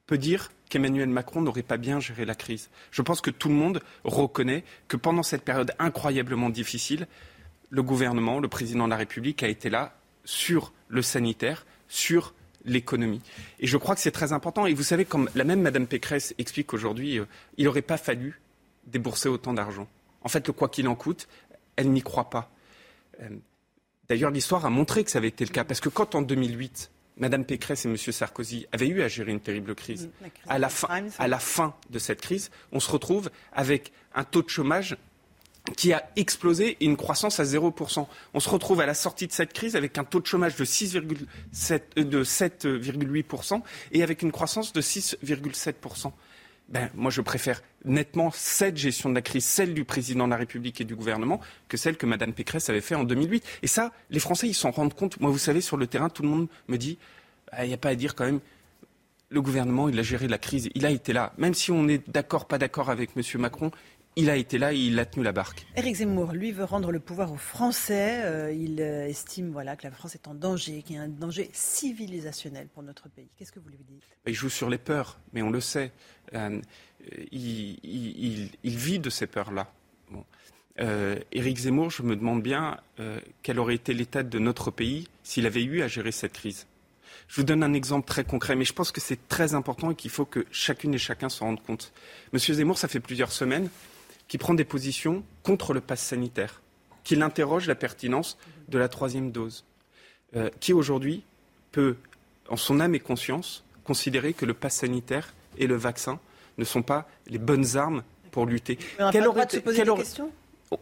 [0.07, 2.72] peut dire qu'Emmanuel Macron n'aurait pas bien géré la crise.
[2.90, 7.08] Je pense que tout le monde reconnaît que pendant cette période incroyablement difficile,
[7.70, 9.95] le gouvernement, le président de la République a été là
[10.26, 12.34] sur le sanitaire, sur
[12.66, 13.22] l'économie.
[13.60, 14.66] Et je crois que c'est très important.
[14.66, 17.26] Et vous savez, comme la même Madame Pécresse explique aujourd'hui, euh,
[17.58, 18.41] il n'aurait pas fallu
[18.88, 19.88] débourser autant d'argent.
[20.24, 21.28] En fait, le quoi qu'il en coûte,
[21.76, 22.50] elle n'y croit pas.
[23.22, 23.30] Euh,
[24.10, 25.66] d'ailleurs, l'histoire a montré que ça avait été le cas.
[25.66, 27.98] Parce que quand en 2008, Madame Pécresse et M.
[27.98, 30.10] Sarkozy avaient eu à gérer une terrible crise.
[30.48, 34.98] À, la fin, de cette crise, on se retrouve avec un taux de chômage
[35.77, 38.07] qui a explosé et une croissance à 0%.
[38.34, 40.65] On se retrouve à la sortie de cette crise avec un taux de chômage de
[40.65, 43.61] 7,8%
[43.91, 46.11] et avec une croissance de 6,7%.
[46.69, 50.38] Ben, moi, je préfère nettement cette gestion de la crise, celle du président de la
[50.38, 53.43] République et du gouvernement, que celle que Mme Pécresse avait fait en 2008.
[53.61, 55.19] Et ça, les Français, ils s'en rendent compte.
[55.19, 56.97] Moi, vous savez, sur le terrain, tout le monde me dit,
[57.51, 58.39] ah, il n'y a pas à dire quand même,
[59.30, 61.34] le gouvernement, il a géré la crise, il a été là.
[61.38, 63.23] Même si on est d'accord, pas d'accord avec M.
[63.41, 63.72] Macron,
[64.15, 65.65] il a été là et il a tenu la barque.
[65.76, 68.22] Éric Zemmour, lui, veut rendre le pouvoir aux Français.
[68.23, 71.07] Euh, il euh, estime voilà, que la France est en danger, qu'il y a un
[71.07, 73.30] danger civilisationnel pour notre pays.
[73.38, 74.03] Qu'est-ce que vous lui dites?
[74.27, 75.91] Il joue sur les peurs, mais on le sait.
[76.35, 76.61] Euh,
[77.32, 79.72] il, vit de ces peurs-là.
[81.32, 82.78] Éric Zemmour, je me demande bien
[83.42, 86.66] quel aurait été l'état de notre pays s'il avait eu à gérer cette crise.
[87.28, 89.96] Je vous donne un exemple très concret, mais je pense que c'est très important et
[89.96, 91.94] qu'il faut que chacune et chacun s'en rende compte.
[92.32, 93.70] Monsieur Zemmour, ça fait plusieurs semaines
[94.28, 96.62] qui prend des positions contre le pass sanitaire,
[97.04, 99.66] qui interroge la pertinence de la troisième dose,
[100.36, 101.24] euh, qui aujourd'hui
[101.72, 101.98] peut,
[102.50, 106.20] en son âme et conscience, considérer que le pass sanitaire et le vaccin
[106.58, 108.78] ne sont pas les bonnes armes pour lutter.
[109.12, 110.32] quelle aurait se poser des questions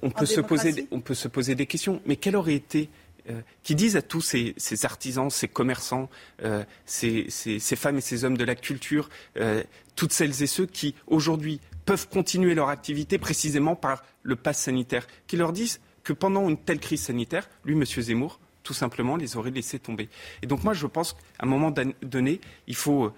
[0.02, 2.90] on peut, se poser, on peut se poser des questions, mais quelle aurait été
[3.30, 6.10] euh, qui disent à tous ces, artisans, ces commerçants,
[6.44, 7.28] euh, ces,
[7.76, 9.64] femmes et ces hommes de la culture, euh,
[9.96, 15.06] toutes celles et ceux qui aujourd'hui peuvent continuer leur activité précisément par le pass sanitaire,
[15.28, 17.86] qui leur disent que pendant une telle crise sanitaire, lui, M.
[17.86, 20.10] Zemmour, tout simplement les aurait laissés tomber.
[20.42, 21.72] Et donc moi, je pense qu'à un moment
[22.02, 23.14] donné, il faut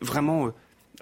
[0.00, 0.52] vraiment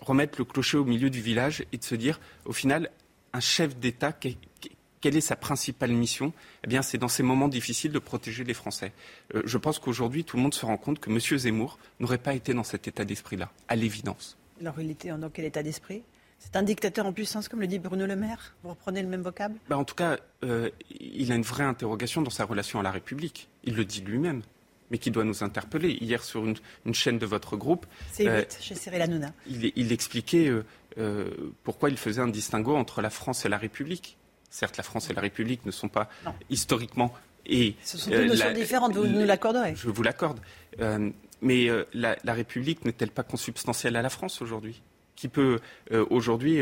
[0.01, 2.91] remettre le clocher au milieu du village et de se dire, au final,
[3.33, 6.33] un chef d'État, quelle est sa principale mission?
[6.65, 8.93] Eh bien, c'est dans ces moments difficiles de protéger les Français.
[9.35, 11.39] Euh, je pense qu'aujourd'hui, tout le monde se rend compte que M.
[11.39, 14.37] Zemmour n'aurait pas été dans cet état d'esprit-là, à l'évidence.
[14.61, 16.03] Alors, il était dans quel état d'esprit?
[16.39, 18.55] C'est un dictateur en puissance, comme le dit Bruno Le Maire?
[18.63, 19.57] Vous reprenez le même vocable?
[19.69, 20.71] Ben, En tout cas, euh,
[21.01, 23.49] il a une vraie interrogation dans sa relation à la République.
[23.65, 24.43] Il le dit lui-même,
[24.91, 25.99] mais qui doit nous interpeller.
[26.01, 27.87] Hier, sur une, chaîne de votre groupe.
[28.13, 29.33] C'est euh, chez Cyril Hanouna.
[29.47, 30.51] Il, il expliquait
[31.63, 34.17] pourquoi il faisait un distinguo entre la France et la République.
[34.51, 36.09] Certes, la France et la République ne sont pas
[36.51, 37.15] historiquement
[37.49, 38.95] et ce sont deux euh, notions différentes.
[38.95, 39.75] Vous nous l'accorderez.
[39.75, 40.41] Je vous l'accorde.
[40.81, 41.11] Euh,
[41.41, 44.83] mais euh, la, République n'est-elle pas consubstantielle à la France aujourd'hui?
[45.17, 45.59] Qui peut
[46.11, 46.61] aujourd'hui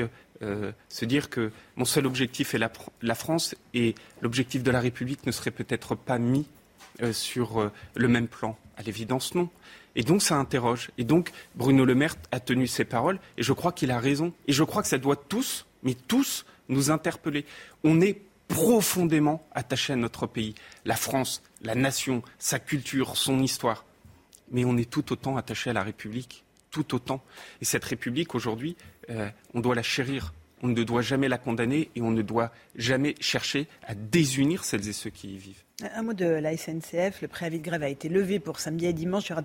[0.88, 2.58] se dire que mon seul objectif est
[3.02, 6.46] la, France et l'objectif de la République ne serait peut-être pas mis
[7.12, 9.48] sur le même plan À l'évidence, non.
[9.96, 10.90] Et donc ça interroge.
[10.98, 14.32] Et donc Bruno Le Maire a tenu ses paroles et je crois qu'il a raison.
[14.46, 17.46] Et je crois que ça doit tous, mais tous, nous interpeller.
[17.82, 20.54] On est profondément attaché à notre pays,
[20.84, 23.84] la France, la nation, sa culture, son histoire.
[24.50, 27.24] Mais on est tout autant attaché à la République, tout autant.
[27.60, 28.76] Et cette République, aujourd'hui,
[29.10, 30.32] euh, on doit la chérir.
[30.62, 34.88] On ne doit jamais la condamner et on ne doit jamais chercher à désunir celles
[34.88, 35.66] et ceux qui y vivent.
[35.94, 37.20] Un mot de la SNCF.
[37.20, 39.26] Le préavis de grève a été levé pour samedi et dimanche.
[39.26, 39.42] Il y aura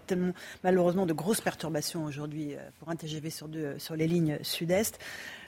[0.64, 4.98] malheureusement, de grosses perturbations aujourd'hui euh, pour un TGV sur, deux, sur les lignes sud-est.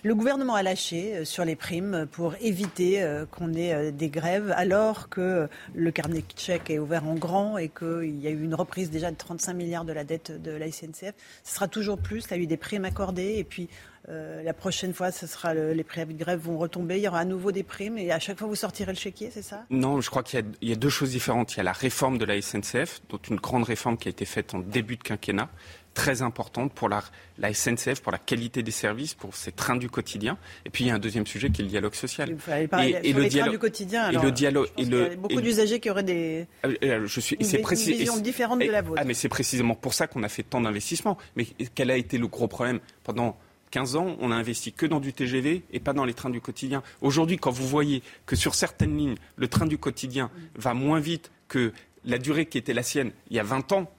[0.04, 4.54] Le gouvernement a lâché euh, sur les primes pour éviter euh, qu'on ait des grèves,
[4.58, 8.44] alors que le carnet de chèques est ouvert en grand et qu'il y a eu
[8.44, 11.14] une reprise déjà de 35 milliards de la dette de la SNCF.
[11.46, 12.26] Ce sera toujours plus.
[12.26, 13.70] Il y a eu des primes accordées et puis
[14.10, 16.98] euh, la prochaine fois, ce sera les préavis de grève vont retomber.
[16.98, 19.30] Il y aura à nouveau des primes et à chaque fois, vous sortirez le chéquier,
[19.32, 19.66] c'est ça?
[19.70, 21.54] Non, je crois qu'il y, a deux choses différentes.
[21.54, 24.26] Il y a la réforme de la SNCF, dont une grande réforme qui a été
[24.26, 25.50] faite en début de quinquennat,
[25.94, 27.04] très importante pour la,
[27.54, 30.38] SNCF, pour la qualité des services, pour ses trains du quotidien.
[30.66, 32.30] Et puis il y a un deuxième sujet qui est le dialogue social.
[32.30, 34.12] et, le dialogue du quotidien.
[34.12, 34.68] et le dialogue.
[34.78, 36.48] il y a beaucoup d'usagers qui auraient des.
[36.64, 37.38] Ah, euh, je suis.
[37.42, 39.00] C'est précis, vision différente de la vôtre.
[39.02, 41.18] Ah, mais c'est précisément pour ça qu'on a fait tant d'investissements.
[41.36, 42.80] Mais quel a été le gros problème?
[43.04, 43.38] Pendant
[43.74, 46.42] 15 ans, on a investi que dans du TGV et pas dans les trains du
[46.42, 46.84] quotidien.
[47.02, 51.32] Aujourd'hui, quand vous voyez que sur certaines lignes, le train du quotidien va moins vite
[51.48, 51.74] que
[52.06, 53.92] la durée qui était la sienne il y a 20 ans,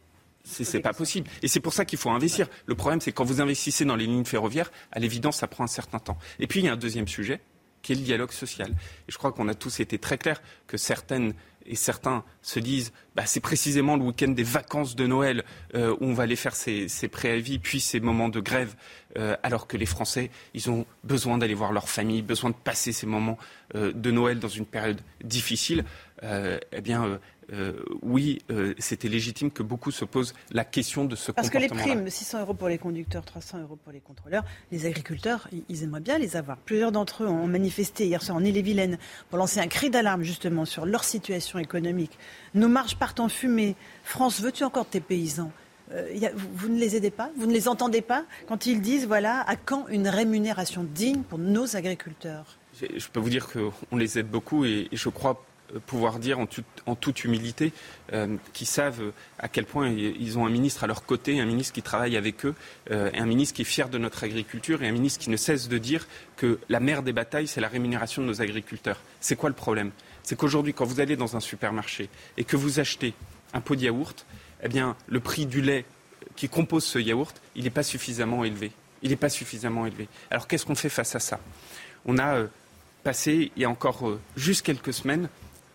[0.44, 1.28] c'est pas possible.
[1.42, 2.46] Et c'est pour ça qu'il faut investir.
[2.66, 5.68] Le problème, c'est quand vous investissez dans les lignes ferroviaires, à l'évidence, ça prend un
[5.68, 6.18] certain temps.
[6.38, 7.40] Et puis, il y a un deuxième sujet,
[7.82, 8.70] qui est le dialogue social.
[8.70, 11.34] Et je crois qu'on a tous été très clairs que certaines
[11.66, 16.07] et certains se disent bah, c'est précisément le week-end des vacances de Noël euh, où
[16.07, 18.74] on va aller faire ces, préavis, puis ces moments de grève,
[19.16, 22.93] euh, alors que les Français, ils ont besoin d'aller voir leur famille, besoin de passer
[22.93, 23.39] ces moments
[23.74, 25.85] euh, de Noël dans une période difficile.
[26.23, 27.20] eh bien,
[27.53, 27.73] euh,
[28.03, 31.69] oui, euh, c'était légitime que beaucoup se posent la question de ce Parce que les
[31.69, 36.01] primes, 600 euros pour les conducteurs, 300 euros pour les contrôleurs, les agriculteurs, ils aimeraient
[36.01, 36.59] bien les avoir.
[36.59, 38.99] Plusieurs d'entre eux ont manifesté hier soir en Ille-et-Vilaine
[39.29, 42.19] pour lancer un cri d'alarme justement sur leur situation économique.
[42.55, 43.77] Nos marges partent en fumée.
[44.03, 45.51] France, veux-tu encore tes paysans?
[45.93, 46.09] Euh,
[46.55, 47.31] vous, ne les aidez pas?
[47.37, 51.39] Vous ne les entendez pas quand ils disent, voilà, à quand une rémunération digne pour
[51.39, 52.59] nos agriculteurs?
[52.81, 55.45] Je peux vous dire qu'on les aide beaucoup et je crois
[55.78, 57.72] pouvoir dire en, toute humilité
[58.12, 61.72] euh, qu'ils savent à quel point ils ont un ministre à leur côté, un ministre
[61.72, 62.55] qui travaille avec eux,
[62.90, 65.68] euh, un ministre qui est fier de notre agriculture et un ministre qui ne cesse
[65.68, 66.06] de dire
[66.36, 69.01] que la mère des batailles, c'est la rémunération de nos agriculteurs.
[69.20, 69.90] C'est quoi le problème?
[70.22, 73.14] C'est qu'aujourd'hui, quand vous allez dans un supermarché et que vous achetez
[73.52, 74.26] un pot de yaourt,
[74.62, 75.84] eh bien, le prix du lait
[76.36, 78.72] qui compose ce yaourt, il n'est pas suffisamment élevé.
[79.02, 80.09] Il n'est pas suffisamment élevé.
[80.30, 81.38] Alors qu'est-ce qu'on fait face à ça?
[82.06, 82.46] On a euh,
[83.02, 85.28] passé, il y a encore juste quelques semaines,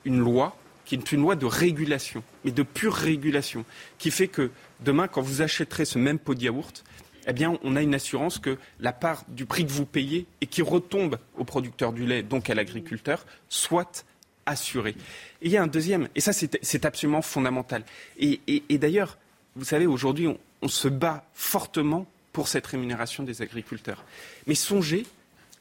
[0.06, 0.56] une loi
[0.86, 3.64] qui est une loi de régulation, mais de pure régulation,
[4.00, 4.50] qui fait que
[4.80, 6.84] demain, quand vous achèterez ce même pot de yaourt,
[7.28, 10.48] eh bien, on a une assurance que la part du prix que vous payez et
[10.48, 14.04] qui retombe au producteur du lait, donc à l'agriculteur, soit
[14.48, 14.96] assurée.
[15.44, 17.84] Et il y a un deuxième, et ça c'est absolument fondamental.
[18.18, 18.40] Et,
[18.80, 19.20] d'ailleurs,
[19.56, 20.28] vous savez, aujourd'hui,
[20.62, 24.04] on, se bat fortement pour cette rémunération des agriculteurs.
[24.48, 25.06] Mais songez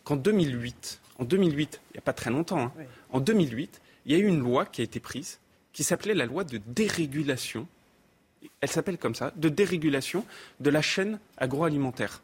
[0.04, 2.72] qu'en 2008, en 2008, il n'y a pas très longtemps, hein,
[3.10, 5.38] en 2008, il y a eu une loi qui a été prise
[5.72, 7.68] qui s'appelait la loi de dérégulation.
[8.60, 10.24] Elle s'appelle comme ça, de dérégulation
[10.58, 12.22] de la chaîne agroalimentaire.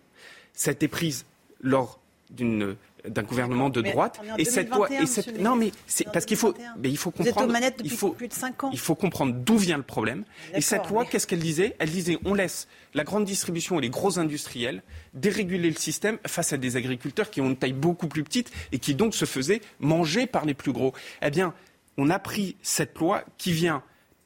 [0.54, 1.24] Ça a été prise
[1.60, 2.00] lors
[2.30, 2.74] d'une
[3.08, 6.54] d'un gouvernement de droite et cette loi et cette non mais c'est parce qu'il faut
[6.78, 8.70] mais il faut comprendre il faut plus de 5 ans.
[8.72, 10.24] il faut comprendre d'où vient le problème
[10.54, 11.76] et cette loi qu'est-ce qu'elle disait?
[11.78, 14.82] Elle disait on laisse la grande distribution et les gros industriels
[15.12, 18.78] déréguler le système face à des agriculteurs qui ont une taille beaucoup plus petite et
[18.78, 21.52] qui donc se faisaient manger par les plus gros eh bien
[21.96, 23.82] on a pris cette loi qui vient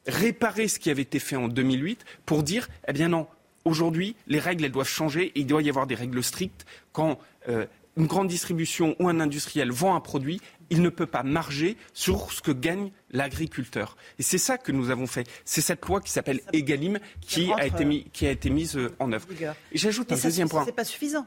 [0.06, 3.26] réparer ce qui avait été fait en 2008 pour dire eh bien non
[3.64, 6.66] aujourd'hui les règles elles doivent changer et il doit y avoir des règles strictes.
[6.92, 7.18] Quand
[7.48, 7.66] euh,
[7.96, 10.40] une grande distribution ou un industriel vend un produit,
[10.70, 13.96] il ne peut pas marger sur ce que gagne l'agriculteur.
[14.18, 15.26] Et c'est ça que nous avons fait.
[15.44, 18.94] C'est cette loi qui s'appelle Egalim qui a, été mis, qui a été mise euh,
[18.98, 19.26] en œuvre.
[19.72, 20.64] Et j'ajoute un deuxième point.
[20.64, 21.26] C'est pas suffisant.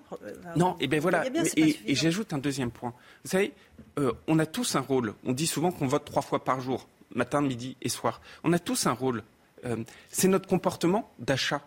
[0.56, 1.24] Non, et ben voilà.
[1.56, 2.94] et, j'ajoute un deuxième point.
[3.24, 3.54] Vous savez,
[4.00, 5.14] euh, on a tous un rôle.
[5.26, 8.22] On dit souvent qu'on vote trois fois par jour, matin, midi et soir.
[8.44, 9.24] On a tous un rôle.
[9.66, 9.78] Euh,
[10.10, 11.62] c'est notre comportement d'achat.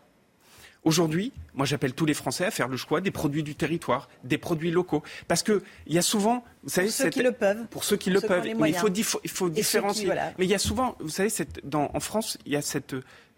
[0.84, 4.36] Aujourd'hui, moi j'appelle tous les Français à faire le choix des produits du territoire, des
[4.36, 5.02] produits locaux.
[5.28, 7.66] Parce qu'il y a souvent, vous savez, pour ceux qui le peuvent.
[7.70, 8.46] Pour ceux qui le peuvent.
[8.58, 10.10] Mais il faut, il faut différencier.
[10.38, 11.30] Mais il y a souvent, vous savez,
[11.64, 12.94] dans, en France, il y a cette.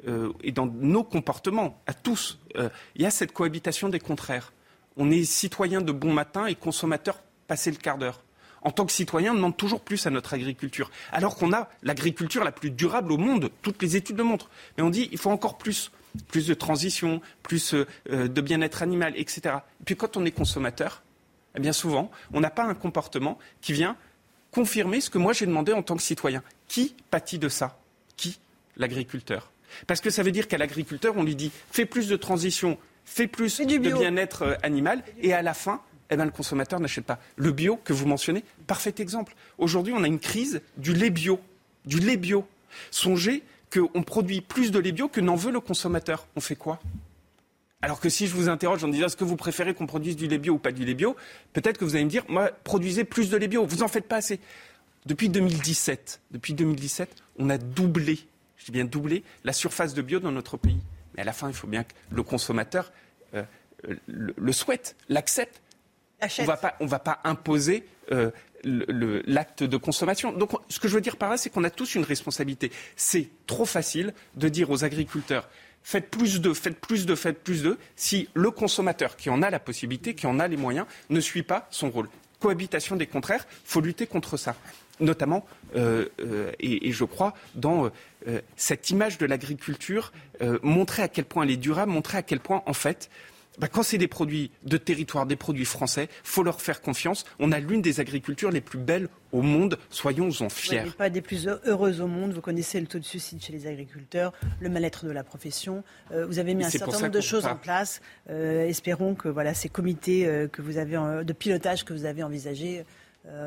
[0.06, 4.52] Euh, et dans nos comportements, à tous, euh, il y a cette cohabitation des contraires.
[4.96, 8.22] On est citoyen de bon matin et consommateur passé le quart d'heure.
[8.62, 10.90] En tant que citoyen, on demande toujours plus à notre agriculture.
[11.12, 13.50] Alors qu'on a l'agriculture la plus durable au monde.
[13.62, 14.50] Toutes les études le montrent.
[14.76, 15.92] Mais on dit il faut encore plus
[16.28, 19.56] plus de transition, plus euh, de bien-être animal, etc.
[19.80, 21.02] Et puis quand on est consommateur,
[21.56, 23.96] eh bien souvent, on n'a pas un comportement qui vient
[24.50, 26.42] confirmer ce que moi j'ai demandé en tant que citoyen.
[26.68, 27.78] Qui pâtit de ça?
[28.16, 28.38] Qui?
[28.76, 29.50] L'agriculteur.
[29.86, 33.26] Parce que ça veut dire qu'à l'agriculteur, on lui dit fais plus de transition, fais
[33.26, 35.80] plus de bien-être euh, animal, et à la fin,
[36.10, 37.18] eh bien, le consommateur n'achète pas.
[37.36, 39.34] Le bio que vous mentionnez, parfait exemple.
[39.58, 41.40] Aujourd'hui, on a une crise du lait bio.
[41.84, 42.46] Du lait bio.
[42.90, 46.26] Songez qu'on produit plus de lait bio que n'en veut le consommateur.
[46.36, 46.80] On fait quoi?
[47.82, 50.26] Alors que si je vous interroge en disant est-ce que vous préférez qu'on produise du
[50.26, 51.14] lait bio ou pas du lait bio,
[51.52, 54.08] peut-être que vous allez me dire moi produisez plus de lait bio, vous en faites
[54.08, 54.40] pas assez.
[55.04, 58.18] Depuis 2017, depuis 2017, on a doublé,
[58.56, 60.80] je dis bien doublé la surface de bio dans notre pays.
[61.14, 62.92] Mais à la fin, il faut bien que le consommateur
[63.34, 63.44] euh,
[64.06, 65.60] le, souhaite, l'accepte.
[66.80, 68.30] On ne va pas imposer euh,
[68.66, 70.32] l'acte de consommation.
[70.32, 72.70] Donc, ce que je veux dire par là, c'est qu'on a tous une responsabilité.
[72.96, 75.48] C'est trop facile de dire aux agriculteurs
[75.86, 79.50] faites plus de, faites plus de, faites plus de, si le consommateur qui en a
[79.50, 82.08] la possibilité, qui en a les moyens, ne suit pas son rôle.
[82.40, 84.56] Cohabitation des contraires, faut lutter contre ça.
[84.98, 87.90] Notamment, euh, euh, et, je crois, dans
[88.26, 90.12] euh, cette image de l'agriculture,
[90.62, 93.08] montrer à quel point elle est durable, montrer à quel point, en fait,
[93.58, 97.24] bah, quand c'est des produits de territoire, des produits français, faut leur faire confiance.
[97.38, 100.82] On a l'une des agricultures les plus belles au monde, soyons-en fiers.
[100.84, 102.32] Oui, pas des plus heureuses au monde.
[102.32, 105.84] Vous connaissez le taux de suicide chez les agriculteurs, le mal-être de la profession.
[106.12, 108.00] Euh, vous avez mis un certain nombre de choses en place.
[108.30, 112.22] Euh, espérons que voilà, ces comités euh, que vous avez de pilotage que vous avez
[112.22, 112.84] envisagés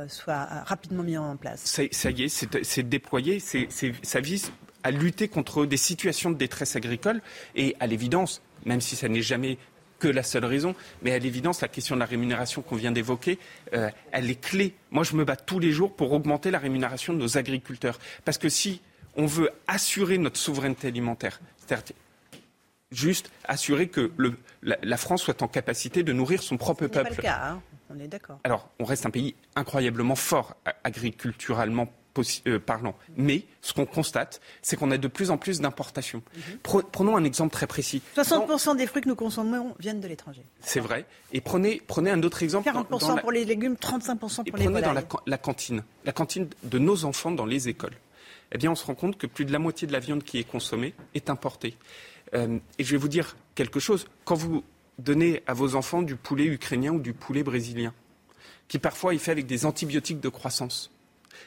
[0.10, 1.62] soient rapidement mis en place.
[1.64, 3.40] Ça, y est, c'est déployé.
[3.40, 4.52] ça vise
[4.84, 7.22] à lutter contre des situations de détresse agricole
[7.56, 9.58] et à l'évidence, même si ça n'est jamais
[10.00, 10.76] que la seule raison.
[11.02, 13.38] Mais à l'évidence, la question de la rémunération qu'on vient d'évoquer,
[13.74, 14.74] euh, elle est clé.
[14.92, 18.00] Moi, je me bats tous les jours pour augmenter la rémunération de nos agriculteurs.
[18.26, 18.82] Parce que si
[19.16, 21.96] on veut assurer notre souveraineté alimentaire, c'est-à-dire
[22.92, 24.12] juste assurer que
[24.64, 27.10] la, France soit en capacité de nourrir son propre peuple.
[27.10, 27.62] Pas le cas, hein.
[27.90, 28.40] on est d'accord.
[28.44, 31.92] Alors, on reste un pays incroyablement fort agriculturellement
[32.48, 32.96] euh, parlant.
[33.18, 36.22] Mais ce qu'on constate, c'est qu'on a de plus en plus d'importations.
[36.36, 36.84] Mhm.
[36.92, 38.02] Prenons un exemple très précis.
[38.16, 40.44] 60% des fruits que nous consommons viennent de l'étranger.
[40.62, 41.06] C'est vrai.
[41.34, 42.70] Et prenez, prenez un autre exemple.
[42.70, 44.84] 40% pour les légumes, 35% pour les volailles.
[44.84, 47.96] dans la, cantine, la cantine de nos enfants dans les écoles.
[48.52, 50.40] Eh bien, on se rend compte que plus de la moitié de la viande qui
[50.40, 51.78] est consommée est importée.
[52.34, 54.08] Euh, et je vais vous dire quelque chose.
[54.26, 54.64] Quand vous
[54.98, 57.94] donnez à vos enfants du poulet ukrainien ou du poulet brésilien,
[58.68, 60.92] qui parfois est fait avec des antibiotiques de croissance,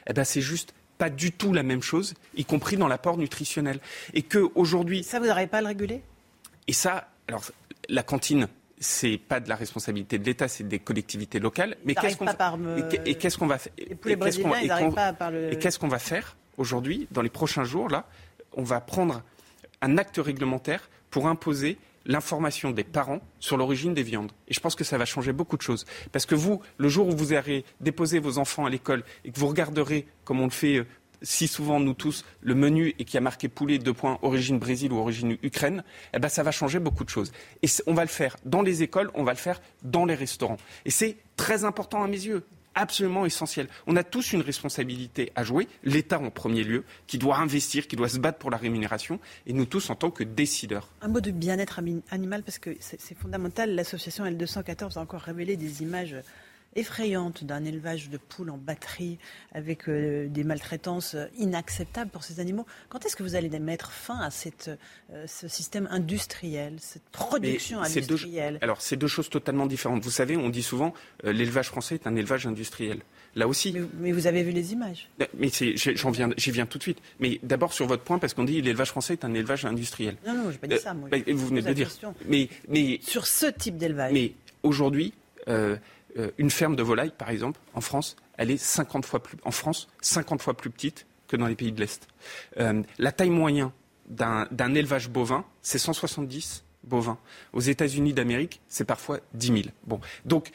[0.07, 3.81] eh ben c'est juste pas du tout la même chose, y compris dans l'apport nutritionnel.
[4.15, 5.03] Et que aujourd'hui.
[5.03, 6.03] Ça, vous n'arrivez pas à le réguler?
[6.69, 7.43] Et ça, alors
[7.89, 8.47] la cantine,
[8.79, 11.77] c'est pas de la responsabilité de l'État, c'est des collectivités locales.
[11.85, 12.27] Mais qu'est-ce qu'on
[13.05, 17.89] et qu'est-ce qu'on va faire Et qu'est-ce qu'on va faire aujourd'hui, dans les prochains jours
[17.89, 18.07] là?
[18.53, 19.23] On va prendre
[19.81, 24.33] un acte réglementaire pour imposer l'information des parents sur l'origine des viandes.
[24.49, 25.85] Et je pense que ça va changer beaucoup de choses.
[26.13, 29.39] Parce que vous, le jour où vous allez déposer vos enfants à l'école et que
[29.39, 30.87] vous regarderez, comme on le fait euh,
[31.23, 34.93] si souvent nous tous, le menu et qui a marqué poulet, deux points, origine Brésil
[34.93, 35.85] ou origine Ukraine,
[36.15, 37.33] eh ben ça va changer beaucoup de choses.
[37.63, 40.59] Et on va le faire dans les écoles, on va le faire dans les restaurants.
[40.85, 43.69] Et c'est très important à mes yeux absolument essentiel.
[43.87, 47.97] On a tous une responsabilité à jouer, l'État en premier lieu, qui doit investir, qui
[47.97, 50.89] doit se battre pour la rémunération, et nous tous en tant que décideurs.
[51.01, 51.81] Un mot de bien-être
[52.11, 53.75] animal, parce que c'est fondamental.
[53.75, 56.17] L'association L214 a encore révélé des images
[56.77, 59.19] effrayante d'un élevage de poules en batterie
[59.53, 62.67] avec euh, des maltraitances inacceptables pour ces animaux.
[62.89, 64.71] Quand est-ce que vous allez mettre fin à cette,
[65.13, 68.59] euh, ce système industriel, cette production industrielle?
[68.63, 70.03] Alors, c'est deux choses totalement différentes.
[70.03, 70.95] Vous savez, on dit souvent
[71.25, 73.01] euh, l'élevage français est un élevage industriel.
[73.35, 73.75] Là aussi.
[73.99, 75.09] Mais, vous avez vu les images.
[75.39, 76.99] Mais j'en viens, j'y viens tout de suite.
[77.19, 80.17] Mais d'abord sur votre point, parce qu'on dit l'élevage français est un élevage industriel.
[80.27, 80.93] Non, non, je n'ai pas dit ça.
[80.93, 81.09] Moi.
[81.11, 81.91] Bah, vous venez de dire.
[82.27, 84.13] Mais, mais sur ce type d'élevage.
[84.13, 84.33] Mais
[84.63, 85.15] aujourd'hui,
[85.49, 85.77] euh,
[86.39, 89.89] une ferme de volaille, par exemple, en France, elle est 50 fois plus, en France,
[90.01, 92.09] 50 fois plus petite que dans les pays de l'Est.
[92.59, 93.71] Euh, la taille moyenne
[94.09, 97.19] d'un élevage bovin, c'est 170 bovins.
[97.53, 99.59] Aux États-Unis d'Amérique, c'est parfois 10 000.
[99.87, 100.01] Bon.
[100.27, 100.51] Donc,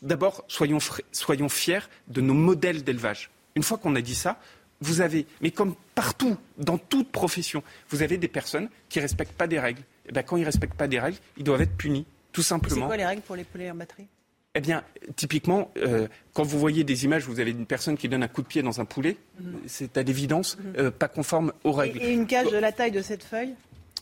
[0.00, 0.78] d'abord, soyons,
[1.10, 3.30] soyons fiers de nos modèles d'élevage.
[3.56, 4.38] Une fois qu'on a dit ça,
[4.80, 9.36] vous avez, mais comme partout, dans toute profession, vous avez des personnes qui ne respectent
[9.36, 9.80] pas des règles.
[9.80, 12.42] Et eh bien, quand ils ne respectent pas des règles, ils doivent être punis, tout
[12.42, 12.82] simplement.
[12.82, 14.06] C'est quoi les règles pour les poulets en batterie
[14.54, 14.82] eh bien,
[15.16, 18.42] typiquement, euh, quand vous voyez des images, vous avez une personne qui donne un coup
[18.42, 19.60] de pied dans un poulet, mhm.
[19.66, 20.72] c'est à l'évidence mhm.
[20.78, 22.02] euh, pas conforme aux règles.
[22.02, 23.54] Et, une cage de la taille de cette feuille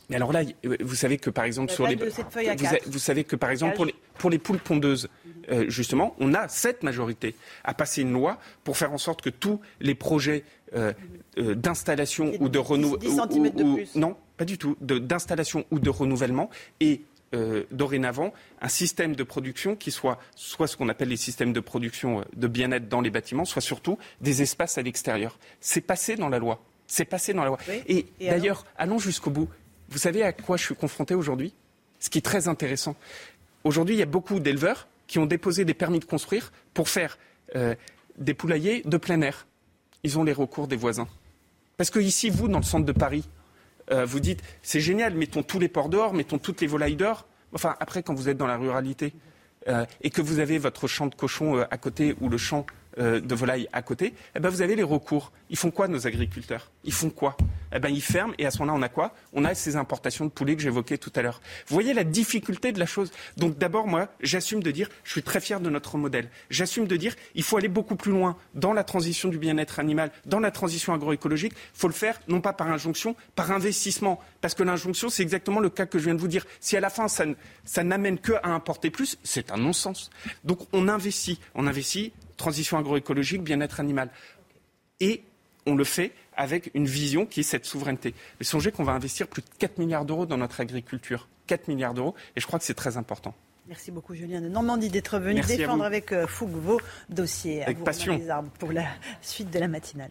[0.08, 0.42] mais alors là,
[0.80, 2.06] vous savez que par exemple sur les, vous,
[2.86, 5.08] vous, savez que par exemple pour les, pour les poules pondeuses,
[5.52, 9.30] euh, justement, on a cette majorité à passer une loi pour faire en sorte que
[9.30, 10.42] tous les projets
[11.36, 13.28] d'installation ou de renouvellement,
[13.94, 16.50] non, pas du tout, d'installation ou de renouvellement
[16.80, 17.02] et
[17.32, 21.60] euh, dorénavant un système de production qui soit soit ce qu'on appelle les systèmes de
[21.60, 25.38] production euh, de bien-être dans les bâtiments, soit surtout des espaces à l'extérieur.
[25.60, 26.60] C'est passé dans la loi.
[26.88, 27.58] C'est passé dans la loi.
[27.86, 29.48] Et, d'ailleurs, allons jusqu'au bout.
[29.90, 31.54] Vous savez à quoi je suis confronté aujourd'hui?
[32.00, 32.96] Ce qui est très intéressant.
[33.62, 37.16] Aujourd'hui, il y a beaucoup d'éleveurs qui ont déposé des permis de construire pour faire
[37.54, 37.76] euh,
[38.18, 39.46] des poulaillers de plein air.
[40.02, 41.06] Ils ont les recours des voisins.
[41.76, 43.24] Parce que ici, vous, dans le centre de Paris,
[43.92, 47.26] euh, vous dites c'est génial, mettons tous les ports dehors, mettons toutes les volailles dehors.
[47.52, 49.12] Enfin, après, quand vous êtes dans la ruralité
[49.68, 52.64] euh, et que vous avez votre champ de cochon euh, à côté ou le champ
[52.98, 55.32] de volaille à côté, eh ben, vous avez les recours.
[55.48, 56.70] Ils font quoi, nos agriculteurs?
[56.84, 57.36] Ils font quoi?
[57.72, 59.14] Eh ben, ils ferment et à ce moment-là, on a quoi?
[59.32, 61.40] On a ces importations de poulet que j'évoquais tout à l'heure.
[61.68, 63.12] Vous voyez la difficulté de la chose?
[63.36, 66.30] Donc d'abord, moi, j'assume de dire, je suis très fier de notre modèle.
[66.50, 70.10] J'assume de dire, il faut aller beaucoup plus loin dans la transition du bien-être animal,
[70.26, 71.52] dans la transition agroécologique.
[71.52, 74.20] Il faut le faire non pas par injonction, par investissement.
[74.40, 76.44] Parce que l'injonction, c'est exactement le cas que je viens de vous dire.
[76.60, 80.10] Si à la fin, ça n'amène que à importer plus, c'est un non-sens.
[80.44, 81.38] Donc on investit.
[81.54, 84.10] On investit transition agroécologique, bien-être animal.
[84.98, 85.22] Et
[85.66, 88.14] on le fait avec une vision qui est cette souveraineté.
[88.38, 91.28] Mais songez qu'on va investir plus de 4 milliards d'euros dans notre agriculture.
[91.46, 93.34] 4 milliards d'euros, et je crois que c'est très important.
[93.68, 97.62] Merci beaucoup Julien de Normandie d'être venu défendre avec euh, fougue vos dossiers.
[97.62, 98.20] Avec passion.
[98.58, 98.86] Pour la
[99.20, 100.10] suite de la matinale.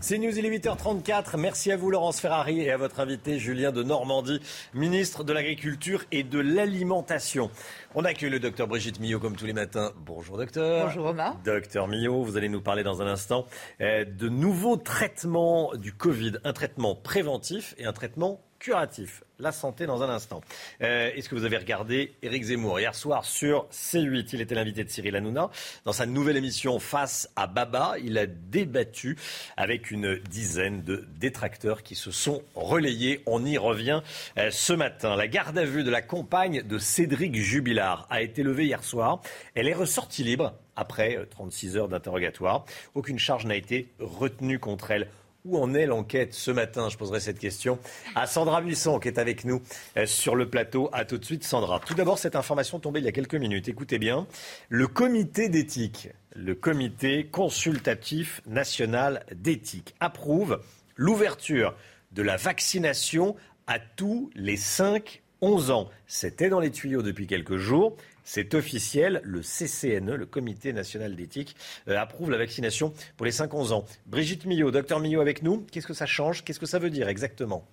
[0.00, 1.36] C'est News, il est 8h34.
[1.38, 4.40] Merci à vous, Laurence Ferrari, et à votre invité, Julien de Normandie,
[4.72, 7.50] ministre de l'Agriculture et de l'Alimentation.
[7.96, 9.92] On accueille le docteur Brigitte Millot, comme tous les matins.
[10.06, 10.86] Bonjour, docteur.
[10.86, 11.36] Bonjour, Romain.
[11.44, 13.46] Docteur Millot, vous allez nous parler dans un instant
[13.80, 16.34] euh, de nouveaux traitements du Covid.
[16.44, 19.22] Un traitement préventif et un traitement curatif.
[19.38, 20.40] La santé dans un instant.
[20.82, 24.82] Euh, est-ce que vous avez regardé Éric Zemmour hier soir sur C8 Il était l'invité
[24.82, 25.50] de Cyril Hanouna.
[25.84, 29.16] Dans sa nouvelle émission Face à Baba, il a débattu
[29.56, 33.22] avec une dizaine de détracteurs qui se sont relayés.
[33.26, 34.02] On y revient
[34.38, 35.14] euh, ce matin.
[35.14, 39.20] La garde à vue de la compagne de Cédric Jubilard a été levée hier soir.
[39.54, 42.64] Elle est ressortie libre après 36 euh, heures d'interrogatoire.
[42.94, 45.08] Aucune charge n'a été retenue contre elle.
[45.44, 47.78] Où en est l'enquête ce matin Je poserai cette question
[48.16, 49.62] à Sandra Buisson qui est avec nous
[49.96, 50.90] euh, sur le plateau.
[50.92, 51.80] À tout de suite, Sandra.
[51.80, 53.68] Tout d'abord, cette information tombée il y a quelques minutes.
[53.68, 54.26] Écoutez bien.
[54.68, 60.60] Le comité d'éthique, le comité consultatif national d'éthique, approuve
[60.96, 61.74] l'ouverture
[62.12, 63.36] de la vaccination
[63.68, 65.88] à tous les 5-11 ans.
[66.08, 67.96] C'était dans les tuyaux depuis quelques jours.
[68.30, 71.56] C'est officiel, le CCNE, le Comité national d'éthique,
[71.88, 73.86] euh, approuve la vaccination pour les 5-11 ans.
[74.04, 76.44] Brigitte Millot, docteur Millot avec nous, qu'est-ce que ça change?
[76.44, 77.66] Qu'est-ce que ça veut dire exactement?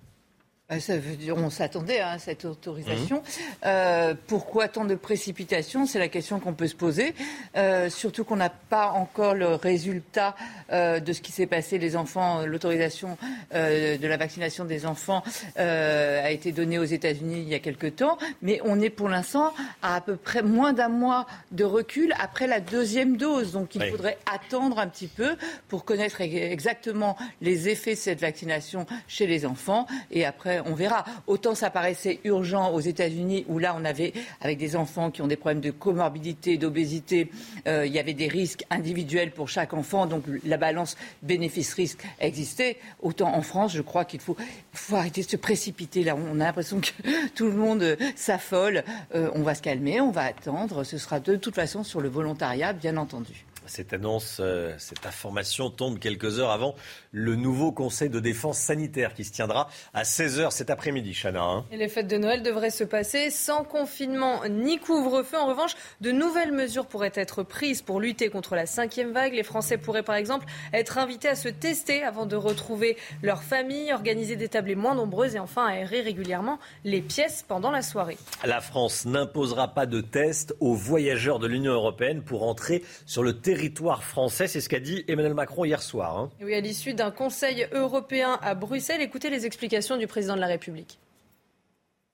[0.78, 3.18] Ça veut dire, on s'attendait à cette autorisation.
[3.18, 3.22] Mmh.
[3.66, 7.14] Euh, pourquoi tant de précipitation C'est la question qu'on peut se poser.
[7.56, 10.34] Euh, surtout qu'on n'a pas encore le résultat
[10.70, 11.78] de ce qui s'est passé.
[11.78, 13.16] Les enfants, l'autorisation
[13.52, 15.22] de la vaccination des enfants
[15.56, 19.52] a été donnée aux États-Unis il y a quelque temps, mais on est pour l'instant
[19.82, 23.52] à à peu près moins d'un mois de recul après la deuxième dose.
[23.52, 25.36] Donc il faudrait attendre un petit peu
[25.68, 31.04] pour connaître exactement les effets de cette vaccination chez les enfants et après on verra.
[31.26, 35.26] Autant ça paraissait urgent aux États-Unis, où là, on avait, avec des enfants qui ont
[35.26, 37.30] des problèmes de comorbidité, d'obésité,
[37.66, 42.78] il y avait des risques individuels pour chaque enfant, donc la balance bénéfice-risque existait.
[43.00, 44.36] Autant en France, je crois qu'il faut,
[44.72, 46.04] faut arrêter de se précipiter.
[46.04, 46.90] Là, on a l'impression que
[47.34, 48.84] tout le monde s'affole.
[49.14, 50.84] on va se calmer, on va attendre.
[50.84, 53.45] Ce sera de toute façon sur le volontariat, bien entendu.
[53.66, 56.76] Cette annonce, euh, cette information tombe quelques heures avant
[57.10, 61.42] le nouveau Conseil de défense sanitaire qui se tiendra à 16h cet après-midi, Chana.
[61.42, 61.64] Hein.
[61.72, 65.36] Et les fêtes de Noël devraient se passer sans confinement ni couvre-feu.
[65.36, 69.34] En revanche, de nouvelles mesures pourraient être prises pour lutter contre la cinquième vague.
[69.34, 73.92] Les Français pourraient par exemple être invités à se tester avant de retrouver leur famille,
[73.92, 78.16] organiser des tablées moins nombreuses et enfin aérer régulièrement les pièces pendant la soirée.
[78.44, 83.32] La France n'imposera pas de tests aux voyageurs de l'Union européenne pour entrer sur le
[83.32, 84.48] territoire territoire français.
[84.48, 86.18] C'est ce qu'a dit Emmanuel Macron hier soir.
[86.18, 86.30] Hein.
[86.42, 90.46] Oui, à l'issue d'un Conseil européen à Bruxelles, écoutez les explications du président de la
[90.46, 90.98] République.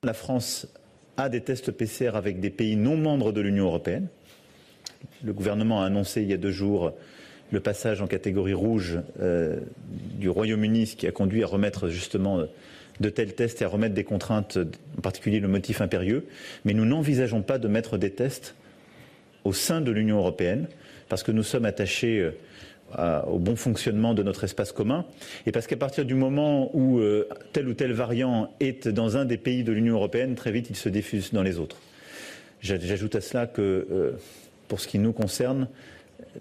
[0.03, 0.67] La France
[1.17, 4.07] a des tests PCR avec des pays non membres de l'Union européenne.
[5.21, 6.93] Le gouvernement a annoncé il y a deux jours
[7.51, 9.59] le passage en catégorie rouge euh,
[10.13, 12.39] du Royaume-Uni, ce qui a conduit à remettre justement
[13.01, 14.57] de tels tests et à remettre des contraintes,
[14.97, 16.25] en particulier le motif impérieux.
[16.63, 18.55] Mais nous n'envisageons pas de mettre des tests
[19.43, 20.67] au sein de l'Union européenne
[21.13, 22.27] parce que nous sommes attachés
[22.97, 25.05] euh, au bon fonctionnement de notre espace commun,
[25.45, 29.23] et parce qu'à partir du moment où euh, tel ou tel variant est dans un
[29.23, 31.77] des pays de l'Union européenne, très vite il se diffuse dans les autres.
[32.61, 34.13] J'ajoute à cela que, euh,
[34.67, 35.67] pour ce qui nous concerne,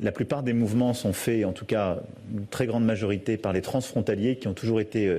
[0.01, 1.99] la plupart des mouvements sont faits, en tout cas
[2.35, 5.19] une très grande majorité, par les transfrontaliers qui ont toujours été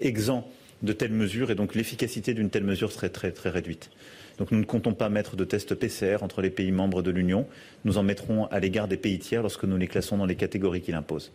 [0.00, 0.48] exempts
[0.82, 3.90] de telles mesures, et donc l'efficacité d'une telle mesure serait très, très réduite.
[4.38, 7.46] Donc nous ne comptons pas mettre de tests PCR entre les pays membres de l'Union.
[7.84, 10.80] Nous en mettrons à l'égard des pays tiers lorsque nous les classons dans les catégories
[10.80, 11.32] qu'il impose.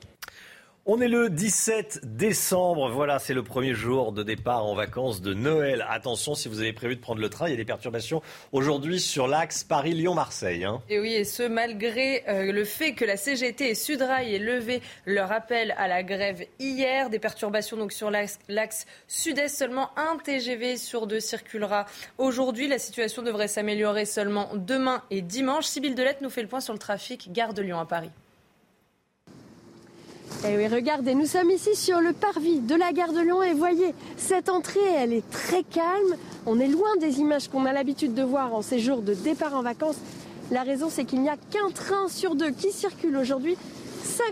[0.86, 2.90] On est le 17 décembre.
[2.90, 5.86] Voilà, c'est le premier jour de départ en vacances de Noël.
[5.90, 8.22] Attention, si vous avez prévu de prendre le train, il y a des perturbations
[8.54, 10.64] aujourd'hui sur l'axe Paris-Lyon-Marseille.
[10.64, 10.82] Hein.
[10.90, 14.82] Et oui, et ce malgré euh, le fait que la CGT et Sudrail aient levé
[15.06, 17.10] leur appel à la grève hier.
[17.10, 19.56] Des perturbations donc sur l'axe sud-est.
[19.56, 21.86] Seulement un TGV sur deux circulera
[22.18, 22.70] aujourd'hui.
[22.70, 25.66] La situation devrait s'améliorer seulement demain et dimanche.
[25.66, 28.12] Sybille Delette nous fait le point sur le trafic gare de Lyon à Paris.
[30.48, 33.54] Eh oui, regardez, nous sommes ici sur le parvis de la gare de Lyon et
[33.54, 36.16] voyez, cette entrée, elle est très calme.
[36.46, 39.54] On est loin des images qu'on a l'habitude de voir en ces jours de départ
[39.54, 39.98] en vacances.
[40.50, 43.58] La raison, c'est qu'il n'y a qu'un train sur deux qui circule aujourd'hui.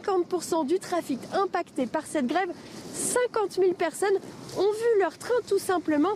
[0.06, 2.50] 50% du trafic impacté par cette grève.
[2.94, 4.16] 50 000 personnes
[4.58, 6.14] ont vu leur train tout simplement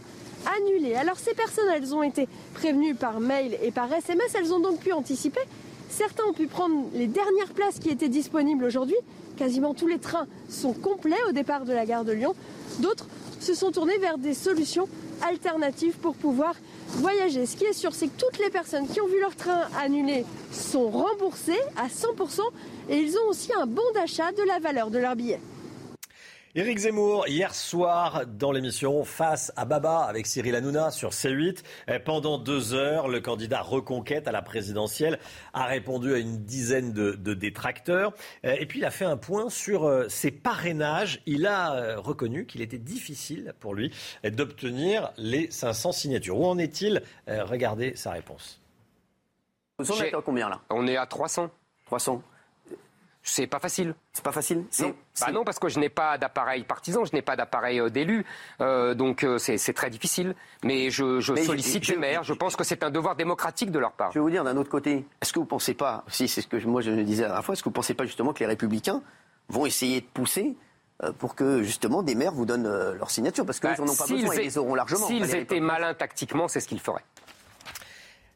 [0.57, 0.95] annulé.
[0.95, 4.33] Alors ces personnes, elles ont été prévenues par mail et par SMS.
[4.35, 5.41] Elles ont donc pu anticiper.
[5.91, 8.95] Certains ont pu prendre les dernières places qui étaient disponibles aujourd'hui.
[9.35, 12.33] Quasiment tous les trains sont complets au départ de la gare de Lyon.
[12.79, 13.07] D'autres
[13.41, 14.87] se sont tournés vers des solutions
[15.27, 16.55] alternatives pour pouvoir
[16.87, 17.45] voyager.
[17.45, 20.25] Ce qui est sûr, c'est que toutes les personnes qui ont vu leur train annulé
[20.53, 22.39] sont remboursées à 100%
[22.89, 25.41] et ils ont aussi un bon d'achat de la valeur de leur billet.
[26.53, 31.99] Éric Zemmour, hier soir, dans l'émission Face à Baba avec Cyril Hanouna sur C8, eh,
[31.99, 35.17] pendant deux heures, le candidat reconquête à la présidentielle
[35.53, 38.11] a répondu à une dizaine de, détracteurs.
[38.43, 41.21] Eh, et puis, il a fait un point sur euh, ses parrainages.
[41.25, 43.89] Il a euh, reconnu qu'il était difficile pour lui
[44.23, 46.37] eh, d'obtenir les 500 signatures.
[46.37, 47.01] Où en est-il?
[47.27, 48.59] Regardez sa réponse.
[49.79, 50.59] Vous en êtes à combien là?
[50.69, 51.49] On est à 300.
[51.85, 52.21] 300.
[53.31, 53.95] C'est pas facile.
[54.11, 54.93] C'est pas facile non.
[55.21, 58.25] Bah non, parce que je n'ai pas d'appareil partisan, je n'ai pas d'appareil euh, d'élu.
[58.59, 60.35] Euh, donc euh, c'est très difficile.
[60.65, 62.23] Mais je, sollicite les maires.
[62.23, 64.11] Je pense que c'est un devoir démocratique de leur part.
[64.11, 66.41] Je vais vous dire d'un autre côté, est-ce que vous ne pensez pas, si c'est
[66.41, 68.33] ce que moi je disais la dernière fois, est-ce que vous ne pensez pas justement
[68.33, 69.01] que les républicains
[69.47, 70.57] vont essayer de pousser
[71.17, 73.45] pour que justement des maires vous donnent leur signature?
[73.45, 75.07] Parce qu'ils bah, n'en ont pas besoin, ils les auront largement.
[75.07, 77.05] S'ils étaient malins tactiquement, c'est ce qu'ils feraient.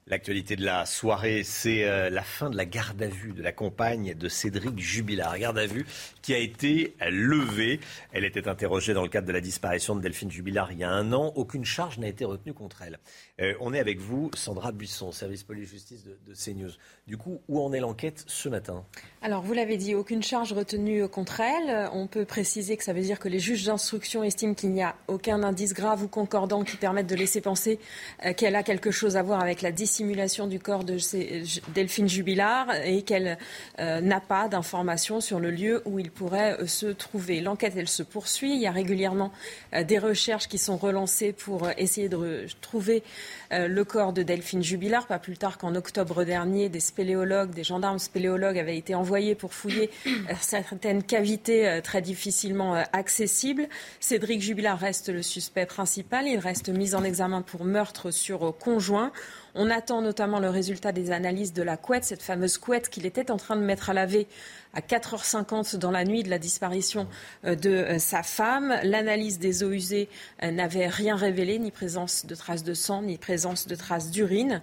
[0.08, 3.52] L'actualité de la soirée, c'est euh, la fin de la garde à vue de la
[3.52, 5.36] compagne de Cédric Jubilard.
[5.40, 5.88] Garde à vue
[6.22, 7.80] qui a été levée.
[8.12, 10.92] Elle était interrogée dans le cadre de la disparition de Delphine Jubilard il y a
[10.92, 11.34] un an.
[11.36, 13.00] Aucune charge n'a été retenue contre elle.
[13.42, 16.72] Euh, on est avec vous, Sandra Buisson, service police-justice de, de, CNews.
[17.06, 18.86] Du coup, où en est l'enquête ce matin?
[19.22, 21.90] Alors, vous l'avez dit, aucune charge retenue contre elle.
[21.92, 24.96] On peut préciser que ça veut dire que les juges d'instruction estiment qu'il n'y a
[25.10, 27.78] aucun indice grave ou concordant qui permette de laisser penser
[28.26, 30.98] euh, qu'elle a quelque chose à voir avec la dissimulation du corps de
[31.74, 33.38] Delphine Jubilard et qu'elle
[33.78, 37.42] n'a pas d'informations sur le lieu où il pourrait se trouver.
[37.42, 38.56] L'enquête, elle se poursuit.
[38.56, 39.32] Il y a régulièrement
[39.86, 43.04] des recherches qui sont relancées pour essayer de trouver
[43.52, 45.08] le corps de Delphine Jubilard.
[45.08, 49.54] Pas plus tard qu'en octobre dernier, des spéléologues, des gendarmes spéléologues avaient été envoyés pour
[49.54, 49.90] fouiller
[50.42, 53.68] certaines cavités très difficilement accessibles.
[54.00, 56.28] Cédric Jubilard reste le suspect principal.
[56.28, 59.12] Il reste mis en examen pour meurtre sur conjoint.
[59.58, 63.32] On attend notamment le résultat des analyses de la couette, cette fameuse couette qu'il était
[63.32, 64.28] en train de mettre à laver
[64.74, 67.08] à 4h50 dans la nuit de la disparition
[67.46, 68.78] euh, de euh, sa femme.
[68.84, 70.10] L'analyse des eaux usées
[70.44, 74.62] euh, n'avait rien révélé, ni présence de traces de sang, ni présence de traces d'urine.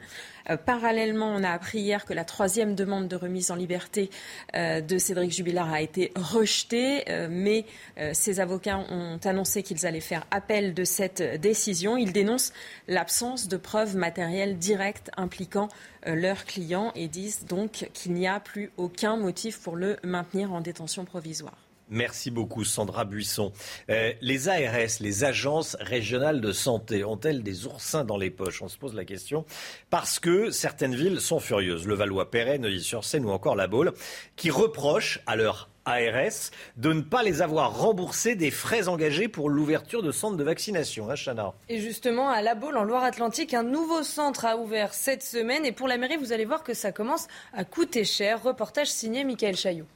[0.66, 4.10] Parallèlement, on a appris hier que la troisième demande de remise en liberté
[4.54, 7.64] de Cédric Jubilard a été rejetée, mais
[8.12, 11.96] ses avocats ont annoncé qu'ils allaient faire appel de cette décision.
[11.96, 12.52] Ils dénoncent
[12.88, 15.68] l'absence de preuves matérielles directes impliquant
[16.06, 20.52] euh, leurs clients et disent donc qu'il n'y a plus aucun motif pour le maintenir
[20.52, 21.56] en détention provisoire.
[21.88, 23.52] Merci beaucoup, Sandra Buisson.
[23.90, 28.62] Euh, les ARS, les agences régionales de santé, ont-elles des oursins dans les poches?
[28.62, 29.44] On se pose la question
[29.90, 31.86] parce que certaines villes sont furieuses.
[31.86, 33.92] Le Valois-Perret, Neuilly-sur-Seine ou encore La Baule,
[34.36, 39.50] qui reprochent à leur ARS de ne pas les avoir remboursés des frais engagés pour
[39.50, 41.10] l'ouverture de centres de vaccination.
[41.10, 45.66] Hein, et justement, à La Baule, en Loire-Atlantique, un nouveau centre a ouvert cette semaine.
[45.66, 48.42] Et pour la mairie, vous allez voir que ça commence à coûter cher.
[48.42, 49.86] Reportage signé Michael Chaillot.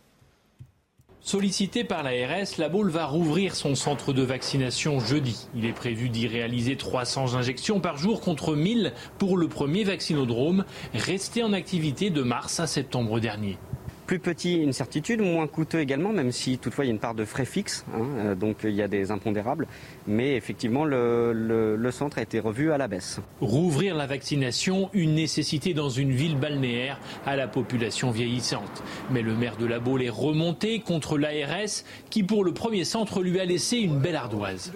[1.27, 5.49] Sollicité par l'ARS, la Baule va rouvrir son centre de vaccination jeudi.
[5.57, 10.65] Il est prévu d'y réaliser 300 injections par jour contre 1000 pour le premier vaccinodrome,
[10.95, 13.59] resté en activité de mars à septembre dernier
[14.07, 17.15] plus petit, une certitude, moins coûteux également, même si toutefois il y a une part
[17.15, 19.67] de frais fixes, hein, euh, donc il y a des impondérables.
[20.07, 23.21] Mais effectivement, le, centre a été revu à la baisse.
[23.41, 28.83] Rouvrir la vaccination, une nécessité dans une ville balnéaire à la population vieillissante.
[29.11, 33.23] Mais le maire de la Baule est remonté contre l'ARS qui, pour le premier centre,
[33.23, 34.73] lui a laissé une belle ardoise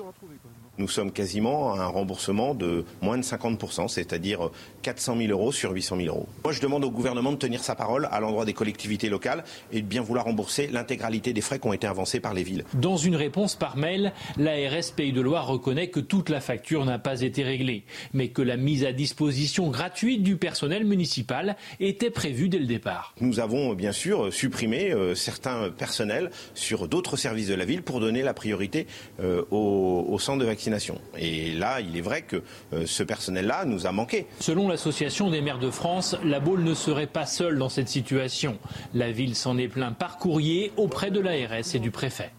[0.81, 4.51] nous sommes quasiment à un remboursement de moins de 50%, c'est-à-dire
[4.83, 6.27] 400 000 euros sur 800 000 euros.
[6.43, 9.83] Moi, je demande au gouvernement de tenir sa parole à l'endroit des collectivités locales et
[9.83, 12.65] de bien vouloir rembourser l'intégralité des frais qui ont été avancés par les villes.
[12.73, 16.99] Dans une réponse par mail, l'ARS Pays de Loire reconnaît que toute la facture n'a
[16.99, 17.85] pas été réglée,
[18.15, 23.15] mais que la mise à disposition gratuite du personnel municipal était prévue dès le départ.
[23.21, 28.01] Nous avons bien sûr supprimé euh, certains personnels sur d'autres services de la ville pour
[28.01, 28.87] donner la priorité
[29.21, 30.70] euh, au, au centre de vaccination
[31.17, 32.43] et là, il est vrai que
[32.73, 34.27] euh, ce personnel-là nous a manqué.
[34.41, 38.59] Selon l'Association des maires de France, la Baule ne serait pas seule dans cette situation.
[38.95, 42.31] La ville s'en est plaint par courrier auprès de l'ARS et du préfet.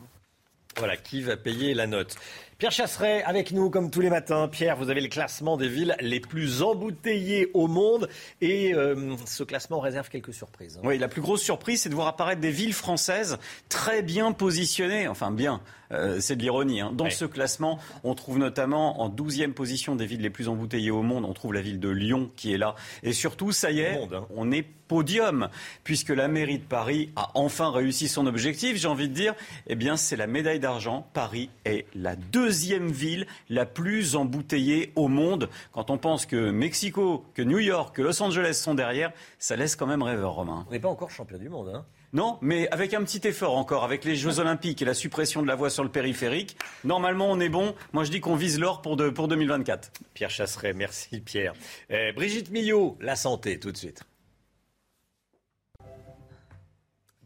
[0.78, 2.16] Voilà, qui va payer la note?
[2.58, 4.48] Pierre Chasseret avec nous comme tous les matins.
[4.48, 8.08] Pierre, vous avez le classement des villes les plus embouteillées au monde
[8.40, 10.80] et euh, ce classement réserve quelques surprises.
[10.84, 15.08] Oui, la plus grosse surprise, c'est de voir apparaître des villes françaises très bien positionnées,
[15.08, 15.62] enfin bien,
[15.92, 16.82] euh, c'est de l'ironie.
[16.82, 16.92] Hein.
[16.94, 21.02] Dans ce classement, on trouve notamment en 12e position des villes les plus embouteillées au
[21.02, 22.76] monde, on trouve la ville de Lyon qui est là.
[23.04, 24.26] Et surtout, ça y est, hein.
[24.36, 25.48] on est podium,
[25.86, 29.36] puisque la mairie de Paris a enfin réussi son objectif, j'ai envie de dire,
[29.68, 31.08] eh bien c'est la médaille d'argent.
[31.14, 35.50] Paris est la deuxième ville la plus embouteillée au monde.
[35.72, 39.78] Quand on pense que Mexico, que New York, que Los Angeles sont derrière, ça laisse
[39.78, 40.66] quand même rêveur, Romain.
[40.68, 43.84] On n'est pas encore champion du monde, hein non, mais avec un petit effort encore,
[43.84, 47.40] avec les Jeux Olympiques et la suppression de la voie sur le périphérique, normalement on
[47.40, 47.74] est bon.
[47.94, 49.92] Moi je dis qu'on vise l'or pour, pour 2024.
[50.14, 51.54] Pierre Chasseret, merci Pierre.
[51.90, 54.04] Eh, Brigitte Millot, la santé tout de suite.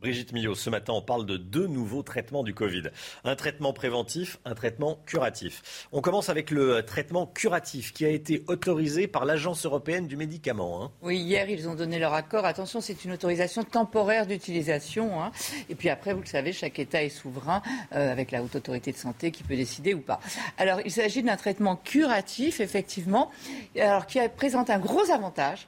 [0.05, 2.83] Brigitte Millot, ce matin, on parle de deux nouveaux traitements du Covid.
[3.23, 5.87] Un traitement préventif, un traitement curatif.
[5.91, 10.83] On commence avec le traitement curatif qui a été autorisé par l'Agence européenne du médicament.
[10.83, 10.91] Hein.
[11.01, 12.45] Oui, hier, ils ont donné leur accord.
[12.45, 15.23] Attention, c'est une autorisation temporaire d'utilisation.
[15.23, 15.31] Hein.
[15.69, 17.63] Et puis après, vous le savez, chaque État est souverain
[17.95, 20.19] euh, avec la haute autorité de santé qui peut décider ou pas.
[20.59, 23.31] Alors, il s'agit d'un traitement curatif, effectivement,
[23.75, 25.67] alors qui présente un gros avantage,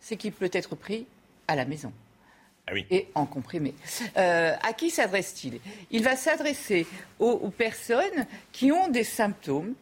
[0.00, 1.06] c'est qu'il peut être pris
[1.46, 1.92] à la maison.
[2.68, 3.74] Ah et en comprimé.
[4.16, 5.60] Euh, à qui s'adresse-t-il?
[5.92, 6.86] Il va s'adresser
[7.20, 9.74] aux, personnes qui ont des symptômes.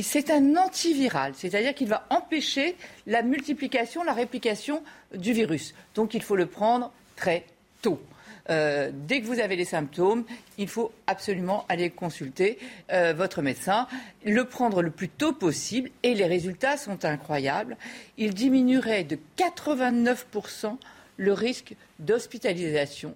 [0.00, 2.76] C'est un antiviral, c'est-à-dire qu'il va empêcher
[3.06, 4.82] la multiplication, la réplication
[5.14, 5.74] du virus.
[5.94, 7.44] Donc il faut le prendre très
[7.82, 8.00] tôt.
[8.48, 10.24] Euh, dès que vous avez les symptômes,
[10.56, 12.58] il faut absolument aller consulter
[12.90, 13.86] euh, votre médecin,
[14.24, 17.76] le prendre le plus tôt possible et les résultats sont incroyables.
[18.16, 20.26] Il diminuerait de 89
[21.20, 23.14] le risque d'hospitalisation.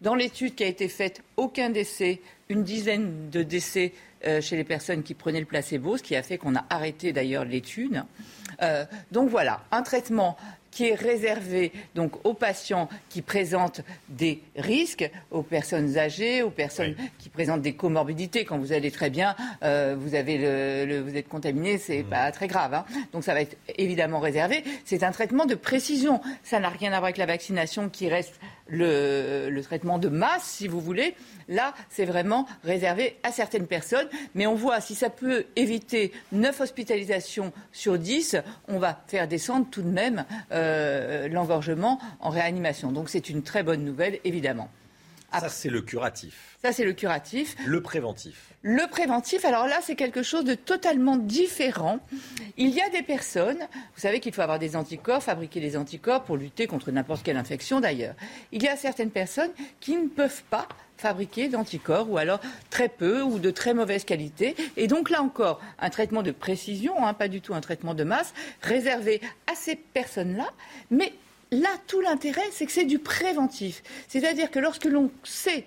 [0.00, 3.92] Dans l'étude qui a été faite, aucun décès, une dizaine de décès
[4.24, 7.12] euh, chez les personnes qui prenaient le placebo, ce qui a fait qu'on a arrêté
[7.12, 8.04] d'ailleurs l'étude.
[8.62, 10.36] Euh, donc voilà, un traitement
[10.70, 16.94] qui est réservé donc aux patients qui présentent des risques, aux personnes âgées, aux personnes
[17.18, 18.44] qui présentent des comorbidités.
[18.44, 22.08] Quand vous allez très bien, euh, vous, avez le, vous êtes contaminé, c'est mmh.
[22.08, 22.74] pas très grave.
[22.74, 22.84] Hein.
[23.12, 24.64] Donc ça va être évidemment réservé.
[24.84, 26.20] C'est un traitement de précision.
[26.42, 28.38] Ça n'a rien à voir avec la vaccination qui reste
[28.70, 31.14] le, traitement de masse, si vous voulez.
[31.48, 34.08] Là, c'est vraiment réservé à certaines personnes.
[34.34, 38.36] Mais on voit, si ça peut éviter 9 hospitalisations sur 10,
[38.68, 42.92] on va faire descendre tout de même euh, l'engorgement en réanimation.
[42.92, 44.70] Donc c'est une très bonne nouvelle, évidemment.
[45.32, 46.56] Ça, c'est le curatif.
[46.62, 47.56] Ça, c'est le curatif.
[47.64, 48.49] Le préventif.
[48.62, 51.98] Le préventif, alors là, c'est quelque chose de totalement différent.
[52.58, 56.24] Il y a des personnes, vous savez qu'il faut avoir des anticorps, fabriquer des anticorps
[56.24, 58.14] pour lutter contre n'importe quelle infection d'ailleurs.
[58.52, 59.50] Il y a certaines personnes
[59.80, 60.68] qui ne peuvent pas
[60.98, 62.38] fabriquer d'anticorps ou alors
[62.68, 64.54] très peu ou de très mauvaise qualité.
[64.76, 68.04] Et donc là encore, un traitement de précision, hein, pas du tout un traitement de
[68.04, 70.50] masse, réservé à ces personnes-là,
[70.90, 71.14] mais
[71.50, 73.82] là, tout l'intérêt, c'est que c'est du préventif.
[74.08, 75.64] C'est-à-dire que lorsque l'on sait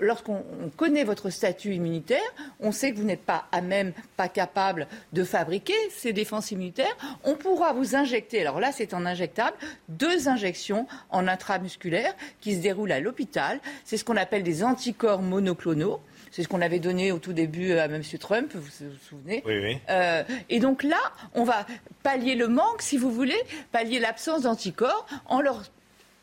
[0.00, 0.42] lorsqu'on
[0.76, 2.20] connaît votre statut immunitaire,
[2.60, 6.96] on sait que vous n'êtes pas à même, pas capable de fabriquer ces défenses immunitaires.
[7.24, 9.56] On pourra vous injecter, alors là c'est en injectable,
[9.88, 13.60] deux injections en intramusculaire qui se déroulent à l'hôpital.
[13.84, 16.00] C'est ce qu'on appelle des anticorps monoclonaux.
[16.32, 18.02] C'est ce qu'on avait donné au tout début à M.
[18.20, 19.78] Trump, vous vous souvenez Oui, oui.
[19.88, 20.98] Euh, et donc là,
[21.34, 21.66] on va
[22.02, 23.40] pallier le manque, si vous voulez,
[23.72, 25.62] pallier l'absence d'anticorps en leur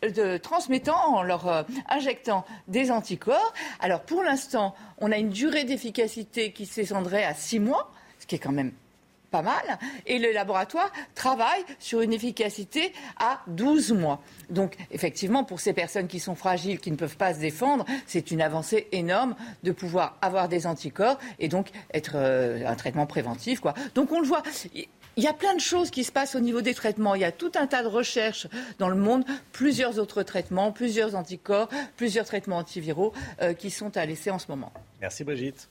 [0.09, 3.53] de, transmettant, en leur euh, injectant des anticorps.
[3.79, 8.35] Alors pour l'instant, on a une durée d'efficacité qui s'étendrait à six mois, ce qui
[8.35, 8.71] est quand même
[9.33, 9.79] pas mal.
[10.05, 14.21] Et le laboratoire travaille sur une efficacité à 12 mois.
[14.51, 18.29] Donc, effectivement, pour ces personnes qui sont fragiles, qui ne peuvent pas se défendre, c'est
[18.29, 23.61] une avancée énorme de pouvoir avoir des anticorps et donc être euh, un traitement préventif.
[23.95, 24.43] Donc, on le voit.
[25.15, 27.13] Il y a plein de choses qui se passent au niveau des traitements.
[27.13, 28.47] Il y a tout un tas de recherches
[28.79, 34.05] dans le monde, plusieurs autres traitements, plusieurs anticorps, plusieurs traitements antiviraux euh, qui sont à
[34.05, 34.73] laisser en ce moment.
[35.01, 35.69] Merci Brigitte.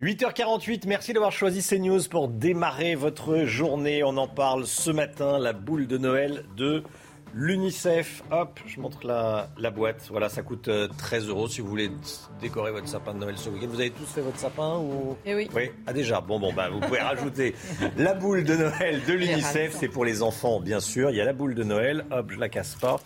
[0.00, 4.04] 8h48, merci d'avoir choisi CNews pour démarrer votre journée.
[4.04, 6.84] On en parle ce matin, la boule de Noël de
[7.34, 8.22] l'UNICEF.
[8.30, 10.06] Hop, je montre la, la, boîte.
[10.10, 11.90] Voilà, ça coûte 13 euh, euros si vous voulez
[12.40, 13.66] décorer votre sapin de Noël ce week-end.
[13.68, 15.16] Vous avez tous fait votre sapin ou?
[15.24, 15.48] Eh oui.
[15.54, 16.20] Oui, ah déjà.
[16.20, 17.54] Bon, bon, bah, vous pouvez rajouter
[17.96, 19.76] la boule de Noël de l'UNICEF.
[19.78, 21.10] C'est pour les enfants, bien sûr.
[21.10, 22.04] Il y a la boule de Noël.
[22.10, 22.96] Hop, je la casse pas.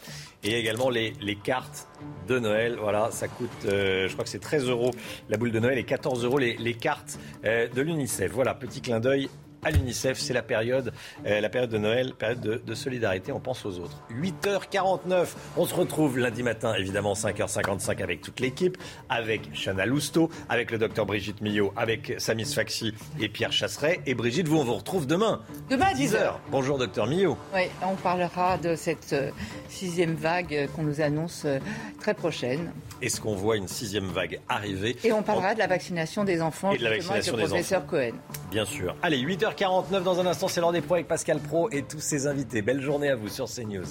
[0.45, 1.89] Et également les, les cartes
[2.27, 2.77] de Noël.
[2.81, 4.91] Voilà, ça coûte, euh, je crois que c'est 13 euros
[5.29, 8.33] la boule de Noël et 14 euros les, les cartes euh, de l'UNICEF.
[8.33, 9.29] Voilà, petit clin d'œil
[9.65, 10.19] à l'UNICEF.
[10.19, 10.93] C'est la période,
[11.25, 13.31] euh, la période de Noël, période de, solidarité.
[13.31, 14.03] On pense aux autres.
[14.11, 15.29] 8h49.
[15.57, 18.77] On se retrouve lundi matin, évidemment, 5h55 avec toute l'équipe,
[19.09, 24.01] avec Chana Lousteau, avec le docteur Brigitte Millot, avec Samis Faxi et Pierre Chasseret.
[24.05, 25.43] Et Brigitte, vous, on vous retrouve demain.
[25.71, 26.33] Demain à 10h.
[26.51, 27.37] Bonjour, docteur Millot.
[27.55, 29.31] Oui, on parlera de cette euh,
[29.69, 31.61] sixième vague qu'on nous annonce euh,
[32.01, 32.73] très prochaine.
[33.01, 36.73] Est-ce qu'on voit une sixième vague arriver Et on parlera de la vaccination des enfants,
[36.73, 38.15] et de la vaccination avec le professeur Cohen.
[38.51, 38.97] Bien sûr.
[39.03, 39.19] Allez,
[39.53, 42.63] 8h49 dans un instant, c'est l'heure des pros avec Pascal Pro et tous ses invités.
[42.63, 43.85] Belle journée à vous sur CNews.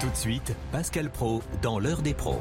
[0.00, 2.40] Tout de suite, Pascal Pro dans l'heure des pros.